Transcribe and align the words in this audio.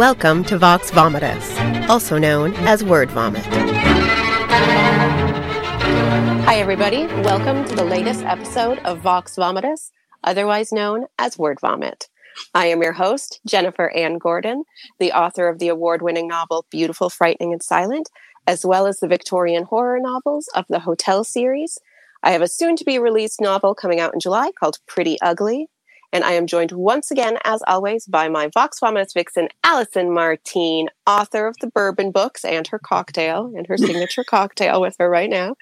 Welcome 0.00 0.44
to 0.44 0.56
Vox 0.56 0.90
Vomitus, 0.90 1.86
also 1.90 2.16
known 2.16 2.54
as 2.66 2.82
Word 2.82 3.10
Vomit. 3.10 3.44
Hi, 6.46 6.56
everybody. 6.56 7.04
Welcome 7.06 7.66
to 7.66 7.76
the 7.76 7.84
latest 7.84 8.24
episode 8.24 8.78
of 8.78 9.00
Vox 9.00 9.36
Vomitus, 9.36 9.90
otherwise 10.24 10.72
known 10.72 11.04
as 11.18 11.36
Word 11.36 11.58
Vomit. 11.60 12.08
I 12.54 12.68
am 12.68 12.80
your 12.80 12.94
host, 12.94 13.40
Jennifer 13.46 13.90
Anne 13.90 14.16
Gordon, 14.16 14.64
the 14.98 15.12
author 15.12 15.48
of 15.48 15.58
the 15.58 15.68
award 15.68 16.00
winning 16.00 16.28
novel 16.28 16.64
Beautiful, 16.70 17.10
Frightening, 17.10 17.52
and 17.52 17.62
Silent, 17.62 18.08
as 18.46 18.64
well 18.64 18.86
as 18.86 19.00
the 19.00 19.06
Victorian 19.06 19.64
horror 19.64 20.00
novels 20.00 20.48
of 20.54 20.64
the 20.70 20.80
Hotel 20.80 21.24
series. 21.24 21.76
I 22.22 22.30
have 22.30 22.40
a 22.40 22.48
soon 22.48 22.74
to 22.76 22.86
be 22.86 22.98
released 22.98 23.38
novel 23.38 23.74
coming 23.74 24.00
out 24.00 24.14
in 24.14 24.20
July 24.20 24.50
called 24.58 24.78
Pretty 24.86 25.18
Ugly, 25.20 25.68
and 26.12 26.24
I 26.24 26.32
am 26.32 26.46
joined 26.46 26.72
once 26.72 27.10
again, 27.10 27.38
as 27.44 27.62
always, 27.66 28.06
by 28.06 28.28
my 28.28 28.48
Vox 28.52 28.80
Vomitus 28.80 29.14
vixen, 29.14 29.48
Allison 29.64 30.12
Martine, 30.12 30.88
author 31.06 31.46
of 31.46 31.56
the 31.60 31.68
Bourbon 31.68 32.10
books 32.10 32.44
and 32.44 32.66
her 32.68 32.78
cocktail 32.78 33.52
and 33.56 33.66
her 33.66 33.76
signature 33.78 34.24
cocktail 34.24 34.80
with 34.80 34.96
her 34.98 35.08
right 35.08 35.30
now. 35.30 35.54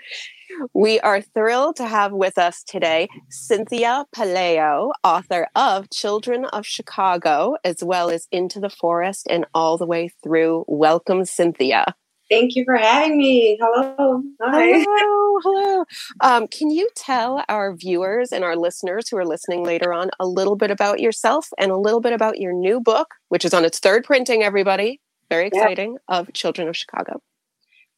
We 0.72 0.98
are 1.00 1.20
thrilled 1.20 1.76
to 1.76 1.86
have 1.86 2.12
with 2.12 2.38
us 2.38 2.62
today 2.64 3.08
Cynthia 3.28 4.06
Pelayo, 4.14 4.90
author 5.04 5.46
of 5.54 5.90
Children 5.90 6.46
of 6.46 6.66
Chicago, 6.66 7.56
as 7.64 7.84
well 7.84 8.10
as 8.10 8.26
Into 8.32 8.58
the 8.58 8.70
Forest 8.70 9.26
and 9.28 9.46
All 9.54 9.76
the 9.76 9.86
Way 9.86 10.10
Through. 10.22 10.64
Welcome, 10.66 11.24
Cynthia. 11.24 11.94
Thank 12.30 12.56
you 12.56 12.64
for 12.64 12.76
having 12.76 13.16
me. 13.16 13.58
Hello. 13.60 14.22
Hi. 14.42 14.84
Hello. 14.86 15.40
Hello. 15.42 15.84
Um, 16.20 16.46
can 16.48 16.70
you 16.70 16.88
tell 16.94 17.42
our 17.48 17.74
viewers 17.74 18.32
and 18.32 18.44
our 18.44 18.56
listeners 18.56 19.08
who 19.08 19.16
are 19.16 19.24
listening 19.24 19.64
later 19.64 19.92
on 19.94 20.10
a 20.20 20.26
little 20.26 20.56
bit 20.56 20.70
about 20.70 21.00
yourself 21.00 21.48
and 21.58 21.70
a 21.70 21.76
little 21.76 22.00
bit 22.00 22.12
about 22.12 22.38
your 22.38 22.52
new 22.52 22.80
book, 22.80 23.14
which 23.28 23.44
is 23.44 23.54
on 23.54 23.64
its 23.64 23.78
third 23.78 24.04
printing, 24.04 24.42
everybody? 24.42 25.00
Very 25.30 25.48
exciting, 25.48 25.98
of 26.08 26.32
Children 26.32 26.68
of 26.68 26.76
Chicago. 26.76 27.20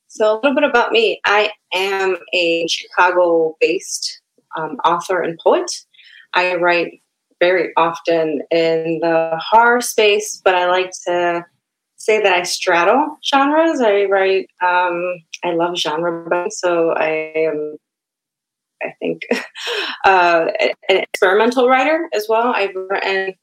So, 0.08 0.34
a 0.34 0.36
little 0.36 0.54
bit 0.54 0.64
about 0.64 0.90
me. 0.90 1.20
I 1.24 1.50
am 1.72 2.16
a 2.32 2.66
Chicago 2.66 3.56
based 3.60 4.20
um, 4.56 4.76
author 4.84 5.22
and 5.22 5.38
poet. 5.38 5.70
I 6.34 6.56
write 6.56 7.00
very 7.40 7.72
often 7.76 8.42
in 8.50 8.98
the 9.00 9.40
horror 9.40 9.80
space, 9.80 10.40
but 10.44 10.54
I 10.54 10.66
like 10.66 10.90
to 11.06 11.44
say 12.00 12.20
that 12.20 12.32
I 12.32 12.42
straddle 12.42 13.18
genres. 13.24 13.80
I 13.80 14.06
write, 14.06 14.46
um, 14.62 15.18
I 15.44 15.52
love 15.52 15.76
genre, 15.76 16.28
books, 16.28 16.58
so 16.58 16.92
I 16.92 17.32
am, 17.36 17.76
I 18.82 18.94
think, 18.98 19.22
uh, 20.06 20.46
an 20.88 20.96
experimental 20.96 21.68
writer 21.68 22.08
as 22.14 22.26
well. 22.28 22.54
I've 22.54 22.74
written 22.74 23.34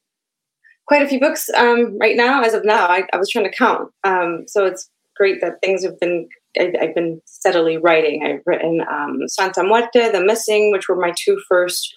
quite 0.86 1.02
a 1.02 1.08
few 1.08 1.20
books 1.20 1.48
um, 1.56 1.96
right 1.98 2.16
now. 2.16 2.42
As 2.42 2.52
of 2.52 2.64
now, 2.64 2.86
I, 2.86 3.04
I 3.12 3.16
was 3.16 3.30
trying 3.30 3.44
to 3.44 3.56
count. 3.56 3.90
Um, 4.02 4.44
so 4.48 4.66
it's 4.66 4.90
great 5.16 5.40
that 5.40 5.60
things 5.62 5.84
have 5.84 5.98
been. 6.00 6.28
I've, 6.58 6.74
I've 6.80 6.94
been 6.94 7.20
steadily 7.26 7.76
writing. 7.76 8.24
I've 8.26 8.42
written 8.44 8.80
um, 8.90 9.20
Santa 9.28 9.62
Muerte, 9.62 10.10
The 10.10 10.24
Missing, 10.24 10.72
which 10.72 10.88
were 10.88 10.96
my 10.96 11.12
two 11.16 11.40
first 11.48 11.94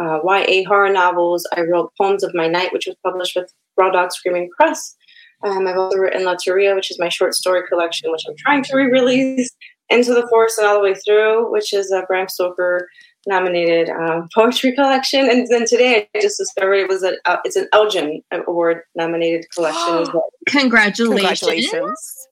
uh, 0.00 0.20
YA 0.24 0.62
horror 0.68 0.92
novels. 0.92 1.48
I 1.56 1.62
wrote 1.62 1.92
Poems 2.00 2.22
of 2.22 2.34
My 2.34 2.46
Night, 2.46 2.72
which 2.72 2.86
was 2.86 2.96
published 3.02 3.34
with 3.34 3.52
Raw 3.76 3.90
Dog 3.90 4.12
Screaming 4.12 4.50
Press. 4.56 4.94
Um, 5.42 5.66
I've 5.66 5.76
also 5.76 5.98
written 5.98 6.22
Loteria, 6.22 6.74
which 6.74 6.90
is 6.90 6.98
my 6.98 7.08
short 7.08 7.34
story 7.34 7.62
collection, 7.68 8.10
which 8.10 8.22
I'm 8.28 8.36
trying 8.36 8.62
to 8.64 8.76
re-release. 8.76 9.50
Into 9.90 10.14
the 10.14 10.26
Forest 10.28 10.58
and 10.58 10.66
All 10.66 10.76
the 10.76 10.80
Way 10.80 10.94
Through, 10.94 11.52
which 11.52 11.74
is 11.74 11.92
a 11.92 12.04
Bram 12.08 12.26
Stoker 12.26 12.88
nominated 13.26 13.90
um, 13.90 14.28
poetry 14.34 14.74
collection. 14.74 15.28
And 15.28 15.46
then 15.48 15.66
today 15.66 16.08
I 16.14 16.20
just 16.20 16.38
discovered 16.38 16.74
it 16.74 16.88
was 16.88 17.02
a 17.02 17.16
uh, 17.26 17.36
it's 17.44 17.56
an 17.56 17.68
Elgin 17.72 18.22
Award 18.32 18.82
nominated 18.94 19.46
collection 19.54 19.98
as 19.98 20.08
well. 20.14 20.24
Congratulations. 20.46 21.40
Congratulations. 21.40 22.28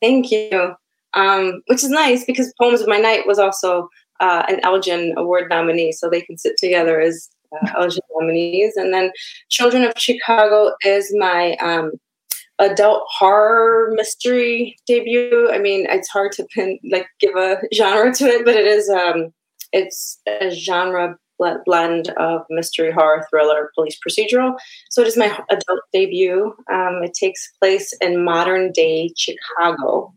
Thank 0.00 0.30
you. 0.30 0.74
Um, 1.14 1.62
which 1.66 1.82
is 1.82 1.90
nice 1.90 2.24
because 2.24 2.52
Poems 2.60 2.80
of 2.80 2.88
My 2.88 2.98
Night 2.98 3.26
was 3.26 3.38
also 3.38 3.88
uh, 4.20 4.44
an 4.48 4.60
Elgin 4.62 5.14
Award 5.16 5.48
nominee, 5.50 5.92
so 5.92 6.08
they 6.08 6.20
can 6.20 6.38
sit 6.38 6.56
together 6.56 7.00
as 7.00 7.28
uh, 7.52 7.72
Elgin 7.76 8.02
nominees. 8.16 8.76
And 8.76 8.92
then 8.94 9.10
Children 9.48 9.84
of 9.84 9.94
Chicago 9.96 10.72
is 10.84 11.12
my 11.16 11.56
um, 11.56 11.92
adult 12.60 13.02
horror 13.18 13.90
mystery 13.94 14.76
debut. 14.86 15.50
I 15.50 15.58
mean, 15.58 15.86
it's 15.88 16.08
hard 16.08 16.32
to 16.32 16.46
pin 16.54 16.78
like 16.90 17.06
give 17.18 17.34
a 17.34 17.58
genre 17.74 18.14
to 18.14 18.24
it, 18.26 18.44
but 18.44 18.54
it 18.54 18.66
is 18.66 18.88
um 18.88 19.32
it's 19.72 20.20
a 20.28 20.50
genre 20.50 21.16
blend 21.64 22.10
of 22.18 22.42
mystery, 22.50 22.92
horror, 22.92 23.26
thriller, 23.30 23.70
police 23.74 23.98
procedural. 24.06 24.54
So 24.90 25.00
it 25.00 25.08
is 25.08 25.16
my 25.16 25.38
adult 25.50 25.80
debut. 25.92 26.54
Um, 26.70 27.00
it 27.02 27.14
takes 27.18 27.50
place 27.60 27.94
in 28.00 28.22
modern 28.22 28.72
day 28.72 29.10
Chicago, 29.16 30.12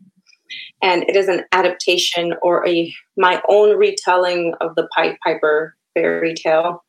and 0.82 1.04
it 1.04 1.16
is 1.16 1.28
an 1.28 1.44
adaptation 1.52 2.34
or 2.42 2.66
a 2.68 2.92
my 3.16 3.40
own 3.48 3.76
retelling 3.76 4.54
of 4.60 4.74
the 4.76 4.86
Pied 4.94 5.16
Piper 5.24 5.74
fairy 5.94 6.34
tale, 6.34 6.84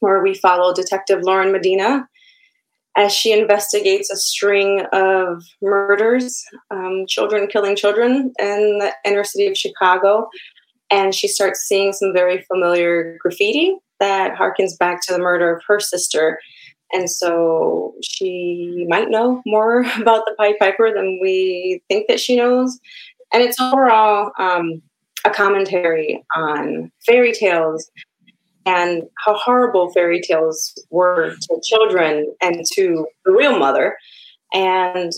where 0.00 0.22
we 0.22 0.32
follow 0.32 0.72
Detective 0.72 1.20
Lauren 1.22 1.52
Medina 1.52 2.08
as 2.96 3.12
she 3.12 3.32
investigates 3.32 4.10
a 4.10 4.16
string 4.16 4.84
of 4.92 5.42
murders, 5.60 6.44
um, 6.70 7.04
children 7.08 7.48
killing 7.48 7.76
children 7.76 8.32
in 8.38 8.78
the 8.78 8.92
inner 9.04 9.24
city 9.24 9.48
of 9.48 9.56
Chicago. 9.56 10.28
And 10.90 11.14
she 11.14 11.26
starts 11.26 11.60
seeing 11.60 11.92
some 11.92 12.12
very 12.12 12.42
familiar 12.42 13.16
graffiti 13.20 13.76
that 14.00 14.36
harkens 14.36 14.78
back 14.78 15.00
to 15.02 15.12
the 15.12 15.18
murder 15.18 15.56
of 15.56 15.62
her 15.66 15.80
sister. 15.80 16.38
And 16.92 17.10
so 17.10 17.94
she 18.02 18.86
might 18.88 19.10
know 19.10 19.42
more 19.44 19.80
about 20.00 20.24
the 20.26 20.34
Pied 20.38 20.58
Piper 20.60 20.92
than 20.94 21.18
we 21.20 21.82
think 21.88 22.06
that 22.08 22.20
she 22.20 22.36
knows. 22.36 22.78
And 23.32 23.42
it's 23.42 23.58
overall 23.58 24.30
um, 24.38 24.80
a 25.24 25.30
commentary 25.30 26.24
on 26.36 26.92
fairy 27.04 27.32
tales 27.32 27.90
and 28.66 29.02
how 29.24 29.34
horrible 29.34 29.92
fairy 29.92 30.20
tales 30.20 30.72
were 30.90 31.34
to 31.40 31.60
children 31.62 32.34
and 32.40 32.64
to 32.74 33.06
the 33.24 33.32
real 33.32 33.58
mother, 33.58 33.96
and 34.52 35.12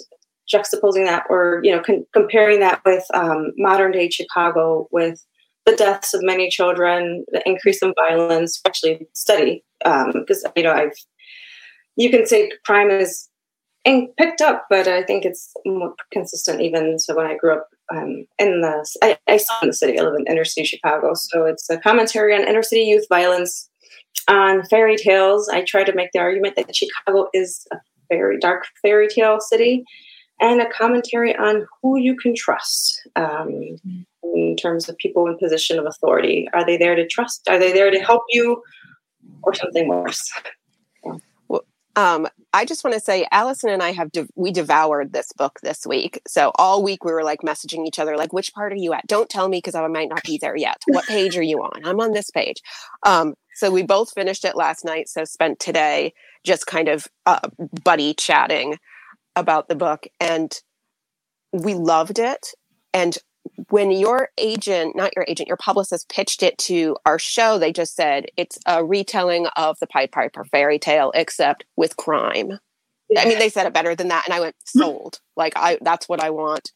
juxtaposing 0.53 1.05
that 1.05 1.25
or 1.29 1.61
you 1.63 1.75
know 1.75 1.83
con- 1.83 2.07
comparing 2.13 2.61
that 2.61 2.81
with 2.85 3.05
um, 3.15 3.53
modern 3.57 3.93
day 3.93 4.09
Chicago 4.11 4.89
with 4.91 5.25
the 5.65 5.75
deaths 5.75 6.15
of 6.15 6.23
many 6.23 6.49
children, 6.49 7.25
the 7.33 7.43
increase 7.45 7.83
in 7.83 7.93
violence, 7.95 8.53
especially 8.53 9.07
study 9.15 9.65
because 9.81 10.45
um, 10.45 10.53
you 10.57 10.63
know 10.63 10.73
I've 10.73 10.93
you 11.97 12.11
can 12.11 12.27
say 12.27 12.51
crime 12.65 12.91
is 12.91 13.29
picked 14.19 14.41
up, 14.41 14.67
but 14.69 14.89
I 14.89 15.03
think 15.03 15.25
it's 15.25 15.53
more 15.65 15.95
consistent 16.13 16.61
even 16.61 16.99
so 16.99 17.15
when 17.17 17.27
I 17.27 17.37
grew 17.37 17.55
up 17.55 17.69
um, 17.95 18.27
in 18.39 18.61
the 18.61 18.87
I, 19.03 19.17
I 19.29 19.37
saw 19.37 19.61
in 19.63 19.69
the 19.69 19.75
city. 19.75 19.99
I 19.99 20.03
live 20.03 20.15
in 20.19 20.27
inner 20.27 20.45
city 20.45 20.67
Chicago, 20.67 21.15
so 21.15 21.45
it's 21.45 21.71
a 21.71 21.79
commentary 21.79 22.35
on 22.35 22.47
inner 22.47 22.63
city 22.63 22.83
youth 22.83 23.07
violence, 23.09 23.71
on 24.29 24.65
fairy 24.65 24.97
tales. 24.97 25.49
I 25.49 25.63
try 25.63 25.85
to 25.85 25.95
make 25.95 26.11
the 26.13 26.19
argument 26.19 26.57
that 26.57 26.75
Chicago 26.75 27.29
is 27.33 27.67
a 27.73 27.77
very 28.09 28.39
dark 28.39 28.67
fairy 28.83 29.09
tale 29.09 29.39
city, 29.41 29.85
and 30.41 30.61
a 30.61 30.69
commentary 30.69 31.37
on 31.37 31.67
who 31.81 31.97
you 31.97 32.17
can 32.17 32.35
trust 32.35 33.09
um, 33.15 33.79
in 34.35 34.57
terms 34.57 34.89
of 34.89 34.97
people 34.99 35.29
in 35.29 35.39
position 35.39 35.79
of 35.79 35.87
authority. 35.87 36.49
Are 36.53 36.67
they 36.67 36.77
there 36.77 36.97
to 36.97 37.07
trust? 37.07 37.49
Are 37.49 37.59
they 37.59 37.73
there 37.73 37.93
to 37.93 38.01
help 38.01 38.23
you, 38.31 38.63
or 39.45 39.55
something 39.55 39.87
worse? 39.89 40.29
Um, 41.97 42.29
I 42.53 42.67
just 42.67 42.85
want 42.85 42.95
to 42.95 43.01
say, 43.01 43.27
Allison 43.33 43.71
and 43.71 43.83
I 43.83 43.93
have 43.93 44.13
de- 44.13 44.29
we 44.37 44.53
devoured 44.53 45.13
this 45.13 45.33
book 45.33 45.59
this 45.63 45.87
week. 45.87 46.21
So 46.29 46.53
all 46.57 46.83
week 46.83 47.05
we 47.05 47.13
were 47.13 47.25
like 47.25 47.41
messaging 47.41 47.87
each 47.87 47.99
other, 47.99 48.17
like, 48.17 48.33
"Which 48.33 48.53
part 48.53 48.73
are 48.73 48.77
you 48.77 48.93
at? 48.93 49.07
Don't 49.07 49.31
tell 49.31 49.49
me 49.49 49.59
because 49.59 49.75
I 49.75 49.87
might 49.89 50.11
not 50.11 50.23
be 50.23 50.39
there 50.39 50.57
yet. 50.57 50.77
What 50.87 51.07
page 51.07 51.37
are 51.39 51.43
you 51.43 51.59
on? 51.63 51.85
I'm 51.85 52.01
on 52.01 52.13
this 52.13 52.31
page." 52.31 52.61
Um, 53.05 53.35
so 53.55 53.71
we 53.71 53.83
both 53.83 54.13
finished 54.13 54.45
it 54.45 54.57
last 54.57 54.85
night. 54.85 55.09
So 55.09 55.25
spent 55.25 55.59
today 55.59 56.13
just 56.45 56.67
kind 56.67 56.89
of 56.89 57.09
uh, 57.25 57.41
buddy 57.83 58.13
chatting 58.15 58.77
about 59.35 59.69
the 59.69 59.75
book, 59.75 60.07
and 60.21 60.53
we 61.53 61.75
loved 61.75 62.19
it. 62.19 62.49
And 62.93 63.17
when 63.71 63.91
your 63.91 64.31
agent, 64.39 64.97
not 64.97 65.15
your 65.15 65.25
agent, 65.29 65.49
your 65.49 65.57
publicist 65.57 66.09
pitched 66.09 66.43
it 66.43 66.57
to 66.59 66.97
our 67.05 67.19
show, 67.19 67.59
they 67.59 67.73
just 67.73 67.95
said 67.95 68.27
it's 68.37 68.59
a 68.67 68.85
retelling 68.85 69.47
of 69.57 69.79
the 69.81 69.87
Pied 69.87 70.13
Piper 70.13 70.45
fairy 70.45 70.79
tale, 70.79 71.13
except 71.15 71.65
with 71.77 71.97
crime. 71.97 72.59
Yeah. 73.09 73.21
I 73.21 73.25
mean, 73.27 73.39
they 73.39 73.49
said 73.49 73.67
it 73.67 73.75
better 73.75 73.95
than 73.95 74.09
that, 74.09 74.25
and 74.27 74.35
I 74.35 74.41
went 74.41 74.57
sold. 74.65 75.21
like 75.37 75.55
I, 75.57 75.79
that's 75.83 76.09
what 76.09 76.23
I 76.23 76.31
want 76.31 76.73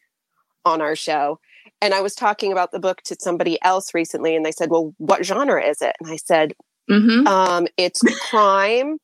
on 0.65 0.81
our 0.81 0.97
show. 0.97 1.41
And 1.83 1.95
I 1.95 2.01
was 2.03 2.15
talking 2.15 2.53
about 2.53 2.73
the 2.73 2.79
book 2.79 3.03
to 3.05 3.17
somebody 3.19 3.61
else 3.63 3.95
recently, 3.95 4.37
and 4.37 4.45
they 4.45 4.53
said, 4.53 4.71
"Well, 4.71 4.95
what 4.99 5.25
genre 5.25 5.63
is 5.63 5.81
it?" 5.83 5.97
And 6.01 6.11
I 6.11 6.17
said, 6.17 6.55
mm-hmm. 6.91 7.27
um, 7.27 7.67
"It's 7.77 8.01
crime." 8.31 8.99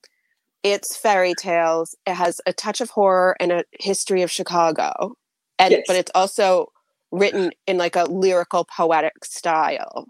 It's 0.63 0.97
fairy 0.97 1.35
tales. 1.39 1.95
It 2.07 2.15
has 2.15 2.41
a 2.45 2.53
touch 2.53 2.81
of 2.81 2.91
horror 2.91 3.37
and 3.39 3.53
a 3.53 3.65
history 3.71 4.23
of 4.23 4.33
Chicago, 4.33 5.15
and 5.61 5.71
yes. 5.71 5.85
but 5.87 5.95
it's 5.95 6.11
also 6.13 6.73
written 7.13 7.53
in 7.67 7.79
like 7.79 7.97
a 7.97 8.05
lyrical 8.05 8.65
poetic 8.65 9.25
style. 9.25 10.07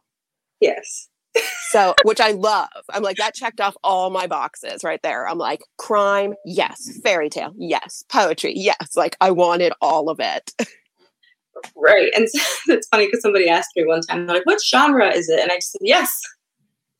Yes. 0.60 1.08
So, 1.68 1.94
which 2.04 2.20
I 2.20 2.30
love. 2.30 2.68
I'm 2.94 3.02
like, 3.02 3.16
that 3.16 3.34
checked 3.34 3.60
off 3.60 3.76
all 3.82 4.08
my 4.08 4.26
boxes 4.28 4.82
right 4.84 5.00
there. 5.02 5.28
I'm 5.28 5.36
like, 5.36 5.60
crime, 5.76 6.34
yes. 6.46 6.98
Fairy 7.02 7.28
tale, 7.28 7.52
yes. 7.58 8.04
Poetry, 8.08 8.52
yes. 8.56 8.96
Like, 8.96 9.16
I 9.20 9.32
wanted 9.32 9.72
all 9.82 10.08
of 10.08 10.20
it. 10.20 10.52
Right. 11.74 12.12
And 12.14 12.28
so, 12.28 12.40
it's 12.74 12.86
funny 12.88 13.06
because 13.06 13.22
somebody 13.22 13.48
asked 13.48 13.70
me 13.76 13.84
one 13.84 14.02
time, 14.02 14.26
like, 14.26 14.44
what 14.44 14.62
genre 14.62 15.08
is 15.08 15.28
it? 15.28 15.40
And 15.40 15.50
I 15.50 15.56
just 15.56 15.72
said, 15.72 15.80
yes. 15.82 16.20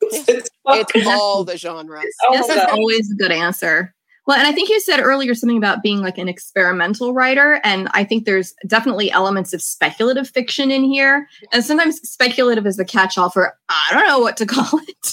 It's, 0.01 0.49
it's 0.65 1.07
all 1.07 1.43
the 1.43 1.57
genres. 1.57 2.05
Yes, 2.31 2.47
that's 2.47 2.71
always 2.71 3.11
a 3.11 3.15
good 3.15 3.31
answer. 3.31 3.93
Well, 4.27 4.37
and 4.37 4.45
I 4.45 4.51
think 4.51 4.67
you 4.69 4.79
said 4.81 4.99
earlier 4.99 5.33
something 5.33 5.57
about 5.57 5.81
being 5.81 6.01
like 6.01 6.17
an 6.17 6.27
experimental 6.27 7.13
writer. 7.13 7.61
And 7.63 7.87
I 7.93 8.03
think 8.03 8.25
there's 8.25 8.53
definitely 8.67 9.09
elements 9.09 9.53
of 9.53 9.61
speculative 9.61 10.29
fiction 10.29 10.69
in 10.69 10.83
here. 10.83 11.29
And 11.53 11.63
sometimes 11.63 12.01
speculative 12.01 12.67
is 12.67 12.75
the 12.75 12.83
catch 12.83 13.17
all 13.17 13.29
for, 13.29 13.57
I 13.69 13.87
don't 13.91 14.05
know 14.05 14.19
what 14.19 14.35
to 14.37 14.45
call 14.45 14.79
it. 14.85 15.07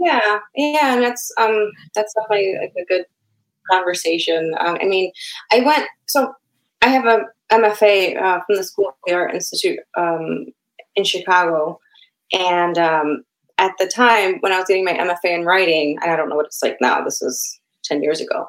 yeah. 0.00 0.38
Yeah. 0.56 0.94
And 0.94 1.02
that's, 1.02 1.30
um, 1.38 1.70
that's 1.94 2.12
definitely 2.14 2.54
a, 2.54 2.64
a 2.64 2.84
good 2.88 3.04
conversation. 3.70 4.52
Um, 4.58 4.78
I 4.82 4.84
mean, 4.86 5.12
I 5.52 5.60
went, 5.60 5.88
so 6.06 6.34
I 6.82 6.88
have 6.88 7.06
a 7.06 7.20
MFA 7.52 8.20
uh, 8.20 8.40
from 8.44 8.56
the 8.56 8.64
School 8.64 8.88
of 8.88 8.94
the 9.06 9.14
Art 9.14 9.32
Institute 9.32 9.78
um, 9.96 10.46
in 10.96 11.04
Chicago. 11.04 11.78
And 12.32 12.76
um, 12.78 13.22
at 13.58 13.72
the 13.78 13.86
time 13.86 14.38
when 14.40 14.50
I 14.50 14.58
was 14.58 14.66
getting 14.66 14.84
my 14.84 14.92
MFA 14.92 15.38
in 15.38 15.44
writing, 15.44 15.98
and 16.02 16.10
I 16.10 16.16
don't 16.16 16.28
know 16.28 16.34
what 16.34 16.46
it's 16.46 16.62
like 16.64 16.78
now, 16.80 17.04
this 17.04 17.22
is 17.22 17.60
10 17.86 18.02
years 18.02 18.20
ago. 18.20 18.46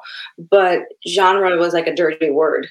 But 0.50 0.80
genre 1.06 1.56
was 1.56 1.72
like 1.72 1.86
a 1.86 1.94
dirty 1.94 2.30
word. 2.30 2.68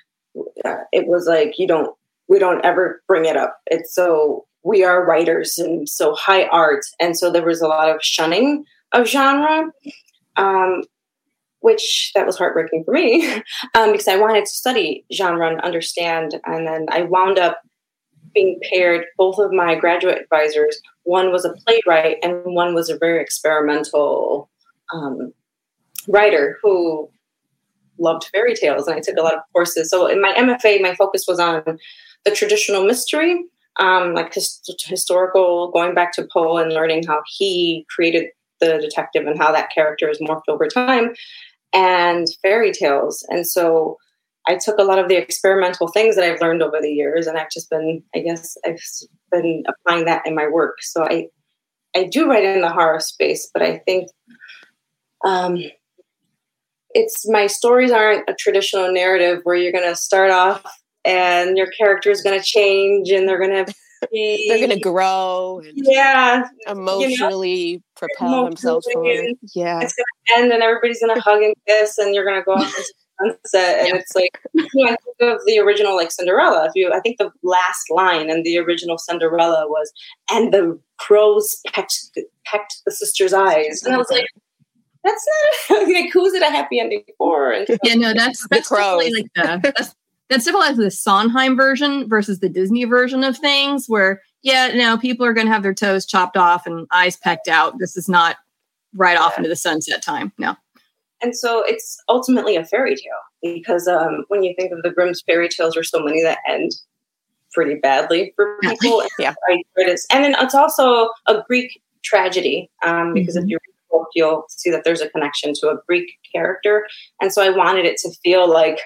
It 0.91 1.07
was 1.07 1.27
like, 1.27 1.57
you 1.57 1.67
don't, 1.67 1.95
we 2.27 2.39
don't 2.39 2.63
ever 2.63 3.01
bring 3.07 3.25
it 3.25 3.37
up. 3.37 3.59
It's 3.67 3.93
so, 3.93 4.45
we 4.63 4.83
are 4.83 5.05
writers 5.05 5.57
and 5.57 5.87
so 5.87 6.13
high 6.15 6.45
art. 6.47 6.83
And 6.99 7.17
so 7.17 7.31
there 7.31 7.45
was 7.45 7.61
a 7.61 7.67
lot 7.67 7.89
of 7.89 8.03
shunning 8.03 8.65
of 8.91 9.07
genre, 9.07 9.71
um, 10.35 10.83
which 11.61 12.11
that 12.15 12.25
was 12.25 12.37
heartbreaking 12.37 12.83
for 12.83 12.93
me 12.93 13.27
um, 13.75 13.91
because 13.91 14.07
I 14.07 14.17
wanted 14.17 14.45
to 14.45 14.51
study 14.51 15.05
genre 15.11 15.49
and 15.49 15.61
understand. 15.61 16.39
And 16.45 16.67
then 16.67 16.85
I 16.91 17.03
wound 17.03 17.39
up 17.39 17.61
being 18.33 18.59
paired, 18.69 19.05
both 19.17 19.39
of 19.39 19.51
my 19.51 19.75
graduate 19.75 20.19
advisors, 20.21 20.79
one 21.03 21.31
was 21.31 21.45
a 21.45 21.53
playwright 21.65 22.17
and 22.21 22.41
one 22.43 22.75
was 22.75 22.89
a 22.89 22.97
very 22.97 23.21
experimental 23.21 24.49
um, 24.93 25.33
writer 26.07 26.57
who 26.62 27.09
loved 28.00 28.30
fairy 28.33 28.54
tales, 28.54 28.88
and 28.88 28.95
I 28.95 29.00
took 29.00 29.18
a 29.18 29.21
lot 29.21 29.36
of 29.36 29.42
courses. 29.54 29.89
So 29.89 30.07
in 30.07 30.21
my 30.21 30.33
MFA, 30.33 30.81
my 30.81 30.95
focus 30.95 31.25
was 31.27 31.39
on 31.39 31.63
the 32.25 32.31
traditional 32.31 32.86
mystery, 32.86 33.44
um, 33.80 34.13
like 34.13 34.33
his, 34.33 34.62
historical, 34.86 35.71
going 35.71 35.94
back 35.94 36.13
to 36.13 36.27
Poe 36.31 36.57
and 36.57 36.74
learning 36.74 37.04
how 37.07 37.21
he 37.27 37.86
created 37.94 38.30
the 38.59 38.80
detective 38.80 39.27
and 39.27 39.38
how 39.38 39.51
that 39.51 39.69
character 39.74 40.09
is 40.09 40.19
morphed 40.19 40.48
over 40.48 40.68
time, 40.68 41.13
and 41.74 42.27
fairy 42.42 42.71
tales. 42.71 43.25
And 43.30 43.48
so 43.48 43.98
I 44.48 44.56
took 44.56 44.77
a 44.77 44.83
lot 44.83 45.00
of 45.00 45.09
the 45.09 45.18
experimental 45.18 45.88
things 45.89 46.15
that 46.15 46.24
I've 46.24 46.42
learned 46.42 46.63
over 46.63 46.80
the 46.81 46.92
years, 46.92 47.27
and 47.27 47.38
I've 47.38 47.51
just 47.51 47.69
been, 47.69 48.04
I 48.15 48.19
guess, 48.19 48.57
I've 48.65 48.80
been 49.31 49.63
applying 49.68 50.06
that 50.06 50.25
in 50.25 50.36
my 50.36 50.48
work. 50.48 50.81
So 50.81 51.04
I, 51.04 51.27
I 51.95 52.06
do 52.06 52.30
write 52.30 52.45
in 52.45 52.62
the 52.62 52.71
horror 52.71 53.00
space, 53.00 53.50
but 53.54 53.62
I 53.62 53.80
think 53.80 54.09
um, 55.25 55.57
it's 56.97 57.29
my 57.29 57.45
stories 57.45 57.91
aren't 57.91 58.27
a 58.27 58.33
traditional 58.33 58.91
narrative 58.91 59.41
where 59.44 59.55
you're 59.55 59.71
going 59.71 59.88
to 59.88 59.95
start 59.95 60.31
off 60.31 60.65
and 61.05 61.55
your 61.55 61.67
character 61.67 62.09
is 62.09 62.23
going 62.23 62.38
to 62.38 62.44
change 62.44 63.11
and 63.11 63.29
they're 63.29 63.39
going 63.39 63.65
to 63.65 63.73
be 64.11 64.47
they're 64.49 64.57
going 64.57 64.77
to 64.77 64.79
grow 64.79 65.61
yeah. 65.73 66.47
emotionally 66.67 67.49
you 67.49 67.77
know, 67.77 67.83
propel 67.95 68.45
themselves 68.45 68.88
forward. 68.91 69.35
Yeah. 69.55 69.79
It's 69.81 69.94
going 69.94 70.05
to 70.27 70.38
end 70.38 70.51
and 70.51 70.63
everybody's 70.63 70.99
going 70.99 71.15
to 71.15 71.21
hug 71.21 71.41
and 71.41 71.53
kiss 71.67 71.97
and 71.99 72.15
you're 72.15 72.25
going 72.25 72.39
to 72.39 72.45
go 72.45 72.53
off 72.53 72.77
into 72.77 73.39
sunset 73.44 73.88
and 73.88 73.97
it's 73.97 74.15
like 74.15 74.39
you 74.53 74.85
know, 74.85 74.91
I 74.91 74.95
think 74.95 75.33
of 75.33 75.39
the 75.45 75.59
original 75.59 75.95
like 75.95 76.11
Cinderella. 76.11 76.65
If 76.65 76.71
you 76.73 76.91
I 76.91 76.99
think 76.99 77.19
the 77.19 77.31
last 77.44 77.91
line 77.91 78.31
in 78.31 78.41
the 78.41 78.57
original 78.57 78.97
Cinderella 78.97 79.67
was 79.67 79.91
and 80.31 80.51
the 80.51 80.79
crows 80.97 81.59
pecked 81.67 82.17
pecked 82.44 82.81
the 82.85 82.91
sister's 82.91 83.33
eyes. 83.33 83.83
And 83.83 83.94
I 83.94 83.97
was 83.97 84.09
like 84.09 84.27
that's 85.07 85.27
not 85.69 85.88
like 85.88 86.12
who's 86.12 86.33
it 86.36 86.44
a 86.44 86.48
happy 86.48 86.80
ending 86.80 87.04
for? 87.18 87.51
And 87.51 87.68
yeah, 87.83 87.95
no, 87.95 88.13
that's 88.13 88.48
that's 88.50 88.69
definitely 88.69 89.13
like 89.13 89.33
the 89.36 89.71
that's, 89.75 89.95
that's 90.30 90.45
definitely 90.45 90.68
like 90.68 90.75
the 90.77 90.92
Sondheim 90.92 91.56
version 91.56 92.07
versus 92.07 92.39
the 92.39 92.50
Disney 92.50 92.86
version 92.86 93.24
of 93.24 93.38
things, 93.38 93.88
where 93.88 94.21
yeah, 94.42 94.69
no, 94.74 94.98
people 94.98 95.25
are 95.25 95.33
going 95.33 95.48
to 95.48 95.54
have 95.54 95.63
their 95.63 95.74
toes 95.74 96.06
chopped 96.06 96.38
off 96.38 96.65
and 96.65 96.88
eyes 96.92 97.18
pecked 97.18 97.48
out. 97.48 97.80
This 97.80 97.98
is 97.98 98.07
not 98.07 98.38
right 98.95 99.13
yeah. 99.13 99.21
off 99.21 99.38
into 99.38 99.50
the 99.50 99.56
sunset 99.56 100.01
time. 100.01 100.31
No. 100.38 100.56
And 101.21 101.36
so 101.36 101.63
it's 101.65 102.01
ultimately 102.07 102.56
a 102.56 102.63
fairy 102.63 102.95
tale 102.95 103.54
because 103.56 103.88
um, 103.88 104.25
when 104.27 104.44
you 104.44 104.54
think 104.57 104.71
of 104.71 104.83
the 104.83 104.92
Grimm's 104.92 105.21
fairy 105.21 105.50
tales, 105.50 105.74
there's 105.74 105.89
so 105.89 106.00
many 106.00 106.21
that 106.21 106.38
end 106.48 106.71
pretty 107.54 107.75
badly 107.75 108.33
for 108.36 108.57
people. 108.62 109.04
yeah. 109.19 109.33
It 109.48 109.89
is 109.89 110.06
and 110.12 110.24
then 110.24 110.36
it's 110.39 110.54
also 110.54 111.09
a 111.25 111.42
Greek 111.48 111.81
tragedy 112.04 112.69
um, 112.83 113.13
because 113.13 113.36
mm-hmm. 113.36 113.45
if 113.45 113.50
you 113.50 113.57
book, 113.91 114.07
you'll 114.15 114.45
see 114.49 114.69
that 114.71 114.83
there's 114.83 115.01
a 115.01 115.09
connection 115.09 115.53
to 115.55 115.69
a 115.69 115.77
Greek 115.87 116.11
character. 116.33 116.87
And 117.21 117.31
so 117.31 117.41
I 117.41 117.49
wanted 117.49 117.85
it 117.85 117.97
to 117.97 118.11
feel 118.23 118.49
like 118.49 118.79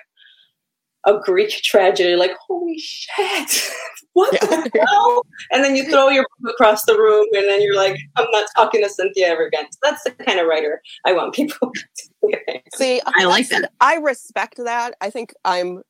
a 1.06 1.18
Greek 1.20 1.50
tragedy, 1.50 2.16
like, 2.16 2.36
holy 2.48 2.78
shit, 2.78 3.72
what 4.14 4.34
yeah. 4.34 4.48
the 4.48 4.86
hell? 4.88 5.26
And 5.52 5.64
then 5.64 5.76
you 5.76 5.90
throw 5.90 6.10
your 6.10 6.26
book 6.40 6.54
across 6.54 6.86
the 6.86 6.96
room 6.96 7.28
and 7.34 7.48
then 7.48 7.62
you're 7.62 7.76
like, 7.76 7.98
I'm 8.18 8.28
not 8.32 8.48
talking 8.56 8.84
to 8.84 8.90
Cynthia 8.90 9.30
ever 9.30 9.48
again. 9.48 9.66
So 9.72 9.80
that's 9.84 10.04
the 10.04 10.12
kind 10.12 10.40
of 10.40 10.48
writer 10.48 10.82
I 11.06 11.14
want 11.14 11.34
people 11.34 11.72
to 12.24 12.62
See, 12.76 13.02
I 13.06 13.26
like 13.26 13.50
that. 13.50 13.72
I 13.80 13.96
respect 13.96 14.58
that. 14.58 14.96
I 15.02 15.10
think 15.10 15.34
I'm 15.44 15.82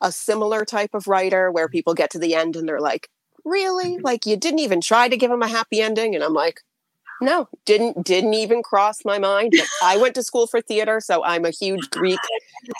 a 0.00 0.12
similar 0.12 0.64
type 0.64 0.90
of 0.94 1.08
writer 1.08 1.50
where 1.50 1.68
people 1.68 1.94
get 1.94 2.10
to 2.10 2.18
the 2.18 2.34
end 2.34 2.54
and 2.54 2.68
they're 2.68 2.80
like, 2.80 3.08
really? 3.44 3.96
Mm-hmm. 3.96 4.04
Like, 4.04 4.26
you 4.26 4.36
didn't 4.36 4.60
even 4.60 4.80
try 4.80 5.08
to 5.08 5.16
give 5.16 5.30
them 5.30 5.42
a 5.42 5.48
happy 5.48 5.80
ending? 5.80 6.14
And 6.14 6.22
I'm 6.22 6.34
like, 6.34 6.60
no, 7.20 7.48
didn't 7.64 8.04
didn't 8.04 8.34
even 8.34 8.62
cross 8.62 9.04
my 9.04 9.18
mind. 9.18 9.54
I 9.82 9.96
went 9.96 10.14
to 10.16 10.22
school 10.22 10.46
for 10.46 10.60
theater, 10.60 11.00
so 11.00 11.24
I'm 11.24 11.44
a 11.44 11.50
huge 11.50 11.88
Greek 11.90 12.20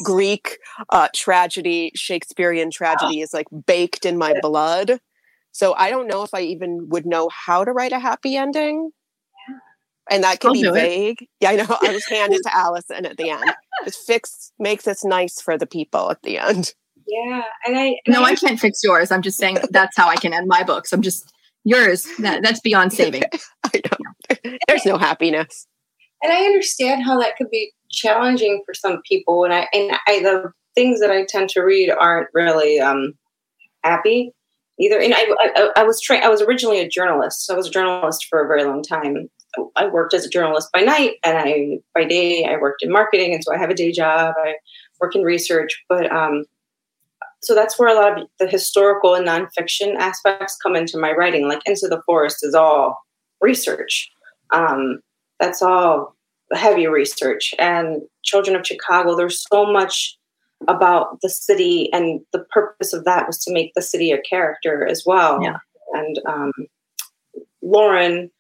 Greek 0.05 0.59
uh, 0.91 1.09
tragedy, 1.15 1.93
Shakespearean 1.95 2.71
tragedy 2.71 3.21
is 3.21 3.35
like 3.35 3.47
baked 3.67 4.05
in 4.05 4.19
my 4.19 4.39
blood. 4.41 5.01
So 5.53 5.75
I 5.75 5.91
don't 5.91 6.07
know 6.07 6.23
if 6.23 6.35
I 6.35 6.41
even 6.43 6.89
would 6.91 7.07
know 7.07 7.29
how 7.29 7.65
to 7.65 7.73
write 7.73 7.93
a 7.93 7.99
happy 7.99 8.37
ending. 8.37 8.91
And 10.11 10.25
that 10.25 10.41
can 10.41 10.49
I'll 10.49 10.55
be 10.55 10.71
vague. 10.71 11.23
It. 11.23 11.29
Yeah, 11.41 11.51
I 11.51 11.57
know. 11.57 11.77
I 11.83 11.93
was 11.93 12.07
handed 12.07 12.43
to 12.45 12.57
Allison 12.57 13.05
at 13.05 13.17
the 13.17 13.31
end. 13.31 13.45
Just 13.85 14.07
fix 14.07 14.53
makes 14.59 14.85
this 14.85 15.05
nice 15.05 15.41
for 15.41 15.59
the 15.59 15.67
people 15.67 16.11
at 16.11 16.23
the 16.23 16.39
end. 16.39 16.73
Yeah, 17.07 17.43
and 17.67 17.77
I 17.77 17.87
and 18.07 18.15
no, 18.15 18.23
I, 18.23 18.31
I 18.31 18.35
can't 18.35 18.61
fix 18.61 18.83
yours. 18.85 19.11
I'm 19.11 19.23
just 19.23 19.39
saying 19.39 19.59
that's 19.71 19.97
how 19.97 20.09
I 20.09 20.17
can 20.17 20.33
end 20.33 20.47
my 20.47 20.63
books. 20.63 20.93
I'm 20.93 21.03
just 21.03 21.33
yours. 21.69 22.07
That 22.19 22.43
that's 22.43 22.61
beyond 22.61 22.93
saving. 23.01 23.23
I 23.65 23.81
know. 23.85 24.51
There's 24.69 24.87
no 24.87 24.99
happiness. 24.99 25.67
And 26.23 26.33
I 26.33 26.45
understand 26.45 27.05
how 27.05 27.19
that 27.21 27.37
could 27.37 27.51
be 27.51 27.73
challenging 27.91 28.63
for 28.67 28.75
some 28.75 29.01
people. 29.09 29.45
And 29.45 29.55
I 29.55 29.69
and 29.73 29.93
I 30.07 30.21
the 30.21 30.53
things 30.75 31.01
that 31.01 31.11
I 31.11 31.25
tend 31.29 31.51
to 31.51 31.61
read 31.61 31.91
aren't 31.91 32.29
really 32.33 32.81
um, 32.81 33.15
happy 33.85 34.33
either. 34.81 34.99
And 35.01 35.15
I, 35.15 35.27
I, 35.41 35.71
I 35.77 35.83
was 35.85 36.01
trained. 36.01 36.25
I 36.25 36.29
was 36.29 36.43
originally 36.43 36.81
a 36.81 36.89
journalist. 36.89 37.47
So 37.47 37.55
I 37.55 37.57
was 37.57 37.69
a 37.69 37.71
journalist 37.71 38.27
for 38.29 38.43
a 38.43 38.47
very 38.47 38.65
long 38.65 38.83
time. 38.83 39.29
I 39.77 39.87
worked 39.87 40.15
as 40.15 40.27
a 40.27 40.29
journalist 40.29 40.69
by 40.73 40.81
night, 40.83 41.15
and 41.25 41.39
I 41.39 41.79
by 41.95 42.05
day 42.05 42.45
I 42.45 42.59
worked 42.59 42.83
in 42.83 42.93
marketing, 42.93 43.33
and 43.33 43.43
so 43.43 43.53
I 43.53 43.59
have 43.59 43.71
a 43.71 43.75
day 43.75 43.91
job. 43.91 44.35
I 44.39 44.55
work 45.01 45.17
in 45.17 45.23
research, 45.23 45.83
but 45.89 46.13
um, 46.13 46.45
so 47.43 47.55
that's 47.55 47.79
where 47.79 47.89
a 47.89 47.95
lot 47.95 48.21
of 48.21 48.29
the 48.41 48.47
historical 48.47 49.15
and 49.15 49.27
nonfiction 49.27 49.95
aspects 49.97 50.57
come 50.63 50.75
into 50.75 50.99
my 50.99 51.13
writing. 51.13 51.49
Like 51.49 51.63
Into 51.67 51.87
the 51.89 52.03
Forest 52.05 52.39
is 52.43 52.55
all 52.55 52.99
research. 53.41 54.11
Um, 54.53 55.01
that's 55.39 55.63
all 55.63 56.17
heavy 56.53 56.87
research. 56.87 57.55
And 57.59 58.03
Children 58.25 58.57
of 58.57 58.67
Chicago, 58.67 59.17
there's 59.17 59.45
so 59.51 59.71
much 59.71 60.17
about 60.67 61.21
the 61.23 61.29
city, 61.29 61.89
and 61.93 62.21
the 62.33 62.45
purpose 62.51 62.93
of 62.93 63.05
that 63.05 63.27
was 63.29 63.39
to 63.45 63.53
make 63.53 63.73
the 63.75 63.83
city 63.83 64.11
a 64.11 64.21
character 64.23 64.85
as 64.85 65.05
well. 65.07 65.41
Yeah. 65.41 65.59
And 65.93 66.21
um, 66.27 66.53
Lauren, 67.63 68.31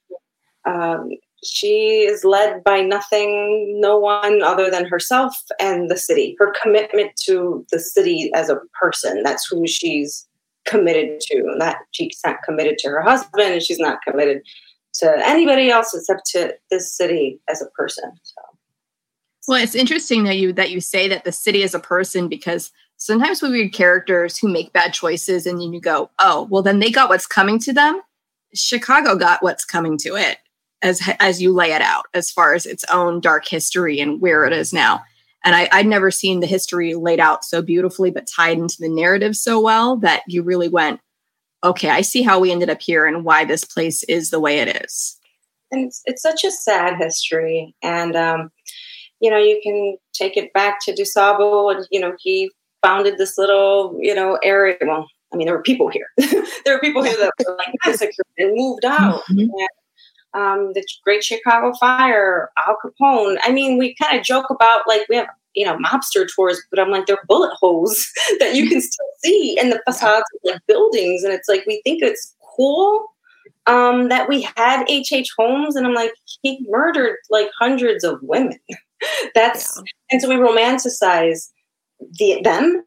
um, 0.64 1.11
she 1.45 2.07
is 2.09 2.25
led 2.25 2.64
by 2.64 2.80
nothing, 2.80 3.78
no 3.80 3.99
one 3.99 4.42
other 4.42 4.71
than 4.71 4.87
herself 4.87 5.37
and 5.61 5.90
the 5.90 5.97
city. 5.97 6.37
Her 6.38 6.52
commitment 6.62 7.12
to 7.25 7.64
the 7.71 7.78
city 7.78 8.30
as 8.35 8.49
a 8.49 8.59
person, 8.80 9.23
that's 9.23 9.47
who 9.47 9.66
she's 9.66 10.26
committed 10.66 11.21
to. 11.21 11.37
And 11.38 11.61
That 11.61 11.78
she's 11.92 12.21
not 12.25 12.42
committed 12.45 12.78
to 12.78 12.88
her 12.88 13.02
husband 13.02 13.52
and 13.52 13.62
she's 13.62 13.78
not 13.78 14.00
committed 14.07 14.42
to 14.95 15.14
anybody 15.26 15.71
else 15.71 15.95
except 15.95 16.26
to 16.33 16.54
this 16.71 16.92
city 16.92 17.40
as 17.49 17.62
a 17.62 17.66
person. 17.66 18.11
So 18.23 18.42
well, 19.47 19.62
it's 19.62 19.75
interesting 19.75 20.25
that 20.25 20.37
you 20.37 20.52
that 20.54 20.71
you 20.71 20.80
say 20.80 21.09
that 21.09 21.25
the 21.25 21.33
city 21.33 21.62
is 21.62 21.75
a 21.75 21.80
person 21.80 22.28
because 22.28 22.71
sometimes 22.97 23.40
we 23.40 23.50
read 23.50 23.73
characters 23.73 24.37
who 24.37 24.49
make 24.49 24.73
bad 24.73 24.92
choices 24.92 25.47
and 25.47 25.59
then 25.59 25.73
you 25.73 25.80
go, 25.80 26.11
oh, 26.18 26.49
well 26.50 26.62
then 26.62 26.80
they 26.80 26.90
got 26.90 27.09
what's 27.09 27.26
coming 27.26 27.59
to 27.61 27.73
them. 27.73 28.02
Chicago 28.54 29.16
got 29.16 29.42
what's 29.42 29.64
coming 29.64 29.97
to 29.99 30.16
it 30.16 30.38
as 30.82 31.00
as 31.20 31.42
you 31.42 31.52
lay 31.52 31.73
it 31.73 31.82
out 31.82 32.06
as 32.14 32.30
far 32.30 32.54
as 32.54 32.66
its 32.66 32.85
own 32.90 33.20
dark 33.20 33.47
history 33.47 34.00
and 34.00 34.20
where 34.20 34.44
it 34.44 34.52
is 34.52 34.73
now. 34.73 35.02
And 35.44 35.54
I, 35.54 35.68
I'd 35.73 35.87
never 35.87 36.11
seen 36.11 36.40
the 36.40 36.47
history 36.47 36.94
laid 36.94 37.20
out 37.20 37.44
so 37.44 37.62
beautifully, 37.62 38.11
but 38.11 38.26
tied 38.26 38.58
into 38.58 38.76
the 38.80 38.88
narrative 38.88 39.37
so 39.37 39.61
well 39.61 39.97
that 39.99 40.23
you 40.26 40.42
really 40.42 40.68
went, 40.68 41.00
okay, 41.62 41.90
I 41.90 42.00
see 42.00 42.23
how 42.23 42.40
we 42.40 42.50
ended 42.50 42.70
up 42.70 42.82
here 42.82 43.06
and 43.06 43.25
why 43.25 43.44
this 43.44 43.64
place 43.64 44.02
is 44.04 44.30
the 44.30 44.40
way 44.40 44.58
it 44.58 44.82
is. 44.82 45.16
And 45.70 45.87
it's, 45.87 46.02
it's 46.06 46.23
such 46.23 46.44
a 46.44 46.50
sad 46.50 46.97
history. 46.99 47.75
And, 47.82 48.16
um, 48.16 48.50
you 49.20 49.30
know, 49.30 49.38
you 49.38 49.61
can 49.62 49.97
take 50.12 50.37
it 50.37 50.52
back 50.52 50.78
to 50.85 50.92
DuSable 50.92 51.75
and, 51.75 51.87
you 51.90 52.00
know, 52.00 52.14
he 52.18 52.50
founded 52.82 53.18
this 53.18 53.38
little, 53.38 53.97
you 54.00 54.14
know, 54.14 54.38
area. 54.42 54.76
Well, 54.80 55.06
I 55.32 55.37
mean, 55.37 55.47
there 55.47 55.56
were 55.56 55.62
people 55.62 55.88
here. 55.88 56.08
there 56.64 56.75
were 56.75 56.80
people 56.80 57.02
here 57.02 57.16
that 57.16 57.32
were 57.47 57.56
like 57.56 57.75
massacred 57.85 58.14
and 58.38 58.54
moved 58.54 58.85
out. 58.85 59.23
Mm-hmm. 59.30 59.40
And, 59.40 59.68
um, 60.35 60.73
the 60.75 60.87
Great 61.04 61.25
Chicago 61.25 61.73
Fire, 61.78 62.50
Al 62.66 62.76
Capone. 62.85 63.38
I 63.42 63.52
mean, 63.52 63.78
we 63.78 63.94
kind 63.94 64.18
of 64.18 64.25
joke 64.25 64.47
about 64.50 64.82
like 64.87 65.02
we 65.08 65.16
have 65.16 65.28
you 65.54 65.64
know 65.64 65.76
mobster 65.76 66.26
tours, 66.35 66.61
but 66.70 66.78
I'm 66.78 66.90
like 66.90 67.06
they're 67.06 67.18
bullet 67.28 67.54
holes 67.54 68.11
that 68.40 68.54
you 68.54 68.68
can 68.68 68.80
still 68.80 69.06
see 69.25 69.56
in 69.61 69.70
the 69.70 69.80
facades 69.87 70.26
of 70.35 70.52
like 70.52 70.61
buildings, 70.66 71.25
and 71.25 71.32
it's 71.32 71.49
like 71.49 71.64
we 71.66 71.80
think 71.85 72.02
it's 72.02 72.35
cool 72.56 73.06
um, 73.66 74.08
that 74.08 74.28
we 74.28 74.42
had 74.56 74.85
H. 74.88 75.12
H. 75.12 75.30
Holmes, 75.37 75.76
and 75.76 75.87
I'm 75.87 75.94
like 75.94 76.12
he 76.42 76.64
murdered 76.68 77.16
like 77.30 77.50
hundreds 77.58 78.04
of 78.04 78.18
women. 78.23 78.58
That's 79.35 79.76
yeah. 79.76 79.82
and 80.11 80.23
so 80.23 80.28
we 80.28 80.35
romanticize 80.35 81.50
the 82.00 82.40
them, 82.42 82.85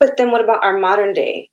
but 0.00 0.16
then 0.16 0.30
what 0.30 0.42
about 0.42 0.64
our 0.64 0.78
modern 0.78 1.12
day 1.12 1.50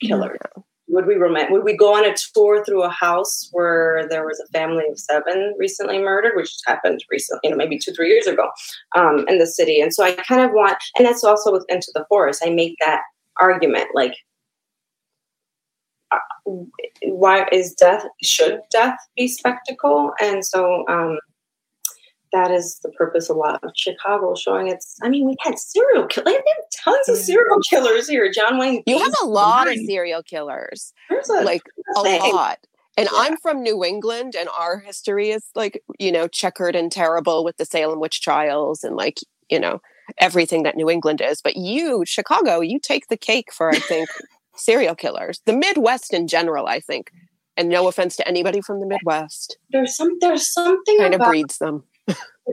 killers? 0.00 0.38
Yeah 0.54 0.62
would 0.92 1.06
we 1.06 1.14
romant- 1.14 1.50
would 1.50 1.64
we 1.64 1.74
go 1.74 1.94
on 1.94 2.04
a 2.04 2.14
tour 2.34 2.62
through 2.64 2.82
a 2.82 2.90
house 2.90 3.48
where 3.52 4.06
there 4.10 4.26
was 4.26 4.38
a 4.40 4.52
family 4.52 4.84
of 4.90 4.98
seven 4.98 5.54
recently 5.58 5.98
murdered, 5.98 6.32
which 6.36 6.52
happened 6.66 7.02
recently, 7.10 7.40
you 7.44 7.50
know, 7.50 7.56
maybe 7.56 7.78
two 7.78 7.92
three 7.92 8.10
years 8.10 8.26
ago, 8.26 8.48
um, 8.94 9.24
in 9.26 9.38
the 9.38 9.46
city. 9.46 9.80
And 9.80 9.92
so 9.92 10.04
I 10.04 10.12
kind 10.12 10.42
of 10.42 10.50
want, 10.52 10.76
and 10.96 11.06
that's 11.06 11.24
also 11.24 11.50
with 11.50 11.64
Into 11.70 11.90
the 11.94 12.04
Forest. 12.10 12.42
I 12.44 12.50
make 12.50 12.76
that 12.84 13.00
argument, 13.40 13.86
like, 13.94 14.14
uh, 16.10 16.52
why 17.04 17.48
is 17.50 17.72
death? 17.72 18.04
Should 18.22 18.60
death 18.70 18.98
be 19.16 19.28
spectacle? 19.28 20.12
And 20.20 20.44
so 20.44 20.84
um, 20.88 21.18
that 22.32 22.50
is 22.50 22.78
the 22.82 22.88
purpose 22.90 23.28
a 23.28 23.34
lot 23.34 23.62
of 23.62 23.70
Chicago, 23.74 24.34
showing 24.34 24.68
it's. 24.68 24.96
I 25.02 25.08
mean, 25.08 25.26
we 25.26 25.36
had 25.40 25.58
serial 25.58 26.06
killers. 26.06 26.34
have 26.34 26.44
tons 26.84 27.08
of 27.08 27.16
serial 27.16 27.58
mm. 27.58 27.70
killers 27.70 28.08
here. 28.08 28.30
John 28.32 28.58
Wayne. 28.58 28.82
You 28.86 28.98
have 28.98 29.14
a 29.22 29.26
lot 29.26 29.68
of 29.68 29.76
serial 29.86 30.22
killers. 30.22 30.92
There's 31.08 31.28
a, 31.28 31.42
like 31.42 31.62
a 31.96 32.00
lot. 32.00 32.58
And 32.96 33.08
yeah. 33.10 33.18
I'm 33.18 33.36
from 33.38 33.62
New 33.62 33.84
England, 33.84 34.34
and 34.38 34.48
our 34.58 34.78
history 34.80 35.30
is 35.30 35.44
like 35.54 35.82
you 35.98 36.10
know 36.10 36.26
checkered 36.26 36.74
and 36.74 36.90
terrible 36.90 37.44
with 37.44 37.56
the 37.56 37.64
Salem 37.64 38.00
witch 38.00 38.20
trials 38.20 38.82
and 38.82 38.96
like 38.96 39.18
you 39.48 39.60
know 39.60 39.80
everything 40.18 40.62
that 40.62 40.76
New 40.76 40.90
England 40.90 41.20
is. 41.20 41.40
But 41.42 41.56
you, 41.56 42.04
Chicago, 42.06 42.60
you 42.60 42.78
take 42.78 43.08
the 43.08 43.16
cake 43.16 43.52
for 43.52 43.70
I 43.70 43.78
think 43.78 44.08
serial 44.56 44.94
killers. 44.94 45.40
The 45.44 45.56
Midwest 45.56 46.12
in 46.12 46.26
general, 46.26 46.66
I 46.66 46.80
think. 46.80 47.10
And 47.54 47.68
no 47.68 47.86
offense 47.86 48.16
to 48.16 48.26
anybody 48.26 48.62
from 48.62 48.80
the 48.80 48.86
Midwest. 48.86 49.58
There's 49.70 49.94
some. 49.94 50.16
There's 50.20 50.50
something 50.50 50.96
kind 50.96 51.14
of 51.14 51.20
breeds 51.20 51.58
them 51.58 51.84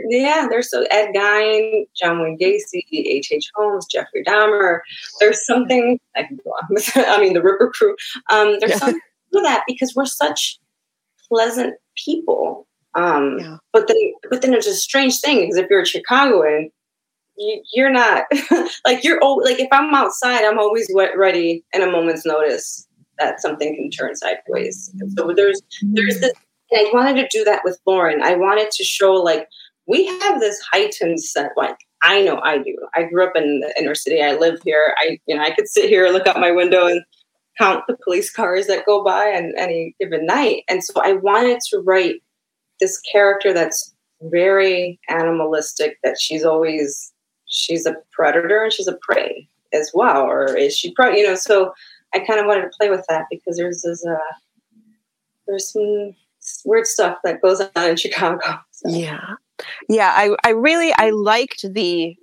yeah, 0.09 0.47
there's 0.49 0.69
so 0.69 0.85
Ed 0.91 1.13
Gein, 1.15 1.87
John 1.95 2.21
Wayne 2.21 2.37
Gacy, 2.37 2.83
H. 2.91 3.31
H. 3.31 3.51
Holmes, 3.55 3.85
Jeffrey 3.91 4.23
Dahmer. 4.23 4.79
There's 5.19 5.45
something 5.45 5.99
I 6.15 6.23
can 6.23 6.39
go 6.43 6.51
on. 6.51 6.77
I 7.07 7.19
mean, 7.19 7.33
the 7.33 7.41
Ripper 7.41 7.71
Crew. 7.73 7.95
Um, 8.29 8.57
there's 8.59 8.73
yeah. 8.73 8.77
something 8.77 9.01
to 9.33 9.41
that 9.41 9.63
because 9.67 9.93
we're 9.95 10.05
such 10.05 10.59
pleasant 11.27 11.75
people. 11.95 12.67
Um, 12.95 13.37
yeah. 13.39 13.57
But 13.71 13.87
then, 13.87 14.13
but 14.29 14.41
then 14.41 14.51
there's 14.51 14.67
a 14.67 14.73
strange 14.73 15.19
thing 15.19 15.41
because 15.41 15.57
if 15.57 15.67
you're 15.69 15.81
a 15.81 15.85
Chicagoan, 15.85 16.71
you, 17.37 17.63
you're 17.73 17.91
not 17.91 18.25
like 18.85 19.03
you're 19.03 19.23
old. 19.23 19.43
Like 19.43 19.59
if 19.59 19.69
I'm 19.71 19.93
outside, 19.93 20.43
I'm 20.43 20.59
always 20.59 20.89
ready 21.15 21.63
in 21.73 21.81
a 21.81 21.91
moment's 21.91 22.25
notice 22.25 22.87
that 23.17 23.41
something 23.41 23.75
can 23.75 23.89
turn 23.91 24.15
sideways. 24.15 24.91
And 24.99 25.11
so 25.13 25.33
there's 25.35 25.61
there's 25.81 26.19
this 26.19 26.33
and 26.71 26.88
I 26.88 26.91
wanted 26.93 27.15
to 27.15 27.38
do 27.38 27.43
that 27.45 27.61
with 27.63 27.79
Lauren. 27.85 28.21
I 28.21 28.35
wanted 28.35 28.71
to 28.71 28.83
show 28.83 29.13
like 29.13 29.47
we 29.88 30.05
have 30.05 30.39
this 30.39 30.59
heightened 30.71 31.21
sense. 31.21 31.51
Like 31.57 31.77
I 32.01 32.21
know 32.21 32.39
I 32.43 32.59
do. 32.59 32.75
I 32.95 33.03
grew 33.03 33.25
up 33.25 33.35
in 33.35 33.61
the 33.61 33.73
inner 33.79 33.95
city. 33.95 34.21
I 34.21 34.35
live 34.35 34.59
here. 34.63 34.95
I 34.99 35.19
you 35.25 35.35
know 35.35 35.41
I 35.41 35.51
could 35.51 35.67
sit 35.67 35.89
here, 35.89 36.05
and 36.05 36.13
look 36.13 36.27
out 36.27 36.39
my 36.39 36.51
window, 36.51 36.88
and 36.88 37.01
count 37.57 37.83
the 37.88 37.97
police 38.03 38.31
cars 38.31 38.67
that 38.67 38.85
go 38.85 39.03
by 39.03 39.33
on 39.33 39.53
any 39.57 39.95
given 39.99 40.25
night. 40.25 40.63
And 40.69 40.83
so 40.83 41.01
I 41.03 41.13
wanted 41.13 41.59
to 41.71 41.79
write 41.79 42.21
this 42.79 42.99
character 42.99 43.53
that's 43.53 43.93
very 44.21 44.99
animalistic. 45.09 45.97
That 46.03 46.17
she's 46.19 46.45
always 46.45 47.11
she's 47.47 47.85
a 47.85 47.95
predator 48.11 48.63
and 48.63 48.71
she's 48.71 48.88
a 48.88 48.97
prey 49.01 49.49
as 49.73 49.91
well, 49.93 50.21
or 50.21 50.55
is 50.55 50.77
she? 50.77 50.93
Pro- 50.93 51.11
you 51.11 51.25
know, 51.25 51.35
so 51.35 51.73
I 52.13 52.19
kind 52.19 52.39
of 52.39 52.45
wanted 52.45 52.61
to 52.61 52.71
play 52.79 52.89
with 52.89 53.05
that 53.09 53.25
because 53.29 53.57
there's 53.57 53.81
this 53.81 54.05
uh, 54.05 54.35
there's 55.47 55.71
some 55.71 56.13
weird 56.65 56.87
stuff 56.87 57.17
that 57.23 57.41
goes 57.41 57.61
on 57.61 57.89
in 57.89 57.95
Chicago. 57.95 58.59
So. 58.71 58.89
Yeah. 58.89 59.35
Yeah, 59.89 60.13
I, 60.15 60.35
I 60.45 60.51
really 60.51 60.93
I 60.93 61.09
liked 61.09 61.65
the 61.73 62.15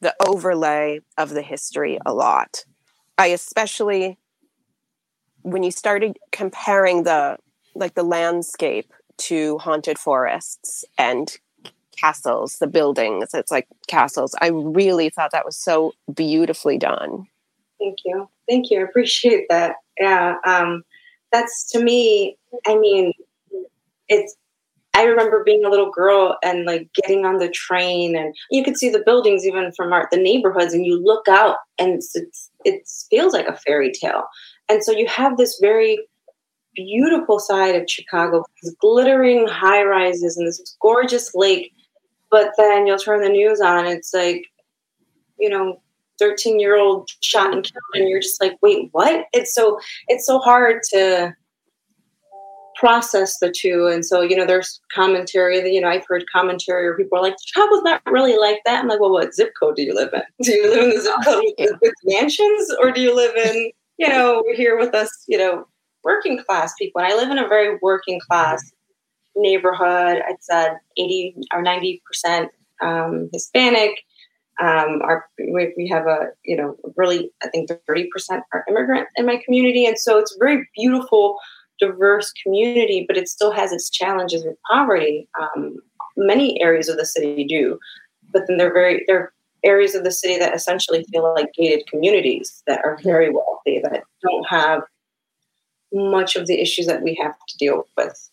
the 0.00 0.14
overlay 0.26 1.00
of 1.16 1.30
the 1.30 1.42
history 1.42 1.98
a 2.04 2.12
lot. 2.12 2.64
I 3.16 3.28
especially 3.28 4.18
when 5.42 5.62
you 5.62 5.70
started 5.70 6.18
comparing 6.32 7.04
the 7.04 7.38
like 7.74 7.94
the 7.94 8.02
landscape 8.02 8.92
to 9.18 9.58
haunted 9.58 9.98
forests 9.98 10.84
and 10.98 11.38
castles, 11.98 12.56
the 12.58 12.66
buildings, 12.66 13.32
it's 13.32 13.50
like 13.50 13.68
castles. 13.86 14.34
I 14.40 14.48
really 14.48 15.08
thought 15.08 15.30
that 15.32 15.44
was 15.44 15.56
so 15.56 15.92
beautifully 16.12 16.78
done. 16.78 17.26
Thank 17.78 17.98
you. 18.04 18.28
Thank 18.48 18.70
you. 18.70 18.80
I 18.80 18.82
appreciate 18.82 19.46
that. 19.50 19.76
Yeah. 20.00 20.36
Um, 20.44 20.82
that's 21.32 21.70
to 21.70 21.82
me, 21.82 22.36
I 22.66 22.76
mean, 22.78 23.12
it's 24.08 24.36
I 24.94 25.04
remember 25.04 25.42
being 25.42 25.64
a 25.64 25.70
little 25.70 25.90
girl 25.90 26.36
and 26.44 26.66
like 26.66 26.90
getting 26.94 27.24
on 27.24 27.38
the 27.38 27.48
train, 27.48 28.14
and 28.14 28.34
you 28.50 28.62
could 28.62 28.76
see 28.76 28.90
the 28.90 29.02
buildings 29.04 29.46
even 29.46 29.72
from 29.72 29.92
our, 29.92 30.06
the 30.10 30.18
neighborhoods, 30.18 30.74
and 30.74 30.84
you 30.84 31.02
look 31.02 31.28
out, 31.28 31.56
and 31.78 31.94
it's, 31.94 32.50
it 32.64 32.88
feels 33.08 33.32
like 33.32 33.48
a 33.48 33.56
fairy 33.56 33.90
tale. 33.90 34.24
And 34.68 34.84
so 34.84 34.92
you 34.92 35.06
have 35.06 35.38
this 35.38 35.58
very 35.60 35.98
beautiful 36.74 37.38
side 37.38 37.74
of 37.74 37.88
Chicago, 37.88 38.44
these 38.62 38.74
glittering 38.80 39.46
high 39.46 39.82
rises 39.82 40.36
and 40.36 40.46
this 40.46 40.76
gorgeous 40.80 41.34
lake. 41.34 41.72
But 42.30 42.50
then 42.56 42.86
you'll 42.86 42.98
turn 42.98 43.22
the 43.22 43.28
news 43.28 43.60
on, 43.60 43.86
it's 43.86 44.14
like, 44.14 44.44
you 45.38 45.48
know, 45.48 45.81
13 46.18 46.60
year 46.60 46.76
old 46.76 47.08
shot 47.20 47.52
and 47.52 47.64
killed 47.64 47.82
and 47.94 48.08
you're 48.08 48.20
just 48.20 48.40
like 48.40 48.56
wait 48.62 48.88
what? 48.92 49.26
It's 49.32 49.54
so 49.54 49.78
it's 50.08 50.26
so 50.26 50.38
hard 50.38 50.82
to 50.92 51.34
process 52.76 53.38
the 53.38 53.52
two 53.56 53.86
and 53.86 54.04
so 54.04 54.22
you 54.22 54.34
know 54.34 54.44
there's 54.44 54.80
commentary 54.92 55.60
that 55.60 55.70
you 55.70 55.80
know 55.80 55.88
i've 55.88 56.04
heard 56.08 56.24
commentary 56.34 56.84
where 56.84 56.96
people 56.96 57.16
are 57.16 57.22
like 57.22 57.36
chicago's 57.40 57.82
not 57.84 58.02
really 58.06 58.36
like 58.36 58.58
that. 58.64 58.80
I'm 58.80 58.88
like 58.88 58.98
well 58.98 59.12
what 59.12 59.34
zip 59.34 59.52
code 59.60 59.76
do 59.76 59.82
you 59.82 59.94
live 59.94 60.10
in? 60.12 60.22
Do 60.42 60.52
you 60.52 60.68
live 60.68 60.84
in 60.84 60.90
the 60.90 61.00
zip 61.00 61.14
code 61.24 61.44
with, 61.58 61.78
with 61.80 61.94
mansions 62.04 62.74
or 62.80 62.90
do 62.90 63.00
you 63.00 63.14
live 63.14 63.36
in 63.36 63.70
you 63.98 64.08
know 64.08 64.42
here 64.54 64.76
with 64.78 64.94
us 64.94 65.24
you 65.28 65.38
know 65.38 65.66
working 66.02 66.42
class 66.42 66.74
people? 66.78 67.00
And 67.00 67.12
i 67.12 67.16
live 67.16 67.30
in 67.30 67.38
a 67.38 67.46
very 67.46 67.78
working 67.82 68.18
class 68.28 68.72
neighborhood. 69.36 70.22
I'd 70.28 70.42
said 70.42 70.76
80 70.96 71.36
or 71.52 71.62
90 71.62 72.02
percent 72.06 72.50
um, 72.82 73.28
hispanic 73.32 74.02
um, 74.62 75.02
our 75.02 75.26
we, 75.38 75.74
we 75.76 75.88
have 75.88 76.06
a 76.06 76.28
you 76.44 76.56
know 76.56 76.76
really 76.96 77.30
I 77.42 77.48
think 77.48 77.68
thirty 77.86 78.08
percent 78.12 78.44
are 78.52 78.64
immigrant 78.68 79.08
in 79.16 79.26
my 79.26 79.42
community, 79.44 79.84
and 79.84 79.98
so 79.98 80.18
it's 80.18 80.34
a 80.34 80.38
very 80.38 80.68
beautiful, 80.76 81.38
diverse 81.80 82.32
community. 82.42 83.04
But 83.06 83.16
it 83.16 83.28
still 83.28 83.50
has 83.50 83.72
its 83.72 83.90
challenges 83.90 84.44
with 84.44 84.56
poverty. 84.70 85.28
Um, 85.40 85.78
many 86.16 86.62
areas 86.62 86.88
of 86.88 86.96
the 86.96 87.04
city 87.04 87.44
do, 87.44 87.78
but 88.32 88.46
then 88.46 88.56
they're 88.56 88.72
very 88.72 89.04
they're 89.08 89.32
areas 89.64 89.94
of 89.94 90.04
the 90.04 90.12
city 90.12 90.38
that 90.38 90.54
essentially 90.54 91.04
feel 91.10 91.34
like 91.34 91.52
gated 91.54 91.86
communities 91.88 92.62
that 92.66 92.80
are 92.84 92.98
very 93.02 93.30
wealthy 93.30 93.80
that 93.82 94.04
don't 94.22 94.46
have 94.48 94.82
much 95.92 96.36
of 96.36 96.46
the 96.46 96.60
issues 96.60 96.86
that 96.86 97.02
we 97.02 97.18
have 97.20 97.34
to 97.48 97.58
deal 97.58 97.86
with. 97.96 98.30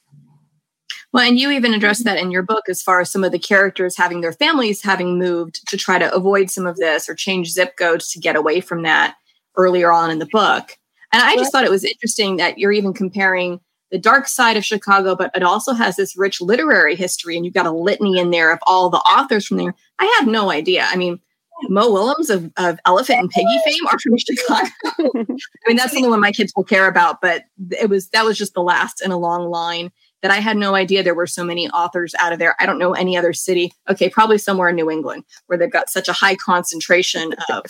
Well, 1.11 1.27
and 1.27 1.39
you 1.39 1.49
even 1.51 1.73
addressed 1.73 2.03
that 2.03 2.19
in 2.19 2.29
your 2.29 2.43
book 2.43 2.69
as 2.69 2.83
far 2.83 3.01
as 3.01 3.09
some 3.09 3.23
of 3.23 3.31
the 3.31 3.39
characters 3.39 3.97
having 3.97 4.21
their 4.21 4.31
families 4.31 4.83
having 4.83 5.17
moved 5.17 5.67
to 5.67 5.77
try 5.77 5.97
to 5.97 6.13
avoid 6.13 6.51
some 6.51 6.67
of 6.67 6.77
this 6.77 7.09
or 7.09 7.15
change 7.15 7.51
zip 7.51 7.75
codes 7.77 8.11
to 8.11 8.19
get 8.19 8.35
away 8.35 8.61
from 8.61 8.83
that 8.83 9.15
earlier 9.57 9.91
on 9.91 10.11
in 10.11 10.19
the 10.19 10.27
book. 10.27 10.77
And 11.11 11.23
I 11.23 11.35
just 11.35 11.51
thought 11.51 11.65
it 11.65 11.71
was 11.71 11.83
interesting 11.83 12.37
that 12.37 12.59
you're 12.59 12.71
even 12.71 12.93
comparing 12.93 13.59
the 13.89 13.97
dark 13.97 14.27
side 14.27 14.57
of 14.57 14.65
Chicago, 14.65 15.15
but 15.15 15.31
it 15.33 15.41
also 15.41 15.73
has 15.73 15.95
this 15.95 16.15
rich 16.15 16.41
literary 16.41 16.95
history, 16.95 17.35
and 17.35 17.43
you've 17.43 17.55
got 17.55 17.65
a 17.65 17.71
litany 17.71 18.19
in 18.19 18.29
there 18.29 18.51
of 18.51 18.59
all 18.67 18.91
the 18.91 18.97
authors 18.97 19.47
from 19.47 19.57
there. 19.57 19.73
I 19.97 20.05
had 20.19 20.27
no 20.27 20.51
idea. 20.51 20.85
I 20.87 20.95
mean, 20.95 21.19
Mo 21.63 21.91
Willems 21.91 22.29
of, 22.29 22.51
of 22.57 22.79
Elephant 22.85 23.19
and 23.19 23.29
Piggy 23.29 23.59
fame 23.65 23.87
are 23.91 23.97
from 23.99 24.17
Chicago. 24.19 24.69
I 24.99 25.67
mean, 25.67 25.77
that's 25.77 25.91
the 25.91 25.97
only 25.97 26.09
one 26.09 26.19
my 26.19 26.31
kids 26.31 26.53
will 26.55 26.63
care 26.63 26.87
about, 26.87 27.19
but 27.19 27.45
it 27.71 27.89
was 27.89 28.09
that 28.09 28.23
was 28.23 28.37
just 28.37 28.53
the 28.53 28.61
last 28.61 29.01
in 29.03 29.11
a 29.11 29.17
long 29.17 29.49
line 29.49 29.91
that 30.21 30.31
I 30.31 30.37
had 30.37 30.57
no 30.57 30.75
idea 30.75 31.03
there 31.03 31.15
were 31.15 31.27
so 31.27 31.43
many 31.43 31.69
authors 31.69 32.13
out 32.19 32.33
of 32.33 32.39
there. 32.39 32.55
I 32.59 32.65
don't 32.65 32.79
know 32.79 32.93
any 32.93 33.17
other 33.17 33.33
city. 33.33 33.71
Okay, 33.89 34.09
probably 34.09 34.37
somewhere 34.37 34.69
in 34.69 34.75
New 34.75 34.91
England 34.91 35.23
where 35.47 35.57
they've 35.57 35.71
got 35.71 35.89
such 35.89 36.07
a 36.07 36.13
high 36.13 36.35
concentration 36.35 37.33
of 37.49 37.65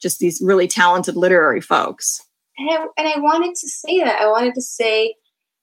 just 0.00 0.18
these 0.18 0.40
really 0.42 0.68
talented 0.68 1.16
literary 1.16 1.60
folks. 1.60 2.22
And 2.56 2.70
I, 2.70 2.86
and 2.96 3.08
I 3.08 3.18
wanted 3.18 3.54
to 3.54 3.68
say 3.68 3.98
that. 3.98 4.20
I 4.20 4.26
wanted 4.26 4.54
to 4.54 4.62
say, 4.62 5.14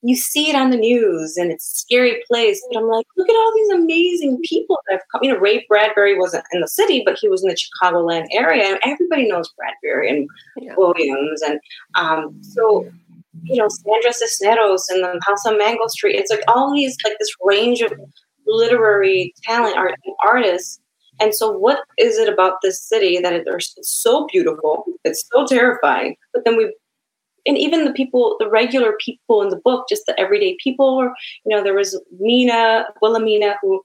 you 0.02 0.16
see 0.16 0.50
it 0.50 0.56
on 0.56 0.70
the 0.70 0.78
news 0.78 1.36
and 1.36 1.52
it's 1.52 1.66
a 1.66 1.78
scary 1.78 2.24
place. 2.28 2.64
But 2.70 2.80
I'm 2.80 2.88
like, 2.88 3.08
look 3.18 3.28
at 3.28 3.36
all 3.36 3.54
these 3.56 3.72
amazing 3.72 4.40
people 4.48 4.78
that 4.88 4.94
have 4.94 5.02
come. 5.12 5.24
You 5.24 5.34
know, 5.34 5.40
Ray 5.40 5.66
Bradbury 5.68 6.18
wasn't 6.18 6.44
in 6.52 6.62
the 6.62 6.68
city, 6.68 7.02
but 7.04 7.18
he 7.20 7.28
was 7.28 7.44
in 7.44 7.50
the 7.50 7.56
Chicagoland 7.56 8.28
area. 8.32 8.66
And 8.66 8.80
everybody 8.84 9.28
knows 9.28 9.52
Bradbury 9.58 10.10
and 10.10 10.30
yeah. 10.58 10.76
Williams. 10.78 11.42
And 11.42 11.60
um, 11.96 12.38
so, 12.42 12.88
you 13.44 13.58
know, 13.58 13.68
Sandra 13.70 14.14
Cisneros 14.14 14.88
and 14.90 15.04
the 15.04 15.20
House 15.26 15.46
on 15.46 15.58
Mango 15.58 15.88
Street. 15.88 16.16
It's 16.16 16.32
like 16.32 16.44
all 16.48 16.74
these, 16.74 16.98
like 17.04 17.18
this 17.20 17.34
range 17.44 17.82
of 17.82 17.92
literary 18.48 19.34
talent, 19.44 19.78
art, 19.78 19.96
artists. 20.28 20.80
And 21.20 21.34
so, 21.34 21.52
what 21.52 21.80
is 21.98 22.18
it 22.18 22.32
about 22.32 22.58
this 22.62 22.82
city 22.82 23.20
that 23.20 23.34
it's 23.34 23.76
so 23.84 24.28
beautiful? 24.32 24.86
It's 25.04 25.26
so 25.32 25.46
terrifying. 25.46 26.16
But 26.34 26.44
then 26.46 26.58
we 26.58 26.74
and 27.46 27.58
even 27.58 27.86
the 27.86 27.94
people, 27.94 28.38
the 28.40 28.50
regular 28.50 28.94
people 29.00 29.42
in 29.44 29.50
the 29.50 29.62
book, 29.64 29.86
just 29.88 30.06
the 30.08 30.20
everyday 30.20 30.58
people. 30.64 31.04
You 31.46 31.56
know, 31.56 31.64
there 31.64 31.76
was 31.76 32.00
Mina, 32.20 32.88
Wilhelmina, 33.02 33.56
who 33.62 33.82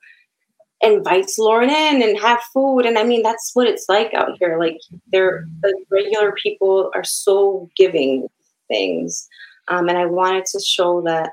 invites 0.81 1.39
Lauren 1.39 1.69
in 1.69 2.03
and 2.03 2.19
have 2.19 2.41
food, 2.55 2.81
and 2.81 2.99
I 2.99 3.05
mean 3.05 3.23
that's 3.23 3.51
what 3.55 3.67
it's 3.67 3.87
like 3.89 4.15
out 4.15 4.31
here. 4.39 4.59
Like 4.59 4.79
they're 5.13 5.45
the 5.63 5.75
regular 5.91 6.33
people 6.33 6.91
are 6.95 7.05
so 7.05 7.69
giving 7.77 8.29
things, 8.71 9.27
um, 9.69 9.89
and 9.89 9.99
I 9.99 10.07
wanted 10.07 10.47
to 10.47 10.61
show 10.61 11.03
that 11.03 11.33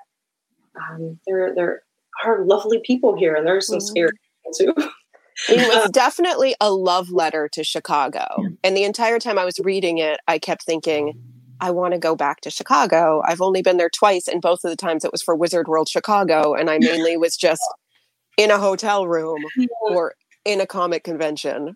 um, 0.76 1.20
there 1.28 1.54
there 1.56 1.82
are 2.26 2.46
lovely 2.46 2.82
people 2.84 3.18
here, 3.18 3.36
and 3.36 3.46
there's 3.46 3.68
some 3.68 3.80
mm-hmm. 3.80 3.88
scary 3.88 4.12
too. 4.58 4.74
it 5.50 5.68
was 5.68 5.90
definitely 5.92 6.56
a 6.60 6.72
love 6.72 7.10
letter 7.10 7.50
to 7.54 7.64
Chicago. 7.64 8.26
And 8.64 8.76
the 8.76 8.84
entire 8.84 9.20
time 9.20 9.38
I 9.38 9.46
was 9.46 9.60
reading 9.60 9.98
it, 9.98 10.20
I 10.28 10.40
kept 10.40 10.64
thinking, 10.64 11.14
I 11.60 11.72
want 11.72 11.94
to 11.94 12.00
go 12.00 12.16
back 12.16 12.42
to 12.42 12.52
Chicago. 12.52 13.22
I've 13.26 13.42
only 13.42 13.62
been 13.62 13.78
there 13.78 13.90
twice, 13.90 14.28
and 14.28 14.42
both 14.42 14.64
of 14.64 14.70
the 14.70 14.76
times 14.76 15.04
it 15.04 15.12
was 15.12 15.22
for 15.22 15.36
Wizard 15.36 15.68
World 15.68 15.90
Chicago, 15.90 16.54
and 16.54 16.70
I 16.70 16.78
mainly 16.82 17.18
was 17.18 17.36
just 17.36 17.62
in 18.38 18.52
a 18.52 18.60
hotel 18.60 19.08
room 19.08 19.44
or 19.82 20.14
in 20.46 20.62
a 20.62 20.68
comic 20.68 21.04
convention. 21.04 21.76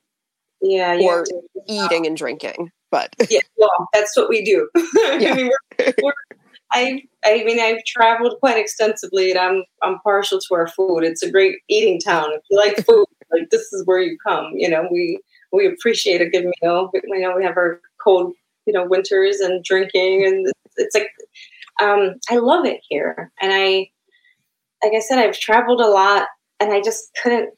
Yeah, 0.62 1.00
or 1.02 1.26
eating 1.68 2.06
and 2.06 2.16
drinking. 2.16 2.70
But 2.92 3.16
yeah, 3.30 3.40
well, 3.58 3.88
that's 3.94 4.16
what 4.16 4.30
we 4.30 4.44
do. 4.44 4.70
Yeah. 5.20 5.34
I 5.34 5.36
mean, 5.36 5.52
we're, 5.80 5.94
we're, 6.04 6.14
I, 6.74 7.02
I 7.26 7.44
mean, 7.44 7.60
I've 7.60 7.84
traveled 7.86 8.40
quite 8.40 8.58
extensively, 8.58 9.32
and 9.32 9.40
I'm 9.40 9.64
I'm 9.82 10.00
partial 10.00 10.40
to 10.40 10.56
our 10.56 10.68
food. 10.68 11.04
It's 11.04 11.24
a 11.24 11.32
great 11.32 11.58
eating 11.68 12.00
town. 12.00 12.30
If 12.32 12.42
you 12.50 12.58
like 12.58 12.86
food, 12.86 13.06
like 13.32 13.50
this 13.50 13.74
is 13.74 13.86
where 13.86 14.00
you 14.00 14.18
come. 14.26 14.52
You 14.56 14.70
know, 14.70 14.88
we 14.92 15.20
we 15.52 15.68
appreciate 15.68 16.22
a 16.22 16.30
good 16.30 16.46
meal. 16.62 16.90
We, 16.94 17.02
you 17.04 17.20
know, 17.22 17.36
we 17.36 17.44
have 17.44 17.58
our 17.58 17.82
cold 18.04 18.34
you 18.66 18.74
know 18.74 18.86
winters 18.86 19.40
and 19.40 19.64
drinking 19.64 20.26
and 20.26 20.52
it's 20.78 20.96
like 20.96 21.10
um, 21.82 22.16
I 22.30 22.38
love 22.38 22.66
it 22.66 22.82
here 22.90 23.32
and 23.42 23.52
I 23.54 23.90
like 24.84 24.94
I 24.96 25.00
said 25.00 25.20
I've 25.20 25.38
traveled 25.40 25.82
a 25.82 25.88
lot 25.88 26.28
and 26.60 26.72
I 26.72 26.82
just 26.82 27.18
couldn't 27.22 27.54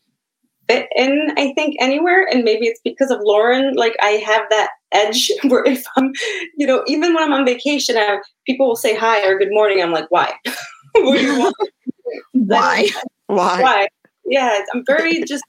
fit 0.67 0.87
in 0.95 1.33
I 1.37 1.53
think 1.53 1.75
anywhere. 1.79 2.27
And 2.31 2.43
maybe 2.43 2.67
it's 2.67 2.81
because 2.83 3.11
of 3.11 3.19
Lauren 3.21 3.75
like 3.75 3.95
I 4.01 4.21
have 4.25 4.43
that 4.49 4.69
edge 4.91 5.31
where 5.43 5.65
if 5.65 5.85
I'm 5.95 6.11
you 6.57 6.67
know 6.67 6.83
even 6.87 7.13
when 7.13 7.23
I'm 7.23 7.33
on 7.33 7.45
vacation 7.45 7.97
I, 7.97 8.19
people 8.45 8.67
will 8.67 8.75
say 8.75 8.95
hi 8.95 9.25
or 9.27 9.37
good 9.37 9.51
morning. 9.51 9.81
I'm 9.81 9.91
like 9.91 10.09
why? 10.09 10.33
What 10.95 11.17
do 11.17 11.23
you 11.23 11.39
want? 11.39 11.55
Why? 12.33 12.87
Why? 13.25 13.61
Why? 13.61 13.87
Yeah 14.25 14.59
I'm 14.73 14.83
very 14.85 15.23
just 15.23 15.43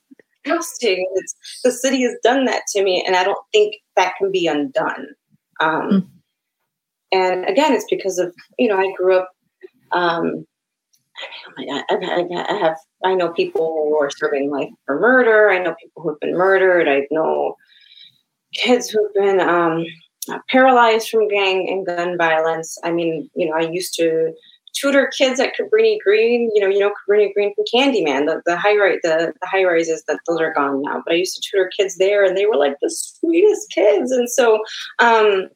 trusting 0.46 1.06
it's 1.16 1.34
the 1.62 1.70
city 1.70 2.02
has 2.02 2.16
done 2.22 2.46
that 2.46 2.62
to 2.68 2.82
me 2.82 3.04
and 3.06 3.14
I 3.14 3.24
don't 3.24 3.44
think 3.52 3.76
that 3.96 4.14
can 4.16 4.32
be 4.32 4.46
undone. 4.46 5.08
Um, 5.60 5.90
mm. 5.90 6.08
And 7.14 7.44
again, 7.44 7.72
it's 7.72 7.86
because 7.88 8.18
of 8.18 8.34
you 8.58 8.68
know 8.68 8.76
I 8.76 8.92
grew 8.96 9.16
up. 9.16 9.30
Um, 9.92 10.46
my 11.56 11.64
god, 11.64 11.84
I, 11.90 12.46
I 12.48 12.58
have 12.58 12.76
I 13.04 13.14
know 13.14 13.30
people 13.30 13.88
who 13.88 13.96
are 13.96 14.10
serving 14.10 14.50
life 14.50 14.70
for 14.86 14.98
murder. 14.98 15.50
I 15.50 15.62
know 15.62 15.74
people 15.80 16.02
who've 16.02 16.20
been 16.20 16.36
murdered. 16.36 16.88
I 16.88 17.06
know 17.10 17.56
kids 18.54 18.88
who've 18.88 19.14
been 19.14 19.40
um, 19.40 19.84
paralyzed 20.48 21.08
from 21.08 21.28
gang 21.28 21.68
and 21.68 21.86
gun 21.86 22.16
violence. 22.16 22.78
I 22.84 22.92
mean, 22.92 23.30
you 23.34 23.48
know, 23.48 23.56
I 23.56 23.70
used 23.70 23.94
to 23.94 24.32
tutor 24.74 25.10
kids 25.16 25.40
at 25.40 25.52
Cabrini 25.58 25.98
Green. 26.00 26.50
You 26.54 26.62
know, 26.62 26.68
you 26.68 26.80
know 26.80 26.90
Cabrini 26.90 27.32
Green 27.32 27.54
from 27.54 27.64
Candyman, 27.72 28.26
the, 28.26 28.42
the 28.44 28.56
high 28.56 28.76
rise, 28.76 28.98
the, 29.02 29.32
the 29.40 29.46
high 29.46 29.64
rises 29.64 30.02
that 30.08 30.20
those 30.26 30.40
are 30.40 30.52
gone 30.52 30.82
now. 30.82 31.02
But 31.04 31.14
I 31.14 31.18
used 31.18 31.36
to 31.36 31.42
tutor 31.48 31.70
kids 31.76 31.96
there, 31.96 32.24
and 32.24 32.36
they 32.36 32.46
were 32.46 32.56
like 32.56 32.76
the 32.80 32.90
sweetest 32.90 33.70
kids. 33.70 34.10
And 34.10 34.28
so, 34.28 34.60
um, 34.98 35.48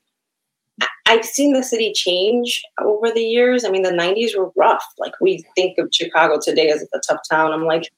I've 1.07 1.25
seen 1.25 1.55
the 1.55 1.63
city 1.63 1.93
change 1.95 2.63
over 2.81 3.11
the 3.11 3.23
years. 3.23 3.65
I 3.65 3.71
mean, 3.71 3.83
the 3.83 3.91
'90s 3.91 4.37
were 4.37 4.53
rough. 4.57 4.85
Like 4.99 5.15
we 5.21 5.45
think 5.55 5.79
of 5.79 5.89
Chicago 5.93 6.39
today 6.41 6.69
as 6.69 6.83
a 6.83 7.01
tough 7.09 7.21
town. 7.31 7.53
I'm 7.53 7.65
like, 7.65 7.91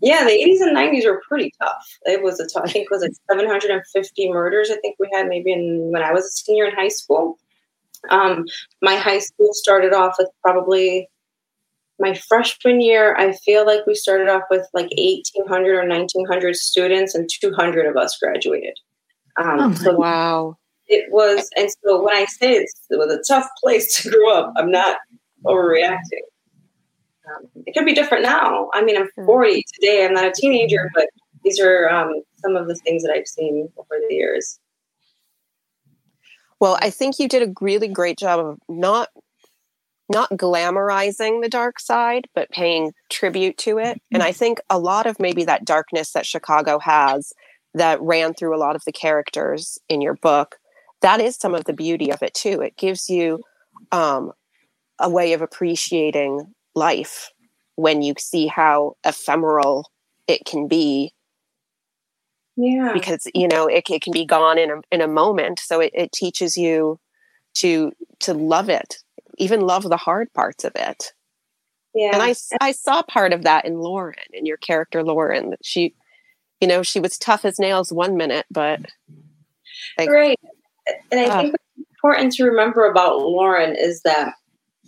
yeah, 0.00 0.24
the 0.24 0.30
'80s 0.30 0.62
and 0.62 0.76
'90s 0.76 1.04
were 1.04 1.22
pretty 1.28 1.52
tough. 1.60 1.98
It 2.04 2.22
was 2.22 2.40
a 2.40 2.46
tough, 2.46 2.64
I 2.64 2.70
think 2.70 2.84
it 2.84 2.90
was 2.90 3.02
like 3.02 3.12
750 3.30 4.32
murders. 4.32 4.70
I 4.70 4.76
think 4.76 4.96
we 4.98 5.08
had 5.12 5.28
maybe 5.28 5.52
in 5.52 5.90
when 5.92 6.02
I 6.02 6.12
was 6.12 6.24
a 6.24 6.30
senior 6.30 6.66
in 6.66 6.74
high 6.74 6.88
school. 6.88 7.38
Um, 8.10 8.44
my 8.82 8.96
high 8.96 9.20
school 9.20 9.50
started 9.52 9.92
off 9.92 10.16
with 10.18 10.28
probably 10.42 11.08
my 11.98 12.14
freshman 12.14 12.80
year. 12.80 13.14
I 13.16 13.32
feel 13.32 13.66
like 13.66 13.86
we 13.86 13.94
started 13.94 14.28
off 14.28 14.42
with 14.50 14.66
like 14.74 14.90
1,800 14.96 15.76
or 15.76 15.88
1,900 15.88 16.56
students, 16.56 17.14
and 17.14 17.28
200 17.28 17.86
of 17.86 17.96
us 17.96 18.18
graduated. 18.18 18.78
Um, 19.36 19.60
oh 19.60 19.74
so 19.74 19.96
wow! 19.96 20.56
It 20.86 21.10
was, 21.10 21.48
and 21.56 21.70
so 21.82 22.02
when 22.02 22.14
I 22.14 22.26
say 22.26 22.52
it's, 22.52 22.74
it 22.90 22.98
was 22.98 23.12
a 23.12 23.22
tough 23.32 23.48
place 23.62 24.02
to 24.02 24.10
grow 24.10 24.34
up, 24.34 24.52
I'm 24.56 24.70
not 24.70 24.98
overreacting. 25.44 26.24
Um, 27.26 27.48
it 27.66 27.74
could 27.74 27.86
be 27.86 27.94
different 27.94 28.22
now. 28.22 28.68
I 28.74 28.84
mean, 28.84 28.96
I'm 28.96 29.08
hmm. 29.16 29.24
40 29.24 29.64
today. 29.74 30.04
I'm 30.04 30.14
not 30.14 30.26
a 30.26 30.32
teenager, 30.32 30.90
but 30.94 31.08
these 31.42 31.58
are 31.60 31.88
um, 31.88 32.22
some 32.36 32.56
of 32.56 32.68
the 32.68 32.74
things 32.74 33.02
that 33.02 33.12
I've 33.12 33.26
seen 33.26 33.68
over 33.76 34.00
the 34.08 34.14
years. 34.14 34.58
Well, 36.60 36.78
I 36.80 36.90
think 36.90 37.18
you 37.18 37.28
did 37.28 37.48
a 37.48 37.52
really 37.60 37.88
great 37.88 38.18
job 38.18 38.40
of 38.40 38.58
not 38.68 39.08
not 40.10 40.30
glamorizing 40.30 41.42
the 41.42 41.48
dark 41.48 41.80
side, 41.80 42.26
but 42.34 42.50
paying 42.50 42.92
tribute 43.10 43.56
to 43.56 43.78
it. 43.78 44.00
And 44.12 44.22
I 44.22 44.32
think 44.32 44.60
a 44.68 44.78
lot 44.78 45.06
of 45.06 45.18
maybe 45.18 45.44
that 45.44 45.64
darkness 45.64 46.12
that 46.12 46.26
Chicago 46.26 46.78
has 46.78 47.32
that 47.72 48.00
ran 48.02 48.34
through 48.34 48.54
a 48.54 48.60
lot 48.60 48.76
of 48.76 48.82
the 48.84 48.92
characters 48.92 49.78
in 49.88 50.02
your 50.02 50.14
book, 50.14 50.56
that 51.04 51.20
is 51.20 51.36
some 51.36 51.54
of 51.54 51.64
the 51.64 51.72
beauty 51.72 52.10
of 52.10 52.22
it 52.22 52.34
too. 52.34 52.60
It 52.60 52.76
gives 52.76 53.08
you 53.08 53.42
um, 53.92 54.32
a 54.98 55.08
way 55.08 55.32
of 55.32 55.42
appreciating 55.42 56.52
life 56.74 57.30
when 57.76 58.02
you 58.02 58.14
see 58.18 58.46
how 58.46 58.96
ephemeral 59.04 59.90
it 60.26 60.44
can 60.44 60.66
be. 60.66 61.12
Yeah. 62.56 62.92
Because 62.92 63.26
you 63.34 63.48
know 63.48 63.66
it, 63.66 63.84
it 63.90 64.02
can 64.02 64.12
be 64.12 64.24
gone 64.24 64.58
in 64.58 64.70
a, 64.70 64.80
in 64.90 65.00
a 65.00 65.08
moment. 65.08 65.60
So 65.60 65.80
it, 65.80 65.92
it 65.94 66.12
teaches 66.12 66.56
you 66.56 66.98
to 67.54 67.92
to 68.20 68.34
love 68.34 68.68
it 68.68 68.98
even 69.38 69.60
love 69.60 69.82
the 69.84 69.96
hard 69.96 70.32
parts 70.32 70.64
of 70.64 70.72
it. 70.76 71.12
Yeah 71.94 72.10
and 72.12 72.22
i 72.22 72.34
i 72.60 72.72
saw 72.72 73.02
part 73.02 73.32
of 73.32 73.42
that 73.42 73.64
in 73.64 73.78
lauren 73.78 74.16
in 74.32 74.46
your 74.46 74.56
character 74.56 75.04
lauren 75.04 75.50
that 75.50 75.60
she 75.64 75.94
you 76.60 76.66
know 76.66 76.82
she 76.82 76.98
was 76.98 77.16
tough 77.16 77.44
as 77.44 77.60
nails 77.60 77.92
one 77.92 78.16
minute 78.16 78.46
but 78.50 78.80
like, 79.96 80.10
right 80.10 80.40
and 81.10 81.20
i 81.20 81.24
uh, 81.24 81.40
think 81.40 81.52
what's 81.52 81.90
important 81.90 82.32
to 82.32 82.44
remember 82.44 82.84
about 82.88 83.18
lauren 83.18 83.74
is 83.76 84.02
that 84.02 84.34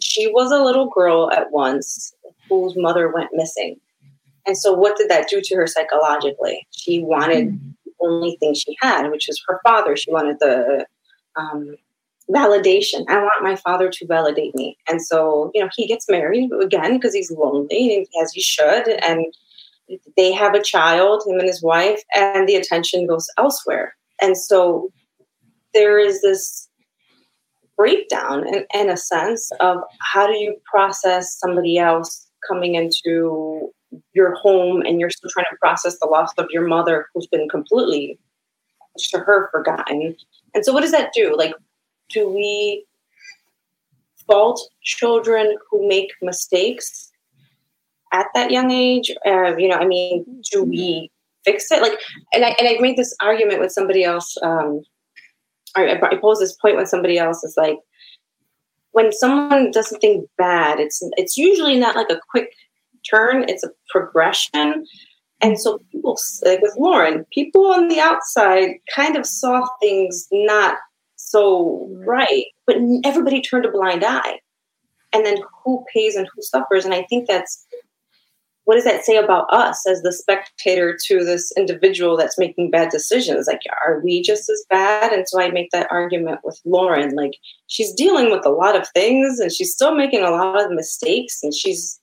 she 0.00 0.26
was 0.28 0.52
a 0.52 0.62
little 0.62 0.88
girl 0.88 1.30
at 1.32 1.50
once 1.50 2.12
whose 2.48 2.74
mother 2.76 3.12
went 3.12 3.30
missing 3.32 3.76
and 4.46 4.56
so, 4.56 4.72
what 4.72 4.96
did 4.96 5.10
that 5.10 5.28
do 5.28 5.40
to 5.42 5.56
her 5.56 5.66
psychologically? 5.66 6.66
She 6.70 7.02
wanted 7.02 7.48
mm-hmm. 7.48 7.70
the 7.84 7.92
only 8.00 8.36
thing 8.38 8.54
she 8.54 8.76
had, 8.80 9.10
which 9.10 9.26
was 9.28 9.42
her 9.48 9.60
father. 9.64 9.96
She 9.96 10.12
wanted 10.12 10.38
the 10.38 10.86
um, 11.34 11.74
validation. 12.30 13.04
I 13.08 13.18
want 13.18 13.42
my 13.42 13.56
father 13.56 13.90
to 13.90 14.06
validate 14.06 14.54
me. 14.54 14.78
And 14.88 15.02
so, 15.02 15.50
you 15.52 15.62
know, 15.62 15.68
he 15.74 15.86
gets 15.86 16.08
married 16.08 16.50
again 16.62 16.94
because 16.94 17.12
he's 17.12 17.30
lonely, 17.30 18.08
as 18.22 18.32
he 18.32 18.40
should. 18.40 18.88
And 19.02 19.26
they 20.16 20.32
have 20.32 20.54
a 20.54 20.62
child, 20.62 21.24
him 21.26 21.38
and 21.38 21.48
his 21.48 21.62
wife, 21.62 22.00
and 22.14 22.48
the 22.48 22.56
attention 22.56 23.06
goes 23.06 23.26
elsewhere. 23.36 23.96
And 24.22 24.38
so, 24.38 24.90
there 25.74 25.98
is 25.98 26.22
this 26.22 26.68
breakdown 27.76 28.46
in, 28.46 28.64
in 28.74 28.90
a 28.90 28.96
sense 28.96 29.50
of 29.60 29.78
how 30.00 30.26
do 30.26 30.34
you 30.34 30.56
process 30.64 31.38
somebody 31.38 31.78
else 31.78 32.28
coming 32.48 32.74
into 32.74 33.70
your 34.14 34.34
home 34.34 34.82
and 34.82 34.98
you're 35.00 35.10
still 35.10 35.30
trying 35.30 35.46
to 35.50 35.56
process 35.60 35.98
the 36.00 36.08
loss 36.08 36.32
of 36.38 36.46
your 36.50 36.66
mother 36.66 37.06
who's 37.14 37.26
been 37.26 37.48
completely 37.48 38.18
to 38.98 39.18
her 39.18 39.50
forgotten 39.50 40.16
and 40.54 40.64
so 40.64 40.72
what 40.72 40.80
does 40.80 40.92
that 40.92 41.10
do 41.14 41.36
like 41.36 41.52
do 42.08 42.28
we 42.28 42.86
fault 44.26 44.60
children 44.82 45.56
who 45.70 45.86
make 45.86 46.12
mistakes 46.22 47.10
at 48.12 48.26
that 48.34 48.50
young 48.50 48.70
age? 48.70 49.10
Uh, 49.26 49.56
you 49.56 49.68
know, 49.68 49.76
I 49.76 49.86
mean, 49.86 50.42
do 50.52 50.64
we 50.64 51.10
fix 51.44 51.70
it? 51.70 51.82
Like, 51.82 51.98
and 52.32 52.44
I 52.44 52.54
and 52.58 52.68
I 52.68 52.76
made 52.80 52.96
this 52.96 53.14
argument 53.20 53.60
with 53.60 53.72
somebody 53.72 54.04
else. 54.04 54.36
Um, 54.42 54.82
I, 55.76 55.98
I 56.02 56.16
posed 56.16 56.40
this 56.40 56.56
point 56.56 56.76
when 56.76 56.86
somebody 56.86 57.18
else. 57.18 57.44
Is 57.44 57.54
like 57.56 57.78
when 58.92 59.12
someone 59.12 59.70
does 59.70 59.90
something 59.90 60.26
bad, 60.38 60.80
it's 60.80 61.00
it's 61.16 61.36
usually 61.36 61.78
not 61.78 61.96
like 61.96 62.10
a 62.10 62.20
quick 62.30 62.52
turn. 63.08 63.48
It's 63.48 63.64
a 63.64 63.70
progression. 63.90 64.84
And 65.40 65.60
so 65.60 65.78
people, 65.92 66.18
like 66.44 66.62
with 66.62 66.74
Lauren, 66.78 67.26
people 67.30 67.66
on 67.66 67.88
the 67.88 68.00
outside 68.00 68.70
kind 68.94 69.16
of 69.16 69.26
saw 69.26 69.66
things 69.82 70.26
not 70.32 70.78
so 71.16 71.88
right, 72.06 72.46
but 72.66 72.76
everybody 73.04 73.42
turned 73.42 73.66
a 73.66 73.70
blind 73.70 74.02
eye. 74.02 74.40
And 75.12 75.26
then 75.26 75.38
who 75.64 75.84
pays 75.92 76.16
and 76.16 76.26
who 76.34 76.42
suffers? 76.42 76.84
And 76.84 76.94
I 76.94 77.02
think 77.04 77.28
that's 77.28 77.65
what 78.66 78.74
does 78.74 78.84
that 78.84 79.04
say 79.04 79.16
about 79.16 79.46
us 79.52 79.86
as 79.86 80.02
the 80.02 80.12
spectator 80.12 80.98
to 81.06 81.24
this 81.24 81.52
individual 81.56 82.16
that's 82.16 82.36
making 82.36 82.72
bad 82.72 82.88
decisions? 82.90 83.46
Like, 83.46 83.60
are 83.86 84.00
we 84.00 84.20
just 84.20 84.50
as 84.50 84.66
bad? 84.68 85.12
And 85.12 85.26
so 85.28 85.40
I 85.40 85.52
make 85.52 85.70
that 85.70 85.86
argument 85.88 86.40
with 86.42 86.60
Lauren. 86.64 87.14
Like, 87.14 87.34
she's 87.68 87.92
dealing 87.92 88.32
with 88.32 88.44
a 88.44 88.50
lot 88.50 88.74
of 88.74 88.88
things 88.88 89.38
and 89.38 89.52
she's 89.52 89.72
still 89.72 89.94
making 89.94 90.22
a 90.22 90.32
lot 90.32 90.64
of 90.64 90.72
mistakes 90.72 91.44
and 91.44 91.54
she's 91.54 92.00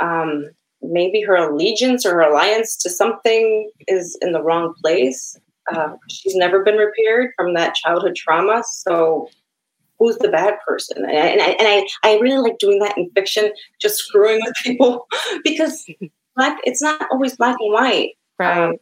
um, 0.00 0.44
maybe 0.82 1.20
her 1.22 1.34
allegiance 1.34 2.06
or 2.06 2.10
her 2.12 2.20
alliance 2.20 2.76
to 2.76 2.88
something 2.88 3.68
is 3.88 4.16
in 4.22 4.30
the 4.30 4.42
wrong 4.44 4.72
place. 4.80 5.36
Uh, 5.74 5.94
she's 6.08 6.36
never 6.36 6.62
been 6.62 6.76
repaired 6.76 7.32
from 7.36 7.54
that 7.54 7.74
childhood 7.74 8.14
trauma. 8.14 8.62
So, 8.64 9.28
who's 9.98 10.16
the 10.18 10.28
bad 10.28 10.54
person? 10.66 11.04
And 11.04 11.18
I, 11.18 11.26
and 11.26 11.40
I, 11.40 11.46
and 11.46 11.68
I, 11.68 11.86
I 12.04 12.18
really 12.18 12.38
like 12.38 12.58
doing 12.58 12.78
that 12.80 12.96
in 12.96 13.10
fiction, 13.14 13.50
just 13.80 13.96
screwing 13.96 14.40
with 14.44 14.54
people 14.62 15.06
because 15.44 15.86
black. 16.36 16.58
It's 16.64 16.82
not 16.82 17.06
always 17.10 17.36
black 17.36 17.56
and 17.60 17.72
white, 17.72 18.10
right? 18.38 18.68
Um, 18.68 18.76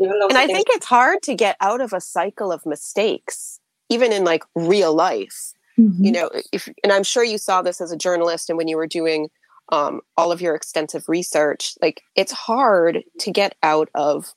and 0.00 0.38
I 0.38 0.46
think 0.46 0.66
it's 0.70 0.86
hard 0.86 1.18
to 1.24 1.34
get 1.34 1.56
out 1.60 1.82
of 1.82 1.92
a 1.92 2.00
cycle 2.00 2.50
of 2.52 2.64
mistakes, 2.64 3.60
even 3.90 4.12
in 4.12 4.24
like 4.24 4.44
real 4.54 4.94
life. 4.94 5.52
Mm-hmm. 5.78 6.04
You 6.04 6.12
know, 6.12 6.30
if 6.52 6.68
and 6.82 6.92
I'm 6.92 7.04
sure 7.04 7.22
you 7.22 7.38
saw 7.38 7.62
this 7.62 7.80
as 7.80 7.92
a 7.92 7.96
journalist, 7.96 8.48
and 8.48 8.56
when 8.56 8.68
you 8.68 8.76
were 8.76 8.86
doing 8.86 9.28
um, 9.70 10.00
all 10.16 10.32
of 10.32 10.40
your 10.40 10.54
extensive 10.54 11.08
research, 11.08 11.74
like 11.82 12.02
it's 12.16 12.32
hard 12.32 13.04
to 13.20 13.30
get 13.30 13.54
out 13.62 13.88
of 13.94 14.32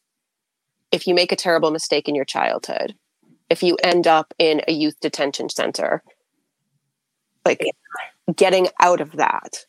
if 0.92 1.08
you 1.08 1.16
make 1.16 1.32
a 1.32 1.38
terrible 1.38 1.72
mistake 1.72 2.08
in 2.08 2.16
your 2.16 2.26
childhood, 2.26 2.94
if 3.54 3.62
you 3.62 3.78
end 3.84 4.08
up 4.08 4.34
in 4.40 4.62
a 4.68 4.72
youth 4.72 5.00
detention 5.00 5.48
center, 5.48 6.02
like 7.46 7.62
getting 8.36 8.68
out 8.82 9.00
of 9.00 9.12
that 9.12 9.64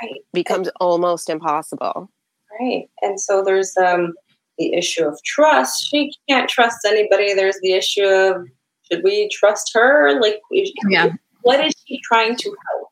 right. 0.00 0.20
becomes 0.32 0.68
and, 0.68 0.76
almost 0.78 1.28
impossible. 1.28 2.08
Right. 2.60 2.88
And 3.02 3.20
so 3.20 3.42
there's 3.42 3.76
um, 3.76 4.14
the 4.56 4.72
issue 4.72 5.04
of 5.04 5.18
trust. 5.24 5.88
She 5.90 6.12
can't 6.28 6.48
trust 6.48 6.78
anybody. 6.86 7.34
There's 7.34 7.58
the 7.60 7.72
issue 7.72 8.04
of 8.04 8.46
should 8.88 9.02
we 9.02 9.28
trust 9.32 9.72
her? 9.74 10.20
Like, 10.20 10.40
yeah. 10.88 11.10
what 11.42 11.64
is 11.64 11.74
she 11.88 12.00
trying 12.04 12.36
to 12.36 12.48
help? 12.70 12.88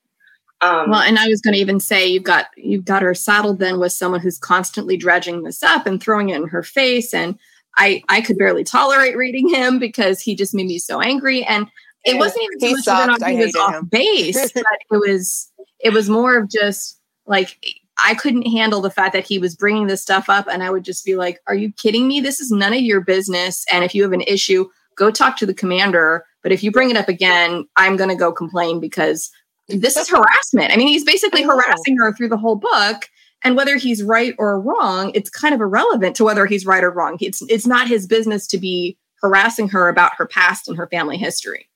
Um, 0.60 0.90
well, 0.90 1.02
and 1.02 1.20
I 1.20 1.28
was 1.28 1.40
going 1.40 1.54
to 1.54 1.60
even 1.60 1.78
say 1.78 2.04
you've 2.04 2.24
got 2.24 2.46
you've 2.56 2.84
got 2.84 3.02
her 3.02 3.14
saddled 3.14 3.60
then 3.60 3.78
with 3.78 3.92
someone 3.92 4.20
who's 4.20 4.38
constantly 4.38 4.96
dredging 4.96 5.44
this 5.44 5.62
up 5.62 5.86
and 5.86 6.02
throwing 6.02 6.30
it 6.30 6.36
in 6.36 6.48
her 6.48 6.62
face, 6.64 7.14
and 7.14 7.38
I 7.76 8.02
I 8.08 8.20
could 8.20 8.38
barely 8.38 8.64
tolerate 8.64 9.16
reading 9.16 9.48
him 9.48 9.78
because 9.78 10.20
he 10.20 10.34
just 10.34 10.54
made 10.54 10.66
me 10.66 10.78
so 10.78 11.00
angry, 11.00 11.44
and 11.44 11.66
it 12.04 12.18
wasn't 12.18 12.44
even 12.44 12.76
he 12.76 12.82
so 12.82 13.06
much 13.06 13.20
that 13.20 13.30
he 13.30 13.36
was 13.38 13.54
off 13.56 13.74
him. 13.74 13.86
base, 13.86 14.52
but 14.54 14.64
it 14.90 14.96
was 14.96 15.50
it 15.80 15.92
was 15.92 16.08
more 16.08 16.36
of 16.36 16.50
just 16.50 17.00
like 17.26 17.58
I 18.04 18.14
couldn't 18.14 18.46
handle 18.46 18.80
the 18.80 18.90
fact 18.90 19.12
that 19.12 19.26
he 19.26 19.38
was 19.38 19.54
bringing 19.54 19.86
this 19.86 20.02
stuff 20.02 20.28
up, 20.28 20.46
and 20.50 20.62
I 20.62 20.70
would 20.70 20.84
just 20.84 21.04
be 21.04 21.16
like, 21.16 21.40
"Are 21.46 21.54
you 21.54 21.72
kidding 21.72 22.08
me? 22.08 22.20
This 22.20 22.40
is 22.40 22.50
none 22.50 22.72
of 22.72 22.80
your 22.80 23.00
business." 23.00 23.64
And 23.72 23.84
if 23.84 23.94
you 23.94 24.02
have 24.02 24.12
an 24.12 24.22
issue, 24.22 24.68
go 24.96 25.10
talk 25.10 25.36
to 25.38 25.46
the 25.46 25.54
commander. 25.54 26.24
But 26.42 26.52
if 26.52 26.62
you 26.62 26.72
bring 26.72 26.90
it 26.90 26.96
up 26.96 27.08
again, 27.08 27.66
I'm 27.76 27.96
going 27.96 28.10
to 28.10 28.16
go 28.16 28.32
complain 28.32 28.80
because 28.80 29.30
this 29.68 29.96
is 29.96 30.08
harassment. 30.10 30.72
I 30.72 30.76
mean, 30.76 30.88
he's 30.88 31.04
basically 31.04 31.42
harassing 31.42 31.96
her 31.98 32.12
through 32.12 32.28
the 32.28 32.36
whole 32.36 32.56
book. 32.56 33.08
And 33.44 33.56
whether 33.56 33.76
he's 33.76 34.02
right 34.02 34.34
or 34.38 34.60
wrong, 34.60 35.10
it's 35.14 35.30
kind 35.30 35.54
of 35.54 35.60
irrelevant 35.60 36.16
to 36.16 36.24
whether 36.24 36.46
he's 36.46 36.66
right 36.66 36.84
or 36.84 36.90
wrong. 36.90 37.16
It's 37.20 37.42
it's 37.48 37.66
not 37.66 37.88
his 37.88 38.06
business 38.06 38.46
to 38.48 38.58
be 38.58 38.96
harassing 39.20 39.68
her 39.68 39.88
about 39.88 40.12
her 40.16 40.26
past 40.26 40.68
and 40.68 40.76
her 40.76 40.86
family 40.88 41.16
history. 41.16 41.68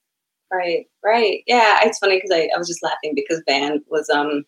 Right, 0.52 0.86
right. 1.04 1.42
Yeah, 1.46 1.78
it's 1.82 1.98
funny 1.98 2.16
because 2.16 2.30
I, 2.32 2.48
I 2.54 2.58
was 2.58 2.68
just 2.68 2.82
laughing 2.82 3.12
because 3.14 3.42
Van 3.46 3.82
was 3.88 4.08
um 4.10 4.44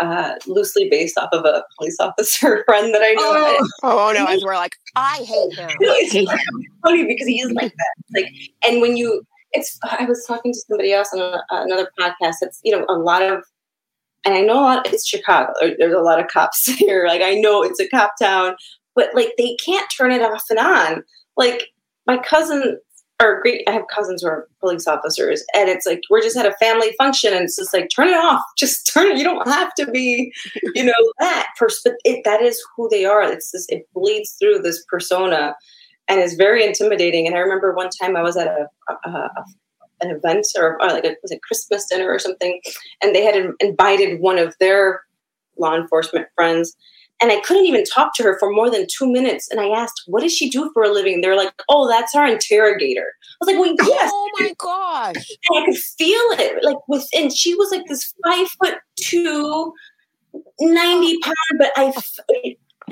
uh, 0.00 0.36
loosely 0.46 0.88
based 0.88 1.18
off 1.18 1.28
of 1.32 1.44
a 1.44 1.64
police 1.76 1.96
officer 2.00 2.62
friend 2.66 2.94
that 2.94 3.02
I 3.02 3.14
know. 3.14 3.66
Oh, 3.82 4.08
oh 4.08 4.12
no, 4.12 4.26
as 4.26 4.44
we're 4.44 4.54
like, 4.54 4.76
I 4.94 5.16
hate 5.16 5.58
him. 5.58 5.70
I 5.80 6.08
hate 6.08 6.28
him. 6.28 6.64
Funny 6.84 7.04
because 7.06 7.26
he 7.26 7.40
is 7.40 7.50
like 7.52 7.72
that. 7.72 7.94
Like, 8.14 8.32
and 8.66 8.80
when 8.80 8.96
you 8.96 9.26
it's 9.52 9.78
i 9.84 10.04
was 10.04 10.24
talking 10.26 10.52
to 10.52 10.58
somebody 10.68 10.92
else 10.92 11.08
on 11.12 11.20
a, 11.20 11.42
another 11.50 11.90
podcast 11.98 12.36
it's 12.42 12.60
you 12.64 12.76
know 12.76 12.84
a 12.88 12.94
lot 12.98 13.22
of 13.22 13.42
and 14.24 14.34
i 14.34 14.40
know 14.40 14.60
a 14.60 14.62
lot 14.62 14.92
it's 14.92 15.06
chicago 15.06 15.52
there's 15.78 15.94
a 15.94 16.00
lot 16.00 16.20
of 16.20 16.28
cops 16.28 16.64
here 16.78 17.06
like 17.06 17.22
i 17.22 17.34
know 17.34 17.62
it's 17.62 17.80
a 17.80 17.88
cop 17.88 18.12
town 18.20 18.54
but 18.94 19.14
like 19.14 19.32
they 19.38 19.56
can't 19.64 19.90
turn 19.96 20.12
it 20.12 20.22
off 20.22 20.44
and 20.50 20.58
on 20.58 21.02
like 21.36 21.68
my 22.06 22.18
cousin 22.18 22.78
or 23.20 23.40
great 23.42 23.62
i 23.68 23.72
have 23.72 23.82
cousins 23.94 24.22
who 24.22 24.28
are 24.28 24.48
police 24.60 24.86
officers 24.86 25.42
and 25.54 25.68
it's 25.68 25.86
like 25.86 26.00
we're 26.10 26.22
just 26.22 26.36
at 26.36 26.46
a 26.46 26.54
family 26.54 26.92
function 26.98 27.32
and 27.32 27.44
it's 27.44 27.56
just 27.56 27.74
like 27.74 27.88
turn 27.94 28.08
it 28.08 28.16
off 28.16 28.42
just 28.58 28.90
turn 28.92 29.08
it 29.08 29.18
you 29.18 29.24
don't 29.24 29.48
have 29.48 29.72
to 29.74 29.90
be 29.90 30.32
you 30.74 30.84
know 30.84 30.92
that 31.18 31.48
person 31.58 31.94
it, 32.04 32.22
that 32.24 32.42
is 32.42 32.62
who 32.76 32.88
they 32.90 33.04
are 33.04 33.22
it's 33.22 33.50
this 33.52 33.66
it 33.68 33.88
bleeds 33.94 34.36
through 34.40 34.58
this 34.58 34.84
persona 34.88 35.54
and 36.08 36.20
it's 36.20 36.34
very 36.34 36.64
intimidating. 36.64 37.26
And 37.26 37.36
I 37.36 37.40
remember 37.40 37.74
one 37.74 37.90
time 38.00 38.16
I 38.16 38.22
was 38.22 38.36
at 38.36 38.48
a, 38.48 38.66
a, 38.88 39.10
a 39.10 39.44
an 40.00 40.10
event 40.10 40.46
or, 40.56 40.80
or, 40.82 40.88
like 40.88 41.04
a 41.04 41.16
was 41.22 41.32
it 41.32 41.42
Christmas 41.42 41.86
dinner 41.86 42.08
or 42.08 42.18
something, 42.18 42.60
and 43.02 43.14
they 43.14 43.24
had 43.24 43.52
invited 43.60 44.20
one 44.20 44.38
of 44.38 44.54
their 44.60 45.02
law 45.58 45.74
enforcement 45.74 46.28
friends. 46.34 46.76
And 47.20 47.32
I 47.32 47.40
couldn't 47.40 47.66
even 47.66 47.82
talk 47.82 48.14
to 48.14 48.22
her 48.22 48.38
for 48.38 48.48
more 48.48 48.70
than 48.70 48.86
two 48.88 49.10
minutes. 49.10 49.50
And 49.50 49.60
I 49.60 49.68
asked, 49.70 50.02
"What 50.06 50.22
does 50.22 50.32
she 50.32 50.48
do 50.48 50.70
for 50.72 50.84
a 50.84 50.92
living?" 50.92 51.20
They're 51.20 51.36
like, 51.36 51.52
"Oh, 51.68 51.88
that's 51.88 52.14
our 52.14 52.26
interrogator." 52.26 53.12
I 53.40 53.44
was 53.44 53.48
like, 53.48 53.58
"Well, 53.58 53.88
yes." 53.88 54.10
Oh 54.12 54.30
my 54.38 54.54
gosh! 54.56 55.36
And 55.48 55.58
I 55.58 55.64
could 55.64 55.76
feel 55.76 56.20
it, 56.38 56.62
like 56.62 56.76
within. 56.86 57.30
She 57.30 57.54
was 57.56 57.72
like 57.72 57.86
this 57.88 58.14
five 58.24 58.46
foot 58.62 58.78
two, 58.96 59.72
90 60.60 61.18
pound, 61.22 61.34
but 61.58 61.72
I, 61.76 61.92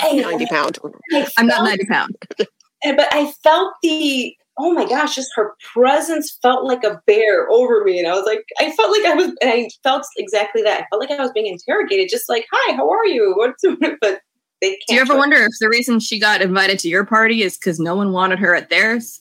I 0.00 0.12
90 0.16 0.46
pound. 0.46 0.78
I 1.12 1.26
I'm 1.36 1.46
not 1.46 1.64
90 1.64 1.86
pound. 1.86 2.16
but 2.38 3.08
I 3.12 3.32
felt 3.42 3.74
the 3.82 4.36
oh 4.58 4.72
my 4.72 4.86
gosh, 4.86 5.14
just 5.14 5.30
her 5.36 5.54
presence 5.72 6.38
felt 6.42 6.64
like 6.64 6.82
a 6.84 7.00
bear 7.06 7.48
over 7.50 7.84
me. 7.84 7.98
And 7.98 8.08
I 8.08 8.12
was 8.12 8.24
like, 8.24 8.44
I 8.58 8.70
felt 8.72 8.90
like 8.90 9.04
I 9.04 9.14
was, 9.14 9.26
and 9.40 9.50
I 9.50 9.68
felt 9.82 10.06
exactly 10.16 10.62
that. 10.62 10.80
I 10.80 10.86
felt 10.90 11.00
like 11.00 11.10
I 11.10 11.22
was 11.22 11.32
being 11.32 11.46
interrogated, 11.46 12.08
just 12.10 12.28
like, 12.28 12.46
hi, 12.50 12.74
how 12.74 12.88
are 12.90 13.06
you? 13.06 13.34
What's, 13.36 13.62
but 14.00 14.20
they 14.60 14.70
can't. 14.70 14.82
Do 14.88 14.94
you 14.94 15.00
ever 15.00 15.16
wonder 15.16 15.36
if 15.36 15.52
the 15.60 15.68
reason 15.68 16.00
she 16.00 16.18
got 16.18 16.40
invited 16.40 16.78
to 16.80 16.88
your 16.88 17.04
party 17.04 17.42
is 17.42 17.58
because 17.58 17.78
no 17.78 17.94
one 17.94 18.12
wanted 18.12 18.38
her 18.38 18.54
at 18.54 18.70
theirs? 18.70 19.20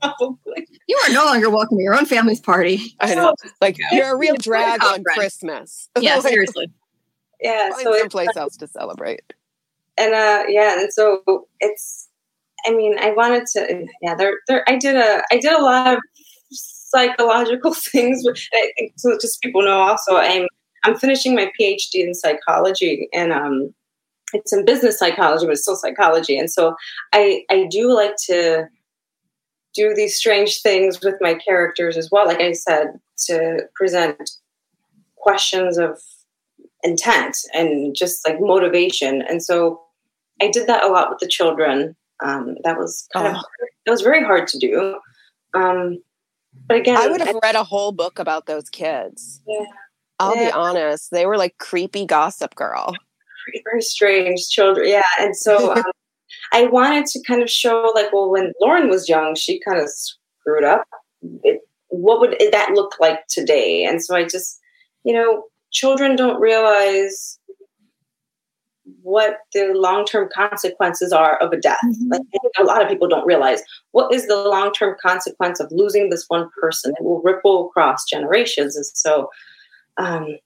Probably. 0.00 0.68
You 0.86 1.00
are 1.06 1.14
no 1.14 1.24
longer 1.24 1.48
welcome 1.48 1.78
to 1.78 1.82
your 1.82 1.94
own 1.94 2.04
family's 2.04 2.40
party. 2.40 2.94
I 3.00 3.14
know. 3.14 3.34
Like, 3.62 3.78
you're 3.90 4.14
a 4.14 4.18
real 4.18 4.36
drag 4.38 4.84
on 4.84 5.02
Christmas. 5.02 5.88
Yeah, 5.98 6.20
seriously. 6.20 6.70
Yeah. 7.40 7.70
Find 7.70 7.82
so 7.82 7.98
someplace 7.98 8.36
else 8.36 8.54
to 8.58 8.66
celebrate. 8.68 9.32
And 9.96 10.12
uh 10.12 10.44
yeah, 10.46 10.78
and 10.78 10.92
so 10.92 11.22
it's 11.58 12.03
I 12.66 12.74
mean, 12.74 12.98
I 12.98 13.10
wanted 13.10 13.46
to. 13.52 13.86
Yeah, 14.02 14.14
there, 14.14 14.34
there. 14.48 14.64
I 14.68 14.76
did 14.76 14.96
a, 14.96 15.22
I 15.30 15.38
did 15.38 15.52
a 15.52 15.62
lot 15.62 15.94
of 15.94 16.00
psychological 16.50 17.74
things. 17.92 18.22
Which, 18.24 18.48
so 18.96 19.16
just 19.20 19.40
people 19.40 19.62
know. 19.62 19.78
Also, 19.78 20.16
I'm, 20.16 20.46
I'm 20.84 20.96
finishing 20.96 21.34
my 21.34 21.50
PhD 21.58 21.94
in 21.96 22.14
psychology, 22.14 23.08
and 23.12 23.32
um, 23.32 23.74
it's 24.32 24.52
in 24.52 24.64
business 24.64 24.98
psychology, 24.98 25.46
but 25.46 25.52
it's 25.52 25.62
still 25.62 25.76
psychology. 25.76 26.38
And 26.38 26.50
so, 26.50 26.74
I, 27.12 27.44
I 27.50 27.66
do 27.70 27.92
like 27.94 28.16
to 28.26 28.66
do 29.74 29.92
these 29.94 30.16
strange 30.16 30.62
things 30.62 31.00
with 31.02 31.16
my 31.20 31.34
characters 31.34 31.96
as 31.96 32.08
well. 32.10 32.26
Like 32.26 32.40
I 32.40 32.52
said, 32.52 32.92
to 33.26 33.62
present 33.74 34.30
questions 35.16 35.78
of 35.78 36.00
intent 36.82 37.36
and 37.52 37.96
just 37.96 38.26
like 38.26 38.36
motivation. 38.40 39.22
And 39.22 39.42
so 39.42 39.80
I 40.40 40.48
did 40.50 40.66
that 40.68 40.84
a 40.84 40.88
lot 40.88 41.10
with 41.10 41.18
the 41.18 41.28
children 41.28 41.96
um, 42.24 42.56
that 42.64 42.78
was 42.78 43.06
kind 43.12 43.28
oh. 43.28 43.38
of 43.38 43.44
that 43.86 43.92
was 43.92 44.02
very 44.02 44.24
hard 44.24 44.48
to 44.48 44.58
do. 44.58 44.98
Um, 45.52 46.02
but 46.66 46.78
again, 46.78 46.96
I 46.96 47.08
would 47.08 47.20
have 47.20 47.36
I, 47.36 47.40
read 47.42 47.54
a 47.54 47.64
whole 47.64 47.92
book 47.92 48.18
about 48.18 48.46
those 48.46 48.68
kids. 48.70 49.40
Yeah, 49.46 49.64
I'll 50.18 50.36
yeah. 50.36 50.46
be 50.46 50.52
honest; 50.52 51.10
they 51.10 51.26
were 51.26 51.36
like 51.36 51.58
creepy 51.58 52.06
gossip 52.06 52.54
girl. 52.54 52.94
Very 53.64 53.82
strange 53.82 54.48
children, 54.48 54.88
yeah. 54.88 55.02
And 55.20 55.36
so 55.36 55.72
um, 55.76 55.82
I 56.52 56.66
wanted 56.66 57.06
to 57.06 57.22
kind 57.26 57.42
of 57.42 57.50
show, 57.50 57.92
like, 57.94 58.12
well, 58.12 58.30
when 58.30 58.52
Lauren 58.60 58.88
was 58.88 59.08
young, 59.08 59.34
she 59.34 59.60
kind 59.60 59.80
of 59.80 59.88
screwed 59.90 60.64
up. 60.64 60.86
It, 61.42 61.60
what 61.88 62.20
would 62.20 62.36
that 62.52 62.70
look 62.74 62.94
like 63.00 63.26
today? 63.28 63.84
And 63.84 64.02
so 64.02 64.16
I 64.16 64.24
just, 64.24 64.58
you 65.04 65.12
know, 65.12 65.44
children 65.72 66.16
don't 66.16 66.40
realize 66.40 67.38
what 69.04 69.40
the 69.52 69.72
long 69.74 70.06
term 70.06 70.28
consequences 70.34 71.12
are 71.12 71.36
of 71.36 71.52
a 71.52 71.58
death. 71.58 71.78
Mhm. 71.84 72.10
Like, 72.10 72.22
I 72.34 72.62
a 72.62 72.64
lot 72.64 72.82
of 72.82 72.88
people 72.88 73.06
don't 73.06 73.26
realize 73.26 73.62
what 73.92 74.12
is 74.12 74.26
the 74.26 74.36
long 74.36 74.72
term 74.72 74.96
consequence 75.00 75.60
of 75.60 75.70
losing 75.70 76.08
this 76.08 76.24
one 76.28 76.48
person. 76.60 76.94
It 76.98 77.04
will 77.04 77.20
ripple 77.20 77.68
across 77.68 78.04
generations. 78.06 78.76
And 78.76 78.86
so 78.86 79.30
um, 79.98 80.38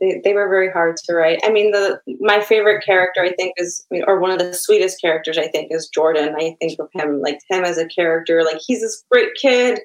they, 0.00 0.22
they 0.24 0.32
were 0.32 0.48
very 0.48 0.70
hard 0.70 0.96
to 0.96 1.14
write. 1.14 1.40
I 1.44 1.50
mean, 1.50 1.70
the 1.72 2.00
my 2.18 2.40
favorite 2.40 2.82
character, 2.82 3.22
I 3.22 3.32
think, 3.32 3.52
is, 3.58 3.86
or 4.06 4.20
one 4.20 4.30
of 4.30 4.38
the 4.38 4.54
sweetest 4.54 4.98
characters, 5.00 5.36
I 5.36 5.48
think, 5.48 5.68
is 5.70 5.88
Jordan. 5.88 6.34
I 6.38 6.56
think 6.58 6.78
of 6.80 6.88
him, 6.94 7.20
like 7.20 7.40
him 7.50 7.62
as 7.64 7.76
a 7.76 7.86
character, 7.86 8.42
like 8.42 8.60
he's 8.66 8.80
this 8.80 9.04
great 9.10 9.34
kid 9.40 9.80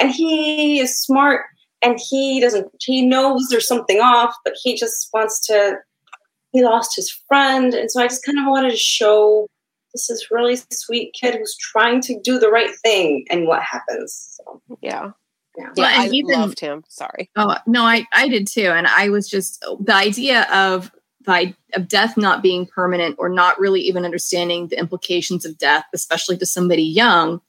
and 0.00 0.10
he 0.10 0.80
is 0.80 1.00
smart 1.00 1.42
and 1.80 2.00
he 2.10 2.40
doesn't, 2.40 2.68
he 2.80 3.06
knows 3.06 3.46
there's 3.50 3.68
something 3.68 4.00
off, 4.00 4.34
but 4.44 4.54
he 4.60 4.76
just 4.76 5.08
wants 5.14 5.46
to 5.46 5.76
he 6.56 6.64
lost 6.64 6.96
his 6.96 7.10
friend. 7.28 7.74
And 7.74 7.90
so 7.90 8.00
I 8.02 8.06
just 8.08 8.24
kind 8.24 8.38
of 8.38 8.46
wanted 8.46 8.70
to 8.70 8.76
show 8.76 9.46
this 9.92 10.10
is 10.10 10.28
really 10.30 10.56
sweet 10.72 11.14
kid 11.18 11.34
who's 11.34 11.56
trying 11.56 12.00
to 12.02 12.20
do 12.22 12.38
the 12.38 12.50
right 12.50 12.74
thing 12.84 13.24
and 13.30 13.46
what 13.46 13.62
happens. 13.62 14.38
So, 14.38 14.60
Yeah. 14.80 14.90
yeah. 14.90 15.10
Yeah, 15.58 15.68
Well, 15.76 15.86
and 15.86 16.02
I 16.02 16.14
even- 16.14 16.38
loved 16.38 16.60
him. 16.60 16.84
Sorry. 16.88 17.30
Oh 17.36 17.56
no, 17.66 17.82
I 17.84 18.04
I 18.12 18.28
did 18.28 18.46
too, 18.46 18.66
and 18.66 18.86
I 18.86 19.08
was 19.08 19.26
just 19.26 19.64
the 19.80 19.94
idea 19.94 20.42
of 20.52 20.90
the 21.24 21.54
of 21.74 21.88
death 21.88 22.16
not 22.18 22.42
being 22.42 22.66
permanent 22.66 23.16
or 23.18 23.28
not 23.30 23.58
really 23.58 23.80
even 23.80 24.04
understanding 24.04 24.68
the 24.68 24.78
implications 24.78 25.46
of 25.46 25.56
death, 25.56 25.84
especially 25.94 26.36
to 26.38 26.44
somebody 26.46 26.82
young. 26.82 27.40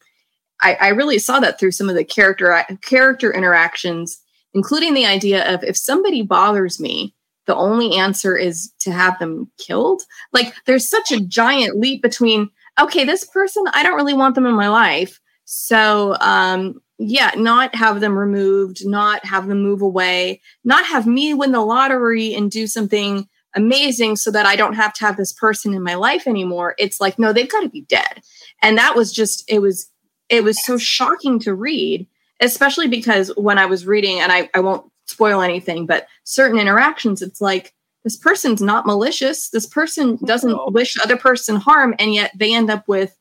I, 0.61 0.75
I 0.75 0.87
really 0.89 1.19
saw 1.19 1.39
that 1.41 1.59
through 1.59 1.71
some 1.73 1.89
of 1.89 1.95
the 1.95 2.05
character 2.05 2.65
character 2.81 3.31
interactions, 3.33 4.19
including 4.53 4.93
the 4.93 5.05
idea 5.05 5.53
of 5.53 5.61
if 5.65 5.75
somebody 5.75 6.21
bothers 6.21 6.79
me, 6.79 7.13
the 7.47 7.55
only 7.55 7.97
answer 7.97 8.37
is 8.37 8.71
to 8.81 8.91
have 8.91 9.17
them 9.19 9.49
killed. 9.57 10.03
Like 10.33 10.53
there's 10.65 10.89
such 10.89 11.11
a 11.11 11.19
giant 11.19 11.77
leap 11.79 12.01
between 12.01 12.49
okay, 12.79 13.05
this 13.05 13.25
person 13.25 13.63
I 13.73 13.81
don't 13.81 13.95
really 13.95 14.13
want 14.13 14.35
them 14.35 14.45
in 14.45 14.53
my 14.53 14.69
life, 14.69 15.19
so 15.45 16.15
um, 16.19 16.79
yeah, 16.99 17.31
not 17.35 17.73
have 17.75 17.99
them 17.99 18.17
removed, 18.17 18.85
not 18.85 19.25
have 19.25 19.47
them 19.47 19.61
move 19.61 19.81
away, 19.81 20.41
not 20.63 20.85
have 20.85 21.07
me 21.07 21.33
win 21.33 21.51
the 21.51 21.61
lottery 21.61 22.33
and 22.33 22.49
do 22.49 22.67
something 22.67 23.27
amazing 23.55 24.15
so 24.15 24.31
that 24.31 24.45
I 24.45 24.55
don't 24.55 24.75
have 24.75 24.93
to 24.93 25.05
have 25.05 25.17
this 25.17 25.33
person 25.33 25.73
in 25.73 25.83
my 25.83 25.95
life 25.95 26.27
anymore. 26.27 26.75
It's 26.77 26.99
like, 26.99 27.17
no, 27.19 27.33
they've 27.33 27.49
got 27.49 27.61
to 27.61 27.69
be 27.69 27.81
dead. 27.81 28.21
And 28.61 28.77
that 28.77 28.95
was 28.95 29.11
just, 29.11 29.43
it 29.47 29.59
was, 29.59 29.91
it 30.29 30.43
was 30.43 30.63
so 30.63 30.77
shocking 30.77 31.39
to 31.39 31.53
read, 31.53 32.07
especially 32.39 32.87
because 32.87 33.29
when 33.35 33.57
I 33.57 33.65
was 33.65 33.85
reading, 33.85 34.19
and 34.19 34.31
I, 34.31 34.49
I 34.53 34.59
won't 34.59 34.91
spoil 35.07 35.41
anything, 35.41 35.85
but 35.85 36.07
certain 36.23 36.59
interactions, 36.59 37.21
it's 37.21 37.41
like, 37.41 37.73
this 38.03 38.15
person's 38.15 38.61
not 38.61 38.85
malicious. 38.85 39.49
This 39.49 39.65
person 39.65 40.17
doesn't 40.23 40.51
No. 40.51 40.69
wish 40.71 40.95
other 41.03 41.17
person 41.17 41.57
harm, 41.57 41.93
and 41.99 42.13
yet 42.13 42.31
they 42.35 42.53
end 42.53 42.69
up 42.69 42.87
with 42.87 43.17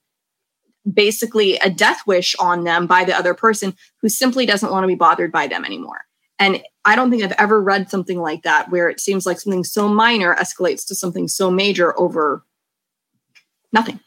basically 0.93 1.57
a 1.59 1.69
death 1.69 2.03
wish 2.07 2.37
on 2.37 2.63
them 2.63 2.87
by 2.87 3.03
the 3.03 3.17
other 3.17 3.35
person 3.35 3.75
who 4.01 4.09
simply 4.09 4.47
doesn't 4.47 4.71
want 4.71 4.85
to 4.85 4.89
be 4.89 4.95
bothered 4.95 5.33
by 5.33 5.49
them 5.49 5.65
anymore. 5.65 6.03
And 6.39 6.63
I 6.85 6.95
don't 6.95 7.11
think 7.11 7.25
I've 7.25 7.33
ever 7.33 7.61
read 7.61 7.91
something 7.91 8.21
like 8.21 8.43
that 8.43 8.71
where 8.71 8.89
it 8.89 9.01
seems 9.01 9.27
like 9.27 9.41
something 9.41 9.65
so 9.65 9.89
minor 9.89 10.37
escalates 10.37 10.87
to 10.87 10.95
something 10.95 11.27
so 11.27 11.51
major 11.51 11.99
over 11.99 12.45
nothing. 13.73 13.99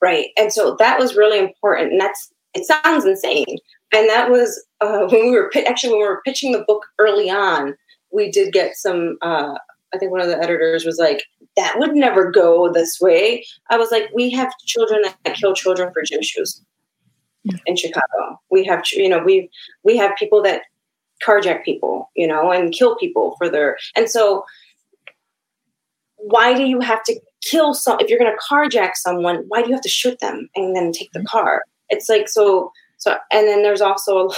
Right. 0.00 0.28
And 0.38 0.52
so 0.52 0.76
that 0.78 1.00
was 1.00 1.16
really 1.16 1.38
important. 1.38 1.92
And 1.92 2.00
that's, 2.00 2.32
it 2.58 2.66
sounds 2.66 3.04
insane. 3.04 3.58
And 3.92 4.08
that 4.08 4.30
was 4.30 4.64
uh, 4.80 5.06
when 5.08 5.30
we 5.30 5.30
were, 5.30 5.50
actually, 5.66 5.90
when 5.90 6.00
we 6.00 6.08
were 6.08 6.22
pitching 6.24 6.52
the 6.52 6.64
book 6.66 6.86
early 6.98 7.30
on, 7.30 7.74
we 8.10 8.30
did 8.30 8.52
get 8.52 8.76
some, 8.76 9.16
uh, 9.22 9.54
I 9.94 9.98
think 9.98 10.12
one 10.12 10.20
of 10.20 10.28
the 10.28 10.38
editors 10.38 10.84
was 10.84 10.98
like, 10.98 11.24
that 11.56 11.78
would 11.78 11.94
never 11.94 12.30
go 12.30 12.72
this 12.72 12.98
way. 13.00 13.44
I 13.70 13.78
was 13.78 13.90
like, 13.90 14.10
we 14.14 14.30
have 14.30 14.52
children 14.66 15.02
that 15.02 15.34
kill 15.34 15.54
children 15.54 15.92
for 15.92 16.02
gym 16.02 16.22
shoes 16.22 16.62
in 17.66 17.76
Chicago. 17.76 18.40
We 18.50 18.64
have, 18.64 18.82
you 18.92 19.08
know, 19.08 19.22
we 19.24 19.50
we 19.82 19.96
have 19.96 20.14
people 20.16 20.42
that 20.42 20.62
carjack 21.26 21.64
people, 21.64 22.10
you 22.14 22.26
know, 22.26 22.52
and 22.52 22.72
kill 22.72 22.96
people 22.96 23.34
for 23.38 23.48
their. 23.48 23.76
And 23.96 24.08
so, 24.08 24.44
why 26.16 26.54
do 26.54 26.64
you 26.64 26.80
have 26.80 27.02
to 27.04 27.20
kill 27.42 27.74
some? 27.74 27.98
If 28.00 28.08
you're 28.08 28.18
going 28.18 28.32
to 28.32 28.54
carjack 28.54 28.92
someone, 28.94 29.44
why 29.48 29.62
do 29.62 29.68
you 29.68 29.74
have 29.74 29.82
to 29.82 29.88
shoot 29.88 30.20
them 30.20 30.48
and 30.54 30.76
then 30.76 30.92
take 30.92 31.10
the 31.12 31.24
car? 31.24 31.62
It's 31.88 32.08
like 32.08 32.28
so. 32.28 32.72
So, 32.96 33.16
and 33.32 33.46
then 33.46 33.62
there's 33.62 33.80
also, 33.80 34.30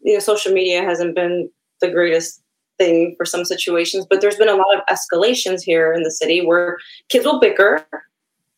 you 0.00 0.14
know, 0.14 0.20
social 0.20 0.52
media 0.52 0.82
hasn't 0.82 1.14
been 1.14 1.50
the 1.80 1.90
greatest 1.90 2.42
thing 2.78 3.14
for 3.18 3.26
some 3.26 3.44
situations, 3.44 4.06
but 4.08 4.20
there's 4.20 4.36
been 4.36 4.48
a 4.48 4.54
lot 4.54 4.76
of 4.76 4.96
escalations 4.96 5.62
here 5.62 5.92
in 5.92 6.02
the 6.02 6.10
city 6.10 6.44
where 6.44 6.78
kids 7.10 7.26
will 7.26 7.40
bicker 7.40 7.86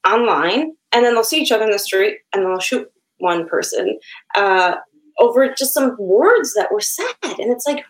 online 0.07 0.75
and 0.93 1.05
then 1.05 1.15
they'll 1.15 1.25
see 1.25 1.41
each 1.41 1.51
other 1.51 1.65
in 1.65 1.71
the 1.71 1.79
street 1.79 2.19
and 2.33 2.45
they'll 2.45 2.61
shoot 2.61 2.89
one 3.19 3.49
person 3.49 3.99
uh, 4.37 4.77
over 5.19 5.53
just 5.55 5.75
some 5.75 5.97
words 5.99 6.55
that 6.55 6.73
were 6.73 6.81
said. 6.81 7.13
And 7.23 7.53
it's 7.53 7.67
like, 7.67 7.85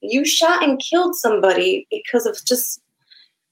you 0.00 0.24
shot 0.24 0.62
and 0.62 0.80
killed 0.80 1.14
somebody 1.14 1.86
because 1.90 2.26
of 2.26 2.36
just 2.44 2.80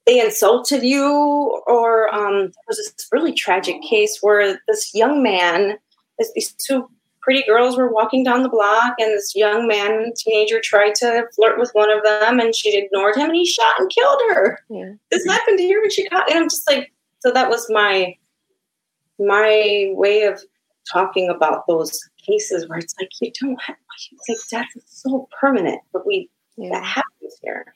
they 0.07 0.21
insulted 0.21 0.83
you, 0.83 1.63
or 1.67 2.13
um, 2.13 2.39
there 2.41 2.65
was 2.67 2.79
this 2.79 3.09
really 3.13 3.33
tragic 3.33 3.77
case 3.83 4.19
where 4.21 4.59
this 4.67 4.95
young 4.95 5.23
man, 5.23 5.79
this, 6.21 6.31
these 6.35 6.53
two 6.53 6.89
pretty 7.23 7.43
girls 7.47 7.77
were 7.77 7.93
walking 7.93 8.23
down 8.25 8.43
the 8.45 8.49
block, 8.49 8.95
and 9.01 9.11
this 9.11 9.35
young 9.35 9.67
man, 9.67 10.13
teenager, 10.17 10.61
tried 10.63 10.95
to 10.97 11.27
flirt 11.35 11.59
with 11.59 11.71
one 11.73 11.91
of 11.91 12.03
them, 12.05 12.39
and 12.39 12.55
she 12.55 12.77
ignored 12.79 13.17
him, 13.17 13.27
and 13.31 13.37
he 13.37 13.45
shot 13.47 13.73
and 13.79 13.91
killed 13.91 14.21
her. 14.31 14.59
Yeah. 14.71 14.93
This 15.11 15.27
happened 15.27 15.59
here 15.59 15.83
in 15.83 15.91
Chicago, 15.91 16.25
and 16.31 16.39
I'm 16.39 16.49
just 16.49 16.69
like, 16.71 16.93
so 17.19 17.33
that 17.33 17.49
was 17.51 17.67
my 17.71 18.15
my 19.19 19.89
way 19.93 20.23
of 20.23 20.41
talking 20.91 21.29
about 21.29 21.67
those 21.69 22.01
cases 22.27 22.69
where 22.69 22.79
it's 22.79 22.95
like 22.99 23.11
you 23.21 23.31
don't 23.41 23.61
have 23.61 23.77
like 24.29 24.39
death 24.51 24.67
is 24.77 24.83
so 24.87 25.29
permanent, 25.41 25.81
but 25.93 26.07
we 26.07 26.31
Yeah. 26.57 26.71
that 26.71 26.85
happens 26.85 27.39
here. 27.43 27.75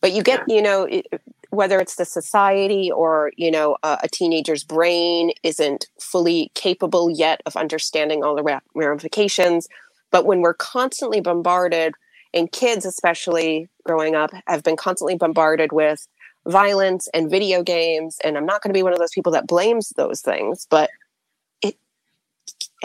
but 0.00 0.12
you 0.12 0.22
get 0.22 0.42
you 0.48 0.62
know 0.62 0.84
it, 0.84 1.06
whether 1.52 1.78
it's 1.78 1.96
the 1.96 2.04
society 2.04 2.90
or 2.90 3.30
you 3.36 3.50
know 3.50 3.76
a, 3.82 3.98
a 4.04 4.08
teenager's 4.08 4.64
brain 4.64 5.32
isn't 5.42 5.86
fully 6.00 6.50
capable 6.54 7.10
yet 7.10 7.42
of 7.46 7.56
understanding 7.56 8.24
all 8.24 8.34
the 8.34 8.42
ra- 8.42 8.60
ramifications. 8.74 9.68
But 10.10 10.24
when 10.26 10.40
we're 10.40 10.54
constantly 10.54 11.20
bombarded 11.20 11.94
and 12.34 12.50
kids 12.50 12.86
especially 12.86 13.68
growing 13.84 14.14
up 14.14 14.30
have 14.46 14.62
been 14.62 14.76
constantly 14.76 15.16
bombarded 15.16 15.72
with 15.72 16.08
violence 16.46 17.08
and 17.14 17.30
video 17.30 17.62
games 17.62 18.18
and 18.24 18.36
i'm 18.36 18.46
not 18.46 18.60
going 18.62 18.70
to 18.72 18.76
be 18.76 18.82
one 18.82 18.92
of 18.92 18.98
those 18.98 19.12
people 19.12 19.30
that 19.30 19.46
blames 19.46 19.92
those 19.96 20.20
things 20.20 20.66
but 20.70 20.90
it 21.62 21.76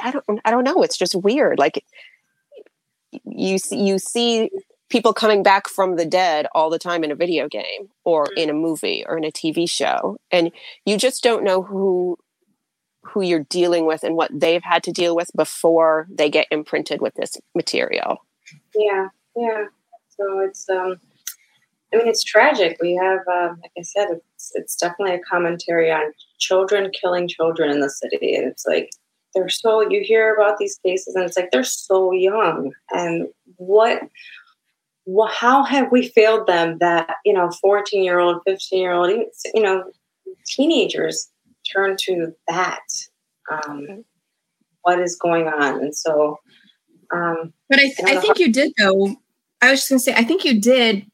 i 0.02 0.12
don't 0.12 0.26
i 0.46 0.52
don't 0.52 0.64
know 0.64 0.84
it's 0.84 0.98
just 0.98 1.16
weird. 1.16 1.58
Like 1.58 1.84
you 3.26 3.58
you 3.72 4.00
see 4.00 4.50
people 4.90 5.14
coming 5.14 5.44
back 5.44 5.68
from 5.68 5.96
the 5.96 6.06
dead 6.06 6.48
all 6.54 6.70
the 6.70 6.80
time 6.80 7.04
in 7.04 7.12
a 7.12 7.16
video 7.16 7.48
game 7.48 7.90
or 8.06 8.28
in 8.36 8.50
a 8.50 8.54
movie 8.54 9.04
or 9.08 9.18
in 9.18 9.24
a 9.24 9.32
TV 9.32 9.70
show 9.70 10.18
and 10.32 10.52
you 10.86 10.98
just 10.98 11.24
don't 11.24 11.44
know 11.44 11.62
who 11.62 12.18
who 13.08 13.22
you're 13.22 13.46
dealing 13.50 13.86
with 13.86 14.04
and 14.04 14.16
what 14.16 14.30
they've 14.34 14.64
had 14.64 14.84
to 14.84 14.92
deal 14.92 15.16
with 15.16 15.32
before 15.36 16.08
they 16.10 16.30
get 16.30 16.48
imprinted 16.52 17.02
with 17.02 17.14
this 17.16 17.38
material. 17.56 18.18
Yeah, 18.76 19.08
yeah. 19.36 19.66
So 20.10 20.40
it's 20.40 20.68
um 20.70 21.00
I 21.94 21.98
mean 21.98 22.08
it's 22.08 22.24
tragic. 22.24 22.78
We 22.82 22.96
have 22.96 23.20
uh, 23.32 23.56
like 23.62 23.72
I 23.78 23.82
said, 23.82 24.08
it's 24.12 24.52
it's 24.56 24.76
definitely 24.76 25.16
a 25.16 25.20
commentary 25.20 25.92
on 25.92 26.12
children 26.40 26.92
killing 26.92 27.28
children 27.28 27.72
in 27.72 27.80
the 27.80 27.90
city. 27.90 28.36
And 28.36 28.48
it's 28.48 28.66
like 28.66 28.90
they're 29.34 29.50
so 29.50 29.90
you 29.90 30.02
hear 30.04 30.34
about 30.36 30.58
these 30.58 30.80
cases 30.86 31.16
and 31.16 31.26
it's 31.26 31.38
like 31.38 31.52
they're 31.52 31.64
so 31.64 32.12
young. 32.12 32.74
And 32.92 33.28
what 33.56 34.02
well, 35.08 35.32
how 35.34 35.64
have 35.64 35.90
we 35.92 36.10
failed 36.10 36.48
them 36.48 36.78
that 36.80 37.16
you 37.26 37.34
know 37.34 37.50
14 37.50 38.04
year 38.04 38.20
old 38.20 38.42
15 38.46 38.80
year 38.80 38.92
old 38.92 39.10
you 39.54 39.62
know 39.62 39.86
teenagers 40.46 41.30
turn 41.74 41.96
to 42.02 42.34
that 42.48 42.84
um, 43.52 44.04
what 44.82 45.00
is 45.00 45.18
going 45.18 45.48
on 45.48 45.82
and 45.82 45.96
so 45.96 46.38
um, 47.12 47.54
But 47.70 47.80
I, 47.80 47.84
I 47.84 48.12
I 48.12 48.14
know 48.16 48.22
think 48.22 48.40
you 48.40 48.52
did 48.52 48.74
though. 48.78 49.16
I 49.62 49.72
was 49.72 49.80
just 49.80 49.90
going 49.90 50.00
to 50.00 50.04
say, 50.04 50.14
I 50.14 50.24
think 50.24 50.44
you 50.44 50.60
did 50.60 51.06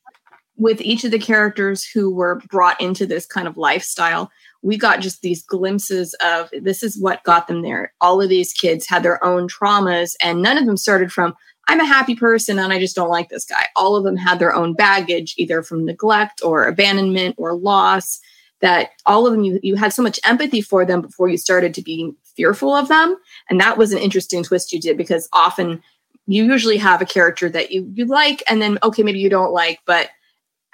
with 0.57 0.81
each 0.81 1.03
of 1.03 1.11
the 1.11 1.19
characters 1.19 1.85
who 1.85 2.13
were 2.13 2.41
brought 2.49 2.79
into 2.81 3.05
this 3.05 3.25
kind 3.25 3.47
of 3.47 3.57
lifestyle. 3.57 4.31
We 4.61 4.77
got 4.77 5.01
just 5.01 5.21
these 5.21 5.43
glimpses 5.43 6.15
of 6.23 6.49
this 6.61 6.83
is 6.83 6.99
what 6.99 7.23
got 7.23 7.47
them 7.47 7.61
there. 7.61 7.93
All 8.01 8.21
of 8.21 8.29
these 8.29 8.53
kids 8.53 8.87
had 8.87 9.03
their 9.03 9.23
own 9.23 9.47
traumas, 9.47 10.13
and 10.21 10.41
none 10.41 10.57
of 10.57 10.65
them 10.65 10.77
started 10.77 11.11
from 11.11 11.35
I'm 11.67 11.79
a 11.79 11.85
happy 11.85 12.15
person 12.15 12.59
and 12.59 12.73
I 12.73 12.79
just 12.79 12.95
don't 12.95 13.09
like 13.09 13.29
this 13.29 13.45
guy. 13.45 13.67
All 13.75 13.95
of 13.95 14.03
them 14.03 14.17
had 14.17 14.39
their 14.39 14.53
own 14.53 14.73
baggage, 14.73 15.35
either 15.37 15.63
from 15.63 15.85
neglect 15.85 16.41
or 16.43 16.65
abandonment 16.65 17.35
or 17.37 17.53
loss. 17.53 18.19
That 18.61 18.91
all 19.05 19.27
of 19.27 19.33
them, 19.33 19.43
you, 19.43 19.59
you 19.61 19.75
had 19.75 19.91
so 19.91 20.01
much 20.01 20.21
empathy 20.23 20.61
for 20.61 20.85
them 20.85 21.01
before 21.01 21.27
you 21.27 21.37
started 21.37 21.73
to 21.73 21.81
be 21.81 22.13
fearful 22.35 22.73
of 22.73 22.87
them. 22.87 23.17
And 23.49 23.59
that 23.59 23.77
was 23.77 23.91
an 23.91 23.99
interesting 23.99 24.41
twist 24.41 24.71
you 24.71 24.79
did 24.79 24.97
because 24.97 25.27
often 25.33 25.83
you 26.27 26.45
usually 26.45 26.77
have 26.77 27.01
a 27.01 27.05
character 27.05 27.49
that 27.49 27.71
you, 27.71 27.91
you 27.93 28.05
like 28.05 28.41
and 28.47 28.61
then, 28.61 28.77
okay, 28.81 29.03
maybe 29.03 29.19
you 29.19 29.29
don't 29.29 29.51
like, 29.51 29.79
but 29.85 30.09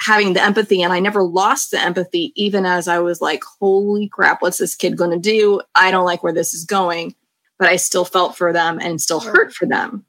having 0.02 0.34
the 0.34 0.42
empathy 0.42 0.82
and 0.82 0.94
I 0.94 1.00
never 1.00 1.24
lost 1.24 1.72
the 1.72 1.82
empathy 1.82 2.32
even 2.36 2.66
as 2.66 2.88
I 2.88 3.00
was 3.00 3.22
like 3.22 3.44
holy 3.60 4.08
crap 4.08 4.42
what's 4.42 4.58
this 4.58 4.76
kid 4.76 4.98
going 4.98 5.12
to 5.12 5.20
do 5.20 5.62
I 5.76 5.92
don't 5.92 6.06
like 6.06 6.24
where 6.24 6.34
this 6.34 6.54
is 6.54 6.64
going 6.64 7.16
but 7.58 7.68
I 7.68 7.76
still 7.76 8.06
felt 8.06 8.38
for 8.38 8.54
them 8.54 8.80
and 8.80 9.02
still 9.02 9.20
hurt 9.20 9.54
for 9.54 9.66
them 9.66 10.06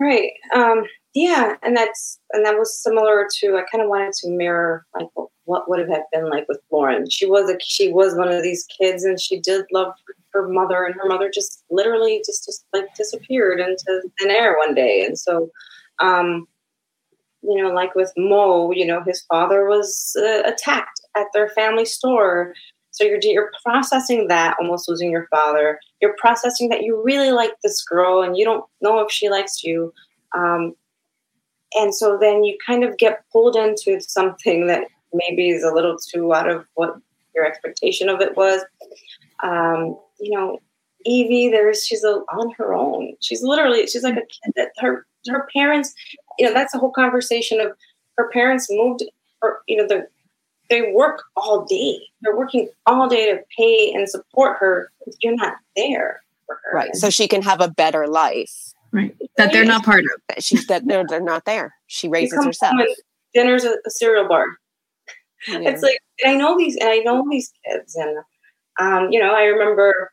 right 0.00 0.32
um 0.54 0.84
yeah 1.14 1.54
and 1.62 1.76
that's 1.76 2.18
and 2.32 2.44
that 2.44 2.58
was 2.58 2.82
similar 2.82 3.26
to 3.40 3.56
I 3.56 3.64
kind 3.70 3.82
of 3.82 3.88
wanted 3.88 4.12
to 4.14 4.30
mirror 4.30 4.84
like 4.98 5.08
what 5.44 5.68
would 5.68 5.78
have 5.78 5.88
been 6.12 6.28
like 6.28 6.46
with 6.48 6.60
Lauren 6.70 7.08
she 7.08 7.26
was 7.26 7.50
a 7.50 7.56
she 7.60 7.92
was 7.92 8.14
one 8.16 8.28
of 8.28 8.42
these 8.42 8.66
kids 8.80 9.04
and 9.04 9.20
she 9.20 9.40
did 9.40 9.64
love 9.72 9.92
her 10.32 10.48
mother 10.48 10.84
and 10.84 10.94
her 10.96 11.08
mother 11.08 11.30
just 11.32 11.64
literally 11.70 12.22
just 12.26 12.44
just 12.44 12.66
like 12.72 12.94
disappeared 12.94 13.60
into 13.60 14.02
thin 14.18 14.30
air 14.30 14.56
one 14.58 14.74
day 14.74 15.04
and 15.04 15.18
so 15.18 15.50
um 16.00 16.46
you 17.46 17.62
know, 17.62 17.70
like 17.70 17.94
with 17.94 18.12
Mo, 18.16 18.72
you 18.72 18.86
know, 18.86 19.02
his 19.02 19.22
father 19.22 19.66
was 19.68 20.16
uh, 20.18 20.42
attacked 20.44 21.00
at 21.16 21.26
their 21.32 21.48
family 21.50 21.84
store. 21.84 22.54
So 22.96 23.04
you're 23.04 23.18
you're 23.22 23.52
processing 23.64 24.28
that, 24.28 24.56
almost 24.60 24.88
losing 24.88 25.10
your 25.10 25.26
father. 25.30 25.78
You're 26.00 26.16
processing 26.18 26.68
that 26.70 26.82
you 26.82 27.02
really 27.04 27.30
like 27.30 27.52
this 27.62 27.82
girl 27.84 28.22
and 28.22 28.36
you 28.36 28.44
don't 28.44 28.64
know 28.80 29.00
if 29.00 29.10
she 29.10 29.28
likes 29.28 29.62
you. 29.62 29.92
Um, 30.36 30.74
and 31.74 31.94
so 31.94 32.16
then 32.18 32.44
you 32.44 32.56
kind 32.64 32.84
of 32.84 32.96
get 32.96 33.24
pulled 33.32 33.56
into 33.56 34.00
something 34.00 34.66
that 34.66 34.84
maybe 35.12 35.50
is 35.50 35.62
a 35.62 35.72
little 35.72 35.96
too 35.98 36.32
out 36.34 36.48
of 36.48 36.66
what 36.74 36.96
your 37.34 37.44
expectation 37.44 38.08
of 38.08 38.20
it 38.20 38.36
was. 38.36 38.62
Um, 39.42 39.98
you 40.18 40.30
know, 40.30 40.58
Evie, 41.04 41.50
there's 41.50 41.84
she's 41.86 42.02
a, 42.02 42.22
on 42.32 42.52
her 42.56 42.72
own. 42.74 43.14
She's 43.20 43.42
literally 43.42 43.86
she's 43.86 44.02
like 44.02 44.16
a 44.16 44.20
kid 44.20 44.52
that 44.56 44.70
her 44.78 45.06
her 45.28 45.48
parents 45.52 45.94
you 46.38 46.46
know, 46.46 46.52
that's 46.52 46.72
the 46.72 46.78
whole 46.78 46.90
conversation 46.90 47.60
of 47.60 47.72
her 48.16 48.30
parents 48.30 48.66
moved, 48.70 49.04
or 49.42 49.60
you 49.66 49.76
know, 49.76 49.86
the 49.86 50.06
they 50.68 50.92
work 50.92 51.22
all 51.36 51.64
day. 51.64 51.98
They're 52.22 52.36
working 52.36 52.68
all 52.86 53.08
day 53.08 53.32
to 53.32 53.40
pay 53.56 53.92
and 53.92 54.08
support 54.08 54.58
her. 54.58 54.90
You're 55.20 55.36
not 55.36 55.54
there 55.76 56.22
for 56.46 56.58
her, 56.64 56.76
right? 56.76 56.96
So 56.96 57.10
she 57.10 57.28
can 57.28 57.42
have 57.42 57.60
a 57.60 57.68
better 57.68 58.06
life, 58.06 58.72
right? 58.92 59.14
That 59.36 59.52
they're 59.52 59.64
not 59.64 59.84
part 59.84 60.04
of. 60.04 60.42
She's 60.42 60.66
that 60.66 60.86
they're 60.86 61.04
they're 61.08 61.20
not 61.20 61.44
there. 61.44 61.74
She 61.86 62.08
raises 62.08 62.44
herself. 62.44 62.74
Dinner's 63.34 63.64
a, 63.64 63.76
a 63.86 63.90
cereal 63.90 64.26
bar. 64.28 64.46
Yeah. 65.48 65.60
It's 65.60 65.82
like 65.82 65.98
I 66.24 66.34
know 66.34 66.56
these, 66.56 66.76
and 66.76 66.88
I 66.88 66.98
know 66.98 67.24
these 67.30 67.52
kids, 67.64 67.94
and 67.94 68.16
um, 68.80 69.10
you 69.10 69.20
know, 69.20 69.32
I 69.32 69.44
remember, 69.44 70.12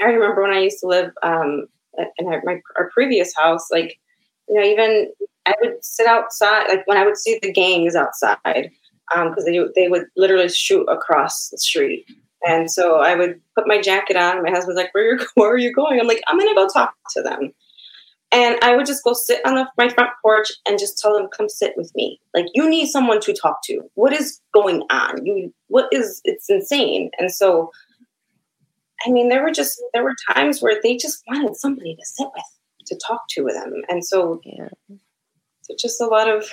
I 0.00 0.06
remember 0.06 0.42
when 0.42 0.52
I 0.52 0.60
used 0.60 0.80
to 0.80 0.86
live 0.86 1.10
um, 1.22 1.66
in 2.18 2.26
our, 2.26 2.42
my 2.44 2.60
our 2.76 2.90
previous 2.90 3.34
house, 3.34 3.68
like 3.70 3.98
you 4.48 4.54
know, 4.54 4.66
even 4.66 5.10
I 5.46 5.54
would 5.60 5.84
sit 5.84 6.06
outside, 6.06 6.68
like 6.68 6.86
when 6.86 6.98
I 6.98 7.04
would 7.04 7.16
see 7.16 7.38
the 7.40 7.52
gangs 7.52 7.96
outside, 7.96 8.70
because 9.14 9.46
um, 9.46 9.52
they 9.52 9.60
they 9.74 9.88
would 9.88 10.06
literally 10.16 10.48
shoot 10.48 10.84
across 10.84 11.48
the 11.50 11.58
street. 11.58 12.06
And 12.46 12.70
so 12.70 12.96
I 13.00 13.14
would 13.14 13.40
put 13.56 13.66
my 13.66 13.80
jacket 13.80 14.16
on. 14.16 14.42
My 14.42 14.50
husband's 14.50 14.76
like, 14.76 14.94
"Where 14.94 15.14
are 15.14 15.26
where 15.34 15.50
are 15.50 15.58
you 15.58 15.72
going?" 15.72 16.00
I'm 16.00 16.06
like, 16.06 16.22
"I'm 16.28 16.38
gonna 16.38 16.54
go 16.54 16.68
talk 16.68 16.94
to 17.14 17.22
them." 17.22 17.52
And 18.32 18.58
I 18.60 18.74
would 18.74 18.86
just 18.86 19.04
go 19.04 19.12
sit 19.12 19.40
on 19.46 19.54
the, 19.54 19.68
my 19.78 19.88
front 19.88 20.10
porch 20.20 20.48
and 20.68 20.78
just 20.78 20.98
tell 20.98 21.14
them, 21.14 21.28
"Come 21.36 21.48
sit 21.48 21.74
with 21.76 21.92
me. 21.94 22.20
Like, 22.34 22.46
you 22.54 22.68
need 22.68 22.88
someone 22.88 23.20
to 23.20 23.32
talk 23.32 23.62
to. 23.64 23.82
What 23.94 24.12
is 24.12 24.40
going 24.52 24.82
on? 24.90 25.24
You, 25.24 25.54
what 25.68 25.88
is? 25.92 26.20
It's 26.24 26.50
insane." 26.50 27.10
And 27.18 27.32
so, 27.32 27.70
I 29.06 29.10
mean, 29.10 29.28
there 29.28 29.42
were 29.42 29.52
just 29.52 29.80
there 29.94 30.04
were 30.04 30.16
times 30.32 30.60
where 30.60 30.78
they 30.82 30.96
just 30.96 31.22
wanted 31.28 31.56
somebody 31.56 31.94
to 31.94 32.04
sit 32.04 32.28
with 32.34 32.44
to 32.86 32.96
talk 32.96 33.22
to 33.30 33.42
with 33.42 33.54
them. 33.54 33.82
And 33.88 34.04
so, 34.04 34.40
yeah. 34.44 34.68
so 35.62 35.74
just 35.78 36.00
a 36.00 36.06
lot 36.06 36.28
of, 36.28 36.44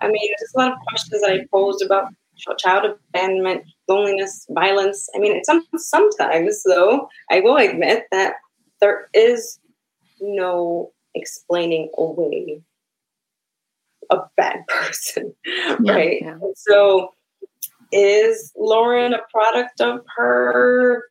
I 0.00 0.08
mean, 0.08 0.30
there's 0.38 0.52
a 0.54 0.58
lot 0.58 0.72
of 0.72 0.78
questions 0.88 1.22
that 1.22 1.30
I 1.30 1.46
posed 1.52 1.84
about 1.84 2.12
child 2.58 2.84
abandonment, 3.10 3.64
loneliness, 3.88 4.46
violence. 4.50 5.08
I 5.14 5.18
mean, 5.18 5.42
some, 5.44 5.64
sometimes, 5.76 6.62
though, 6.64 7.08
I 7.30 7.40
will 7.40 7.56
admit 7.56 8.04
that 8.12 8.34
there 8.80 9.08
is 9.12 9.58
no 10.20 10.92
explaining 11.14 11.90
away 11.98 12.62
a 14.10 14.18
bad 14.36 14.60
person, 14.68 15.34
yeah, 15.44 15.92
right? 15.92 16.18
Yeah. 16.22 16.38
So, 16.56 17.12
is 17.90 18.52
Lauren 18.56 19.14
a 19.14 19.20
product 19.32 19.80
of 19.80 20.00
her 20.16 21.04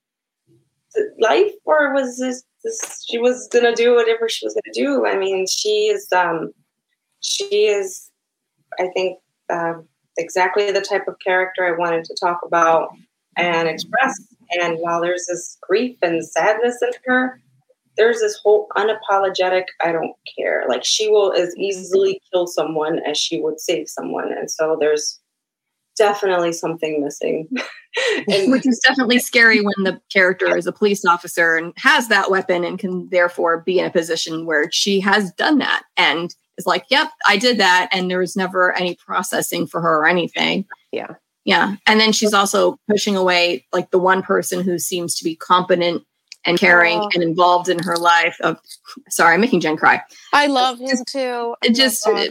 life, 1.19 1.51
or 1.65 1.93
was 1.93 2.17
this 2.17 2.43
this 2.63 3.05
she 3.07 3.17
was 3.17 3.47
gonna 3.51 3.75
do 3.75 3.95
whatever 3.95 4.29
she 4.29 4.45
was 4.45 4.53
gonna 4.53 4.73
do. 4.73 5.05
I 5.05 5.17
mean, 5.17 5.45
she 5.47 5.87
is 5.87 6.07
um, 6.11 6.51
she 7.21 7.65
is, 7.65 8.06
I 8.79 8.87
think, 8.95 9.19
uh, 9.49 9.75
exactly 10.17 10.71
the 10.71 10.81
type 10.81 11.07
of 11.07 11.15
character 11.19 11.65
I 11.65 11.77
wanted 11.77 12.03
to 12.05 12.15
talk 12.19 12.39
about 12.43 12.89
and 13.37 13.67
express. 13.67 14.13
And 14.59 14.77
while 14.79 15.01
there's 15.01 15.25
this 15.27 15.57
grief 15.61 15.97
and 16.01 16.25
sadness 16.25 16.81
in 16.81 16.89
her, 17.05 17.39
there's 17.97 18.19
this 18.19 18.39
whole 18.43 18.67
unapologetic 18.75 19.65
I 19.83 19.91
don't 19.91 20.13
care. 20.37 20.65
Like 20.67 20.83
she 20.83 21.09
will 21.09 21.33
as 21.33 21.55
easily 21.57 22.21
kill 22.31 22.47
someone 22.47 22.99
as 22.99 23.17
she 23.17 23.39
would 23.41 23.59
save 23.59 23.89
someone. 23.89 24.31
And 24.31 24.49
so 24.49 24.77
there's 24.79 25.19
definitely 25.97 26.53
something 26.53 27.03
missing. 27.03 27.49
and, 28.27 28.51
Which 28.51 28.67
is 28.67 28.79
definitely 28.79 29.19
scary 29.19 29.61
when 29.61 29.83
the 29.83 29.99
character 30.13 30.55
is 30.55 30.67
a 30.67 30.71
police 30.71 31.03
officer 31.05 31.57
and 31.57 31.73
has 31.77 32.07
that 32.09 32.29
weapon 32.29 32.63
and 32.63 32.77
can 32.77 33.09
therefore 33.09 33.61
be 33.61 33.79
in 33.79 33.85
a 33.85 33.91
position 33.91 34.45
where 34.45 34.69
she 34.71 34.99
has 34.99 35.31
done 35.33 35.57
that 35.57 35.83
and 35.97 36.35
is 36.57 36.65
like, 36.65 36.85
yep, 36.89 37.09
I 37.25 37.37
did 37.37 37.59
that. 37.59 37.89
And 37.91 38.09
there 38.09 38.19
was 38.19 38.35
never 38.35 38.75
any 38.75 38.95
processing 38.95 39.67
for 39.67 39.81
her 39.81 39.99
or 39.99 40.07
anything. 40.07 40.65
Yeah. 40.91 41.15
Yeah. 41.45 41.75
And 41.85 41.99
then 41.99 42.11
she's 42.11 42.33
also 42.33 42.77
pushing 42.89 43.15
away 43.15 43.65
like 43.71 43.91
the 43.91 43.99
one 43.99 44.21
person 44.21 44.63
who 44.63 44.77
seems 44.79 45.15
to 45.15 45.23
be 45.23 45.35
competent 45.35 46.03
and 46.47 46.57
caring 46.57 46.99
oh. 46.99 47.09
and 47.13 47.21
involved 47.21 47.69
in 47.69 47.79
her 47.79 47.97
life 47.97 48.37
of 48.41 48.57
sorry 49.09 49.33
i'm 49.33 49.41
making 49.41 49.59
jen 49.59 49.77
cry 49.77 50.01
i 50.33 50.47
love 50.47 50.79
him 50.79 50.97
too 51.07 51.55
it 51.61 51.75
just 51.75 52.07
uh, 52.07 52.25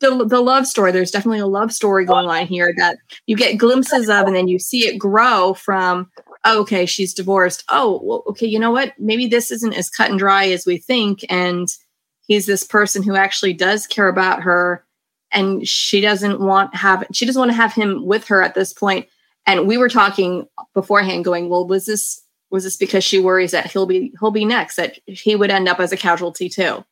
the, 0.00 0.24
the 0.24 0.40
love 0.40 0.66
story 0.66 0.92
there's 0.92 1.10
definitely 1.10 1.40
a 1.40 1.46
love 1.46 1.72
story 1.72 2.04
going 2.04 2.26
on 2.26 2.46
here 2.46 2.72
that 2.76 2.98
you 3.26 3.36
get 3.36 3.56
glimpses 3.56 4.08
of 4.08 4.26
and 4.26 4.36
then 4.36 4.46
you 4.46 4.58
see 4.58 4.86
it 4.86 4.98
grow 4.98 5.54
from 5.54 6.10
oh, 6.44 6.60
okay 6.60 6.86
she's 6.86 7.14
divorced 7.14 7.64
oh 7.70 8.00
well, 8.02 8.22
okay 8.26 8.46
you 8.46 8.58
know 8.58 8.70
what 8.70 8.92
maybe 8.98 9.26
this 9.26 9.50
isn't 9.50 9.74
as 9.74 9.90
cut 9.90 10.10
and 10.10 10.18
dry 10.18 10.46
as 10.48 10.66
we 10.66 10.76
think 10.76 11.24
and 11.28 11.68
he's 12.30 12.46
this 12.46 12.64
person 12.64 13.02
who 13.02 13.14
actually 13.14 13.52
does 13.52 13.86
care 13.86 14.08
about 14.08 14.42
her 14.42 14.84
and 15.32 15.66
she 15.66 16.00
doesn't 16.00 16.40
want 16.40 16.74
have 16.74 17.04
she 17.12 17.26
doesn't 17.26 17.40
want 17.40 17.50
to 17.50 17.56
have 17.56 17.72
him 17.72 18.06
with 18.06 18.26
her 18.26 18.42
at 18.42 18.54
this 18.54 18.72
point 18.72 19.06
and 19.46 19.66
we 19.66 19.76
were 19.76 19.88
talking 19.88 20.46
beforehand 20.74 21.24
going 21.24 21.48
well 21.48 21.66
was 21.66 21.86
this 21.86 22.22
was 22.50 22.64
this 22.64 22.76
because 22.76 23.04
she 23.04 23.20
worries 23.20 23.50
that 23.50 23.70
he'll 23.70 23.86
be 23.86 24.12
he'll 24.20 24.30
be 24.30 24.44
next 24.44 24.76
that 24.76 24.98
he 25.06 25.36
would 25.36 25.50
end 25.50 25.68
up 25.68 25.80
as 25.80 25.92
a 25.92 25.96
casualty 25.96 26.48
too 26.48 26.84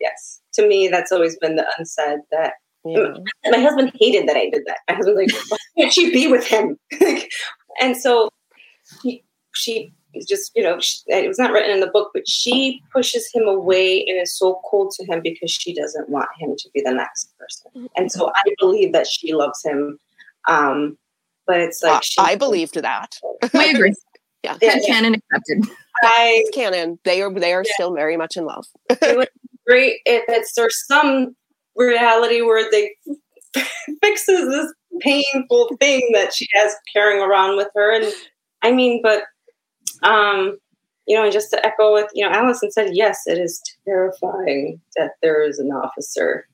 yes 0.00 0.36
to 0.56 0.66
me, 0.66 0.88
that's 0.88 1.12
always 1.12 1.36
been 1.38 1.56
the 1.56 1.66
unsaid 1.78 2.18
that 2.32 2.54
yeah. 2.84 3.14
my 3.50 3.58
husband 3.58 3.92
hated 3.98 4.28
that 4.28 4.36
I 4.36 4.50
did 4.50 4.62
that. 4.66 4.78
My 4.88 4.94
husband's 4.94 5.32
like, 5.32 5.42
why 5.48 5.56
can't 5.78 5.92
she 5.92 6.10
be 6.10 6.28
with 6.28 6.46
him? 6.46 6.78
and 7.80 7.96
so 7.96 8.30
he, 9.02 9.24
she 9.54 9.92
just, 10.24 10.52
you 10.54 10.62
know, 10.62 10.78
she, 10.80 10.98
it 11.06 11.28
was 11.28 11.38
not 11.38 11.52
written 11.52 11.70
in 11.70 11.80
the 11.80 11.86
book, 11.88 12.10
but 12.14 12.28
she 12.28 12.82
pushes 12.92 13.28
him 13.32 13.44
away 13.48 14.04
and 14.06 14.20
is 14.20 14.36
so 14.36 14.60
cold 14.70 14.92
to 14.92 15.04
him 15.04 15.20
because 15.22 15.50
she 15.50 15.74
doesn't 15.74 16.08
want 16.08 16.28
him 16.38 16.54
to 16.56 16.68
be 16.72 16.80
the 16.80 16.92
next 16.92 17.32
person. 17.38 17.88
And 17.96 18.10
so 18.10 18.28
I 18.28 18.54
believe 18.58 18.92
that 18.92 19.06
she 19.06 19.32
loves 19.32 19.62
him. 19.64 19.98
Um, 20.48 20.96
but 21.46 21.60
it's 21.60 21.82
like, 21.82 22.02
uh, 22.18 22.22
I 22.22 22.36
believed 22.36 22.74
that. 22.74 23.18
We 23.52 23.70
agree. 23.70 23.94
yeah. 24.42 24.56
yeah. 24.62 24.78
Canon 24.86 25.14
accepted. 25.14 25.72
I, 26.02 26.44
canon. 26.52 26.98
They 27.04 27.22
are, 27.22 27.32
they 27.32 27.52
are 27.52 27.64
yeah. 27.66 27.72
still 27.74 27.94
very 27.94 28.16
much 28.16 28.36
in 28.36 28.44
love 28.44 28.66
great 29.66 30.00
if 30.06 30.24
it's 30.28 30.52
there's 30.54 30.86
some 30.86 31.34
reality 31.74 32.40
where 32.40 32.70
they 32.70 32.92
fixes 34.02 34.48
this 34.48 34.72
painful 35.00 35.76
thing 35.80 36.08
that 36.14 36.32
she 36.32 36.46
has 36.54 36.74
carrying 36.92 37.22
around 37.22 37.56
with 37.56 37.68
her. 37.74 37.94
And 37.94 38.12
I 38.62 38.72
mean, 38.72 39.00
but 39.02 39.24
um, 40.02 40.58
you 41.06 41.16
know, 41.16 41.24
and 41.24 41.32
just 41.32 41.50
to 41.50 41.64
echo 41.64 41.92
with 41.92 42.10
you 42.14 42.24
know, 42.24 42.32
Allison 42.32 42.70
said, 42.70 42.90
yes, 42.92 43.22
it 43.26 43.38
is 43.38 43.62
terrifying 43.86 44.80
that 44.96 45.12
there 45.22 45.42
is 45.42 45.58
an 45.58 45.70
officer 45.70 46.46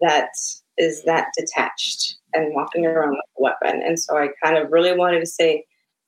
that 0.00 0.30
is 0.78 1.04
that 1.04 1.28
detached 1.36 2.16
and 2.34 2.54
walking 2.54 2.86
around 2.86 3.10
with 3.10 3.20
a 3.38 3.42
weapon. 3.42 3.82
And 3.82 3.98
so 3.98 4.16
I 4.16 4.28
kind 4.42 4.56
of 4.56 4.70
really 4.70 4.96
wanted 4.96 5.20
to 5.20 5.26
say, 5.26 5.64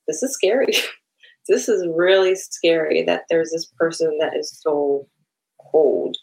this 0.06 0.22
is 0.22 0.34
scary. 0.34 0.74
this 1.48 1.68
is 1.68 1.86
really 1.94 2.34
scary 2.34 3.02
that 3.02 3.24
there's 3.28 3.50
this 3.50 3.66
person 3.78 4.16
that 4.20 4.36
is 4.36 4.58
so 4.62 5.06
cold. 5.70 6.16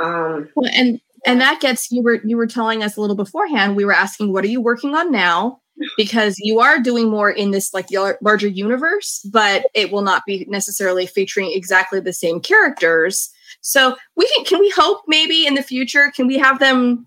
Um, 0.00 0.48
well, 0.54 0.70
and 0.72 1.00
and 1.26 1.40
that 1.40 1.60
gets 1.60 1.90
you 1.90 2.02
were 2.02 2.20
you 2.24 2.36
were 2.36 2.46
telling 2.46 2.82
us 2.82 2.96
a 2.96 3.00
little 3.00 3.16
beforehand. 3.16 3.76
We 3.76 3.84
were 3.84 3.92
asking, 3.92 4.32
what 4.32 4.44
are 4.44 4.48
you 4.48 4.60
working 4.60 4.94
on 4.94 5.10
now? 5.10 5.60
Because 5.96 6.36
you 6.38 6.60
are 6.60 6.78
doing 6.80 7.08
more 7.08 7.30
in 7.30 7.50
this 7.50 7.72
like 7.72 7.88
larger 8.20 8.48
universe, 8.48 9.20
but 9.30 9.66
it 9.74 9.92
will 9.92 10.02
not 10.02 10.24
be 10.26 10.44
necessarily 10.48 11.06
featuring 11.06 11.52
exactly 11.52 12.00
the 12.00 12.12
same 12.12 12.40
characters. 12.40 13.30
So 13.60 13.96
we 14.16 14.28
can 14.34 14.44
can 14.44 14.60
we 14.60 14.70
hope 14.76 15.02
maybe 15.06 15.46
in 15.46 15.54
the 15.54 15.62
future 15.62 16.12
can 16.14 16.26
we 16.26 16.38
have 16.38 16.58
them 16.58 17.06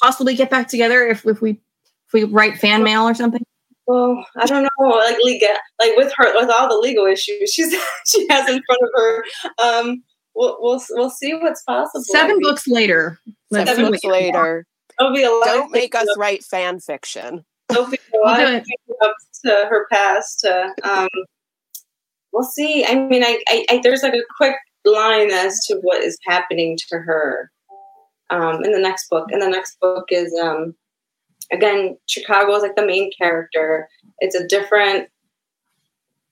possibly 0.00 0.34
get 0.34 0.50
back 0.50 0.68
together 0.68 1.06
if, 1.06 1.26
if 1.26 1.40
we 1.40 1.52
if 1.52 2.12
we 2.12 2.24
write 2.24 2.58
fan 2.58 2.82
mail 2.82 3.04
or 3.04 3.14
something? 3.14 3.42
Well, 3.86 4.26
I 4.36 4.46
don't 4.46 4.64
know, 4.64 4.88
like 4.88 5.16
legal, 5.22 5.48
like 5.78 5.96
with 5.96 6.12
her, 6.16 6.34
with 6.34 6.50
all 6.50 6.68
the 6.68 6.76
legal 6.76 7.06
issues 7.06 7.52
she's 7.52 7.72
she 8.06 8.26
has 8.28 8.48
in 8.48 8.60
front 8.66 8.82
of 8.82 8.90
her. 8.94 9.24
Um, 9.62 10.02
we'll 10.34 10.56
we'll 10.60 10.82
we'll 10.90 11.10
see 11.10 11.34
what's 11.34 11.62
possible. 11.62 12.04
Seven 12.04 12.40
books 12.40 12.66
later. 12.66 13.20
Seven 13.52 13.90
books 13.90 14.04
later. 14.04 14.66
It'll 14.98 15.14
be 15.14 15.22
a 15.22 15.30
lot. 15.30 15.44
Don't 15.44 15.72
make 15.72 15.94
us 15.94 16.08
write 16.16 16.42
fan 16.42 16.80
fiction. 16.80 17.44
There'll 17.68 17.90
be 17.90 17.98
a 18.16 18.26
lot 18.26 18.42
of 18.42 18.64
up 19.04 19.14
to 19.44 19.66
her 19.70 19.86
past. 19.90 20.44
Uh, 20.44 20.70
um, 20.82 21.08
we'll 22.32 22.42
see. 22.42 22.84
I 22.84 22.94
mean, 22.94 23.22
I, 23.22 23.42
I, 23.48 23.66
I, 23.70 23.80
there's 23.82 24.02
like 24.02 24.14
a 24.14 24.24
quick 24.36 24.56
line 24.84 25.30
as 25.30 25.58
to 25.66 25.76
what 25.82 26.02
is 26.02 26.18
happening 26.26 26.78
to 26.88 26.98
her 26.98 27.50
um, 28.30 28.64
in 28.64 28.72
the 28.72 28.78
next 28.78 29.08
book. 29.08 29.28
And 29.30 29.42
the 29.42 29.48
next 29.48 29.78
book 29.80 30.06
is 30.10 30.32
um, 30.42 30.74
again 31.52 31.96
Chicago 32.06 32.54
is 32.54 32.62
like 32.62 32.76
the 32.76 32.86
main 32.86 33.10
character. 33.18 33.88
It's 34.20 34.34
a 34.34 34.46
different 34.46 35.08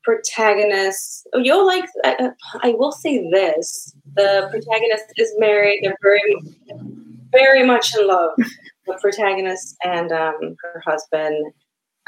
protagonist. 0.03 1.27
Oh, 1.33 1.39
you'll 1.39 1.67
like. 1.67 1.85
I, 2.05 2.31
I 2.63 2.71
will 2.71 2.93
say 2.93 3.29
this: 3.31 3.95
the 4.15 4.49
protagonist 4.51 5.05
is 5.17 5.33
married. 5.39 5.81
They're 5.83 5.97
very, 6.03 6.37
very 7.33 7.67
much 7.67 7.97
in 7.97 8.07
love. 8.07 8.31
The 8.87 8.99
protagonist 9.01 9.77
and 9.85 10.13
um, 10.13 10.57
her 10.63 10.83
husband. 10.85 11.53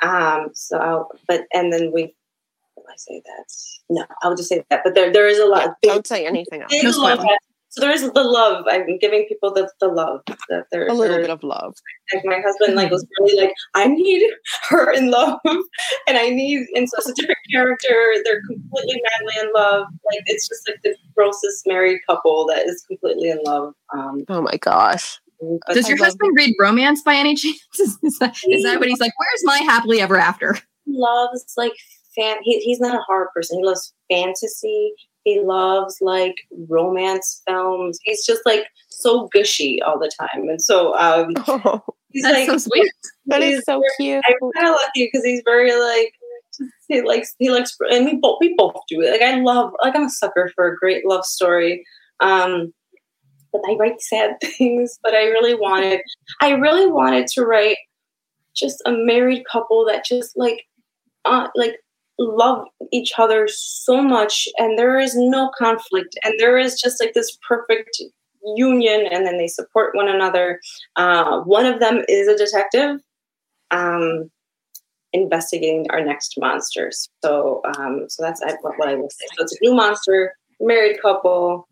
Um, 0.03 0.51
so, 0.53 0.78
I'll, 0.78 1.11
but 1.26 1.42
and 1.53 1.72
then 1.72 1.92
we. 1.92 2.14
I 2.88 2.97
say 2.97 3.20
that? 3.24 3.44
No, 3.90 4.05
I'll 4.22 4.36
just 4.36 4.49
say 4.49 4.64
that. 4.70 4.82
But 4.84 4.94
there, 4.94 5.12
there 5.12 5.26
is 5.26 5.38
a 5.40 5.47
lot. 5.47 5.74
Yeah, 5.82 5.94
don't 5.94 6.07
say 6.07 6.24
anything 6.24 6.62
else. 6.62 6.72
So 7.76 7.82
there 7.82 7.90
is 7.90 8.11
the 8.11 8.22
love. 8.22 8.64
I'm 8.70 8.97
giving 8.99 9.26
people 9.28 9.53
the, 9.53 9.70
the 9.80 9.88
love 9.88 10.22
that 10.49 10.64
they're 10.72 10.86
a 10.88 10.94
little 10.94 11.18
bit 11.18 11.28
of 11.28 11.42
love. 11.42 11.74
Like 12.14 12.24
my 12.24 12.40
husband, 12.40 12.74
like 12.74 12.90
was 12.90 13.07
really 13.20 13.38
like, 13.38 13.55
I 13.74 13.86
need 13.86 14.26
her 14.70 14.90
in 14.92 15.11
love, 15.11 15.38
and 15.44 16.16
I 16.16 16.30
need, 16.30 16.66
and 16.74 16.88
so 16.88 16.97
it's 16.99 17.11
a 17.11 17.14
different 17.14 17.38
character. 17.53 18.14
They're 18.24 18.40
completely 18.47 19.03
madly 19.03 19.42
in 19.42 19.53
love. 19.55 19.88
Like 20.11 20.22
it's 20.24 20.49
just 20.49 20.66
like 20.66 20.80
the 20.84 20.97
grossest 21.14 21.66
married 21.66 22.01
couple 22.09 22.47
that 22.47 22.66
is 22.66 22.82
completely 22.88 23.28
in 23.28 23.40
love. 23.44 23.74
Um, 23.92 24.24
oh 24.30 24.40
my 24.40 24.57
gosh. 24.57 25.20
Does 25.72 25.89
your 25.89 25.99
husband 25.99 26.32
read 26.37 26.55
romance 26.59 27.03
by 27.03 27.14
any 27.14 27.34
chance? 27.34 27.59
Is 27.78 28.18
that, 28.18 28.37
is 28.49 28.62
that 28.62 28.78
what 28.78 28.89
he's 28.89 29.01
like? 29.01 29.12
Where's 29.18 29.45
my 29.45 29.59
happily 29.59 30.01
ever 30.01 30.16
after? 30.16 30.55
He 30.84 30.93
loves 30.97 31.45
like 31.57 31.74
fan. 32.14 32.37
He, 32.43 32.61
he's 32.61 32.80
not 32.80 32.95
a 32.95 33.03
horror 33.07 33.30
person. 33.34 33.59
He 33.59 33.64
loves 33.64 33.93
fantasy. 34.11 34.93
He 35.24 35.41
loves 35.41 35.99
like 36.01 36.37
romance 36.68 37.43
films. 37.47 37.99
He's 38.05 38.24
just 38.24 38.43
like 38.47 38.64
so 38.89 39.28
gushy 39.32 39.82
all 39.82 39.99
the 39.99 40.11
time, 40.20 40.49
and 40.49 40.62
so 40.62 40.97
um, 40.97 41.32
oh, 41.49 41.82
he's 42.11 42.24
like 42.24 42.47
so 42.47 42.59
sweet. 42.59 42.91
That 43.26 43.43
is 43.43 43.64
so 43.64 43.82
cute. 43.99 44.22
I'm 44.26 44.51
kind 44.57 44.68
of 44.68 44.74
lucky 44.74 45.11
because 45.12 45.24
he's 45.24 45.43
very 45.45 45.72
like 45.78 46.12
he 46.89 47.03
likes 47.03 47.34
he 47.39 47.51
likes 47.51 47.76
and 47.91 48.07
we 48.07 48.16
both 48.16 48.39
we 48.41 48.55
both 48.57 48.76
do 48.89 49.01
it. 49.01 49.11
Like 49.11 49.22
I 49.22 49.41
love 49.41 49.72
like 49.82 49.97
I'm 49.97 50.05
a 50.05 50.11
sucker 50.11 50.51
for 50.55 50.68
a 50.68 50.76
great 50.76 51.07
love 51.07 51.24
story. 51.24 51.84
Um, 52.20 52.72
but 53.53 53.62
I 53.68 53.74
write 53.74 54.01
sad 54.01 54.36
things. 54.42 54.99
But 55.03 55.14
I 55.14 55.24
really 55.24 55.55
wanted 55.55 56.01
I 56.40 56.51
really 56.51 56.90
wanted 56.90 57.26
to 57.28 57.44
write 57.44 57.76
just 58.55 58.82
a 58.86 58.92
married 58.92 59.44
couple 59.51 59.84
that 59.86 60.05
just 60.05 60.36
like 60.36 60.64
uh, 61.24 61.49
like 61.55 61.76
love 62.18 62.66
each 62.92 63.12
other 63.18 63.47
so 63.49 64.01
much 64.01 64.49
and 64.59 64.78
there 64.78 64.99
is 64.99 65.14
no 65.14 65.51
conflict 65.59 66.16
and 66.24 66.34
there 66.38 66.57
is 66.57 66.80
just 66.80 67.01
like 67.01 67.12
this 67.12 67.36
perfect 67.47 68.01
union 68.57 69.07
and 69.11 69.26
then 69.26 69.36
they 69.36 69.49
support 69.49 69.94
one 69.94 70.09
another 70.09 70.61
uh, 70.97 71.40
one 71.40 71.66
of 71.66 71.78
them 71.78 72.03
is 72.09 72.26
a 72.26 72.36
detective 72.36 73.01
um, 73.70 74.30
investigating 75.12 75.86
our 75.90 76.03
next 76.03 76.34
monsters 76.38 77.11
so 77.22 77.61
um, 77.76 78.07
so 78.09 78.22
that's 78.22 78.40
what, 78.62 78.78
what 78.78 78.88
i 78.88 78.94
will 78.94 79.11
say 79.11 79.26
so 79.36 79.42
it's 79.42 79.53
a 79.53 79.59
new 79.61 79.74
monster 79.74 80.32
married 80.61 81.01
couple 81.03 81.68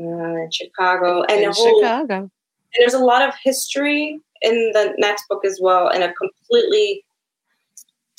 uh, 0.00 0.04
in 0.04 0.50
chicago 0.50 1.22
and 1.22 1.42
in 1.42 1.52
whole, 1.52 1.80
chicago 1.80 2.18
and 2.18 2.30
there's 2.78 2.94
a 2.94 3.04
lot 3.04 3.26
of 3.26 3.34
history 3.42 4.18
in 4.40 4.70
the 4.72 4.94
next 4.98 5.24
book 5.28 5.44
as 5.44 5.58
well 5.62 5.88
and 5.88 6.02
a 6.02 6.12
completely 6.14 7.04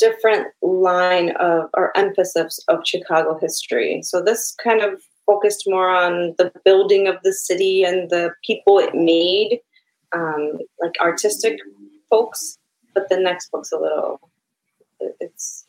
different 0.03 0.47
line 0.61 1.31
of 1.37 1.69
or 1.75 1.95
emphasis 1.97 2.59
of 2.67 2.85
Chicago 2.85 3.37
history. 3.39 4.01
So 4.01 4.21
this 4.21 4.55
kind 4.63 4.81
of 4.81 5.01
focused 5.25 5.63
more 5.67 5.89
on 5.89 6.35
the 6.37 6.51
building 6.65 7.07
of 7.07 7.15
the 7.23 7.33
city 7.33 7.83
and 7.83 8.09
the 8.09 8.31
people 8.45 8.79
it 8.79 8.93
made, 8.93 9.59
um, 10.11 10.59
like 10.81 10.93
artistic 10.99 11.57
folks. 12.09 12.57
But 12.93 13.09
the 13.09 13.17
next 13.17 13.51
book's 13.51 13.71
a 13.71 13.77
little. 13.77 14.19
It's. 15.19 15.65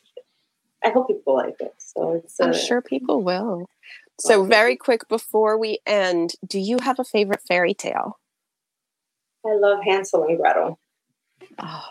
I 0.83 0.89
hope 0.89 1.07
people 1.07 1.35
like 1.35 1.55
it. 1.59 1.73
So 1.77 2.13
it's. 2.13 2.39
I'm 2.39 2.51
uh, 2.51 2.53
sure 2.53 2.81
people 2.81 3.23
will. 3.23 3.65
So 4.19 4.45
very 4.45 4.75
quick 4.77 5.07
before 5.09 5.57
we 5.57 5.79
end, 5.85 6.33
do 6.45 6.59
you 6.59 6.79
have 6.79 6.99
a 6.99 7.03
favorite 7.03 7.41
fairy 7.47 7.73
tale? 7.73 8.19
I 9.45 9.55
love 9.55 9.79
Hansel 9.85 10.23
and 10.23 10.37
Gretel. 10.37 10.79
Oh. 11.59 11.83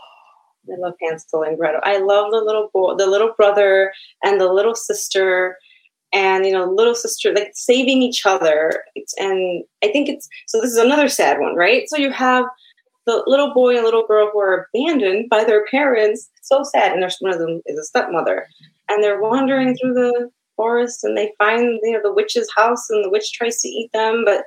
I 0.67 0.77
love 0.79 0.95
Hansel 1.01 1.43
and 1.43 1.59
Gretel. 1.59 1.81
I 1.85 1.99
love 1.99 2.31
the 2.31 2.41
little 2.41 2.71
boy, 2.73 2.95
the 2.97 3.07
little 3.07 3.35
brother, 3.37 3.93
and 4.23 4.41
the 4.41 4.51
little 4.51 4.75
sister, 4.75 5.59
and 6.13 6.47
you 6.47 6.53
know, 6.53 6.65
little 6.65 6.95
sister 6.95 7.33
like 7.33 7.51
saving 7.55 8.03
each 8.03 8.25
other. 8.25 8.85
It's, 8.95 9.15
and 9.19 9.65
I 9.83 9.89
think 9.89 10.09
it's 10.09 10.29
so. 10.47 10.61
This 10.61 10.71
is 10.71 10.79
another 10.79 11.09
sad 11.09 11.39
one, 11.39 11.55
right? 11.55 11.85
So 11.89 11.99
you 11.99 12.11
have 12.13 12.47
the 13.07 13.23
little 13.27 13.53
boy 13.53 13.77
and 13.77 13.85
little 13.85 14.07
girl 14.07 14.31
who 14.33 14.41
are 14.41 14.69
abandoned 14.75 15.29
by 15.29 15.45
their 15.45 15.67
parents. 15.67 16.31
so 16.43 16.63
sad, 16.63 16.93
and 16.93 17.03
there's 17.03 17.19
one 17.21 17.33
of 17.33 17.39
them 17.39 17.61
is 17.67 17.79
a 17.79 17.85
stepmother, 17.85 18.47
and 18.89 19.03
they're 19.03 19.21
wandering 19.21 19.77
through 19.77 19.95
the 19.95 20.31
forest, 20.57 21.05
and 21.05 21.17
they 21.17 21.33
find 21.39 21.81
you 21.83 21.93
know 21.93 22.01
the 22.03 22.13
witch's 22.13 22.49
house, 22.57 22.89
and 22.91 23.05
the 23.05 23.11
witch 23.11 23.33
tries 23.33 23.61
to 23.61 23.69
eat 23.69 23.91
them, 23.93 24.25
but 24.25 24.45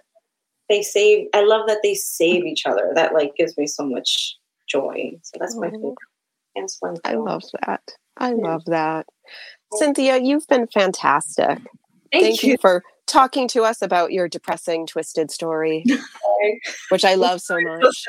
they 0.70 0.82
save. 0.82 1.28
I 1.34 1.43
love 1.43 1.68
that 1.68 1.80
they 1.84 1.95
save 1.95 2.45
each 2.45 2.66
other. 2.66 2.91
That 2.95 3.14
like 3.14 3.36
gives 3.36 3.58
me 3.58 3.68
so 3.68 3.86
much 3.86 4.36
joy. 4.70 5.12
So 5.24 5.38
that's 5.39 5.55
my 5.55 5.70
favorite. 5.70 5.95
I 7.05 7.14
love 7.14 7.43
that. 7.66 7.82
I 8.18 8.34
love 8.34 8.66
that. 8.66 9.05
Cynthia, 9.74 10.18
you've 10.18 10.47
been 10.47 10.68
fantastic. 10.68 11.60
Thank, 12.12 12.24
Thank 12.24 12.43
you. 12.43 12.51
you. 12.51 12.58
for 12.60 12.84
talking 13.05 13.47
to 13.49 13.64
us 13.64 13.82
about 13.82 14.12
your 14.12 14.28
depressing, 14.28 14.88
twisted 14.88 15.30
story, 15.32 15.84
which 16.89 17.05
I 17.05 17.14
love 17.16 17.41
so 17.41 17.60
much. 17.60 18.05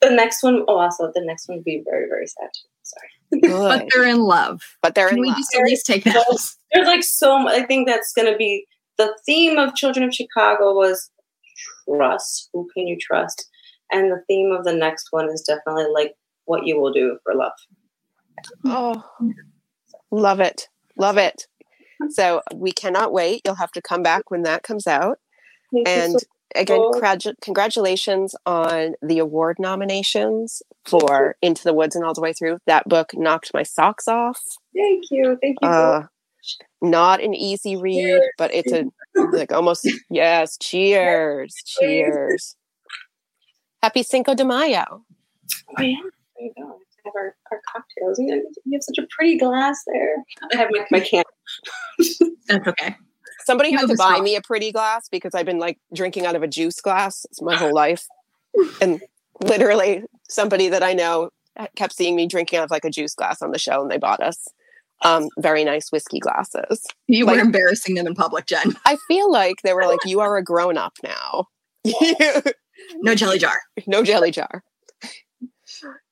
the 0.00 0.10
next 0.10 0.42
one, 0.42 0.64
oh, 0.68 0.78
also, 0.78 1.10
the 1.14 1.24
next 1.24 1.48
one 1.48 1.58
would 1.58 1.64
be 1.64 1.82
very, 1.88 2.08
very 2.08 2.26
sad. 2.26 2.50
Sorry. 2.82 3.08
But 3.42 3.86
they're 3.92 4.06
in 4.06 4.20
love. 4.20 4.60
But 4.82 4.94
they're 4.94 5.08
Can 5.08 5.18
in 5.18 5.22
we 5.22 5.28
love. 5.28 5.36
just 5.36 5.54
at 5.54 5.62
least 5.64 5.86
take 5.86 6.04
that? 6.04 6.26
There's 6.72 6.86
like 6.86 7.02
so. 7.02 7.48
I 7.48 7.64
think 7.64 7.88
that's 7.88 8.12
going 8.12 8.30
to 8.30 8.36
be 8.36 8.66
the 8.98 9.16
theme 9.26 9.58
of 9.58 9.74
Children 9.74 10.08
of 10.08 10.14
Chicago 10.14 10.74
was 10.74 11.10
trust. 11.88 12.50
Who 12.52 12.68
can 12.74 12.86
you 12.86 12.96
trust? 13.00 13.48
And 13.92 14.10
the 14.10 14.22
theme 14.26 14.52
of 14.52 14.64
the 14.64 14.74
next 14.74 15.08
one 15.10 15.28
is 15.30 15.42
definitely 15.42 15.86
like 15.92 16.14
what 16.46 16.66
you 16.66 16.80
will 16.80 16.92
do 16.92 17.18
for 17.22 17.34
love. 17.34 17.52
Oh, 18.64 19.04
love 20.10 20.40
it. 20.40 20.68
Love 20.98 21.18
it. 21.18 21.46
So 22.10 22.42
we 22.54 22.72
cannot 22.72 23.12
wait. 23.12 23.42
You'll 23.44 23.54
have 23.54 23.72
to 23.72 23.82
come 23.82 24.02
back 24.02 24.30
when 24.30 24.42
that 24.42 24.62
comes 24.62 24.86
out. 24.86 25.18
Thank 25.72 25.88
and 25.88 26.12
so 26.12 26.18
again, 26.54 26.80
congratulations 27.42 28.34
on 28.44 28.94
the 29.02 29.18
award 29.18 29.58
nominations 29.58 30.62
for 30.84 31.36
Into 31.42 31.64
the 31.64 31.74
Woods 31.74 31.96
and 31.96 32.04
All 32.04 32.14
the 32.14 32.20
Way 32.20 32.32
Through. 32.32 32.58
That 32.66 32.88
book 32.88 33.10
knocked 33.14 33.52
my 33.52 33.62
socks 33.62 34.08
off. 34.08 34.40
Thank 34.74 35.04
you. 35.10 35.38
Thank 35.40 35.58
you. 35.60 35.68
Uh, 35.68 36.06
not 36.80 37.22
an 37.22 37.34
easy 37.34 37.76
read, 37.76 38.00
cheers. 38.00 38.30
but 38.38 38.54
it's 38.54 38.72
a 38.72 38.84
like 39.32 39.52
almost 39.52 39.88
yes. 40.10 40.56
Cheers, 40.58 41.54
cheers. 41.66 42.56
Happy 43.82 44.02
Cinco 44.02 44.34
de 44.34 44.44
Mayo. 44.44 45.04
Oh 45.78 45.82
yeah, 45.82 45.96
there 46.36 46.46
you 46.46 46.52
go. 46.56 46.78
Have 47.04 47.14
our, 47.16 47.36
our 47.52 47.60
cocktails. 47.72 48.18
You, 48.18 48.26
know, 48.26 48.42
you 48.64 48.72
have 48.72 48.82
such 48.82 48.98
a 48.98 49.06
pretty 49.16 49.38
glass 49.38 49.80
there. 49.86 50.16
I 50.52 50.56
have 50.56 50.68
my, 50.72 50.84
my 50.90 51.00
can. 51.00 51.22
That's 52.48 52.66
okay. 52.68 52.96
Somebody 53.46 53.72
had 53.72 53.88
to 53.88 53.94
buy 53.96 54.20
me 54.20 54.34
a 54.36 54.42
pretty 54.42 54.72
glass 54.72 55.08
because 55.08 55.34
I've 55.34 55.46
been 55.46 55.58
like 55.58 55.78
drinking 55.94 56.26
out 56.26 56.34
of 56.34 56.42
a 56.42 56.48
juice 56.48 56.80
glass 56.80 57.24
my 57.40 57.54
whole 57.54 57.74
life. 57.84 58.06
And 58.80 59.00
literally, 59.40 60.02
somebody 60.28 60.68
that 60.68 60.82
I 60.82 60.94
know 60.94 61.30
kept 61.76 61.94
seeing 61.94 62.16
me 62.16 62.26
drinking 62.26 62.58
out 62.58 62.64
of 62.64 62.70
like 62.70 62.84
a 62.84 62.90
juice 62.90 63.14
glass 63.14 63.42
on 63.42 63.50
the 63.50 63.58
show 63.58 63.82
and 63.82 63.90
they 63.90 63.98
bought 63.98 64.20
us 64.20 64.48
um, 65.04 65.28
very 65.38 65.64
nice 65.64 65.90
whiskey 65.92 66.18
glasses. 66.18 66.84
You 67.06 67.26
like, 67.26 67.36
were 67.36 67.42
embarrassing 67.42 67.94
them 67.94 68.06
in 68.06 68.14
public, 68.14 68.46
Jen. 68.46 68.74
I 68.84 68.96
feel 69.08 69.30
like 69.30 69.62
they 69.62 69.72
were 69.72 69.86
like, 69.86 70.00
you 70.04 70.20
are 70.20 70.36
a 70.36 70.42
grown 70.42 70.76
up 70.76 70.94
now. 71.02 71.46
no 72.96 73.14
jelly 73.14 73.38
jar. 73.38 73.60
No 73.86 74.02
jelly 74.02 74.30
jar. 74.30 74.64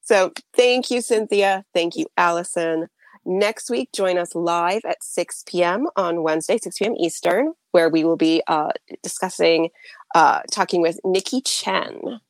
So 0.03 0.33
thank 0.55 0.91
you, 0.91 1.01
Cynthia. 1.01 1.65
Thank 1.73 1.97
you, 1.97 2.07
Allison. 2.17 2.89
Next 3.27 3.71
week, 3.71 3.91
join 3.93 4.19
us 4.19 4.35
live 4.35 4.83
at 4.85 5.03
6 5.03 5.45
p.m. 5.47 5.87
on 5.97 6.23
Wednesday, 6.23 6.59
6 6.59 6.77
p.m. 6.79 6.95
Eastern, 6.97 7.55
where 7.71 7.89
we 7.89 8.05
will 8.05 8.17
be 8.17 8.43
uh, 8.47 8.71
discussing, 9.03 9.71
uh, 10.15 10.41
talking 10.51 10.83
with 10.83 11.01
Nikki 11.05 11.41
Chen. 11.41 12.21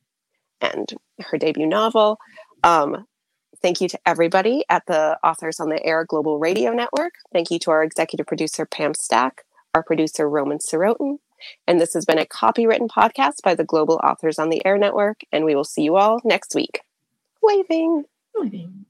and 0.60 0.94
her 1.20 1.36
debut 1.36 1.66
novel. 1.66 2.18
Um, 2.62 3.06
thank 3.60 3.80
you 3.80 3.88
to 3.88 3.98
everybody 4.06 4.64
at 4.68 4.84
the 4.86 5.18
Authors 5.24 5.58
on 5.58 5.68
the 5.68 5.84
Air 5.84 6.04
Global 6.04 6.38
Radio 6.38 6.72
Network. 6.72 7.14
Thank 7.32 7.50
you 7.50 7.58
to 7.60 7.70
our 7.72 7.82
executive 7.82 8.26
producer, 8.26 8.64
Pam 8.64 8.94
Stack, 8.94 9.44
our 9.74 9.82
producer, 9.82 10.28
Roman 10.28 10.58
Sorotin. 10.58 11.18
And 11.66 11.80
this 11.80 11.92
has 11.94 12.04
been 12.04 12.18
a 12.18 12.24
copywritten 12.24 12.88
podcast 12.88 13.42
by 13.42 13.54
the 13.54 13.64
Global 13.64 14.00
Authors 14.04 14.38
on 14.38 14.48
the 14.48 14.64
Air 14.64 14.78
Network. 14.78 15.22
And 15.32 15.44
we 15.44 15.54
will 15.54 15.64
see 15.64 15.82
you 15.82 15.96
all 15.96 16.20
next 16.24 16.54
week. 16.54 16.80
Waving. 17.42 18.04
Waving. 18.34 18.86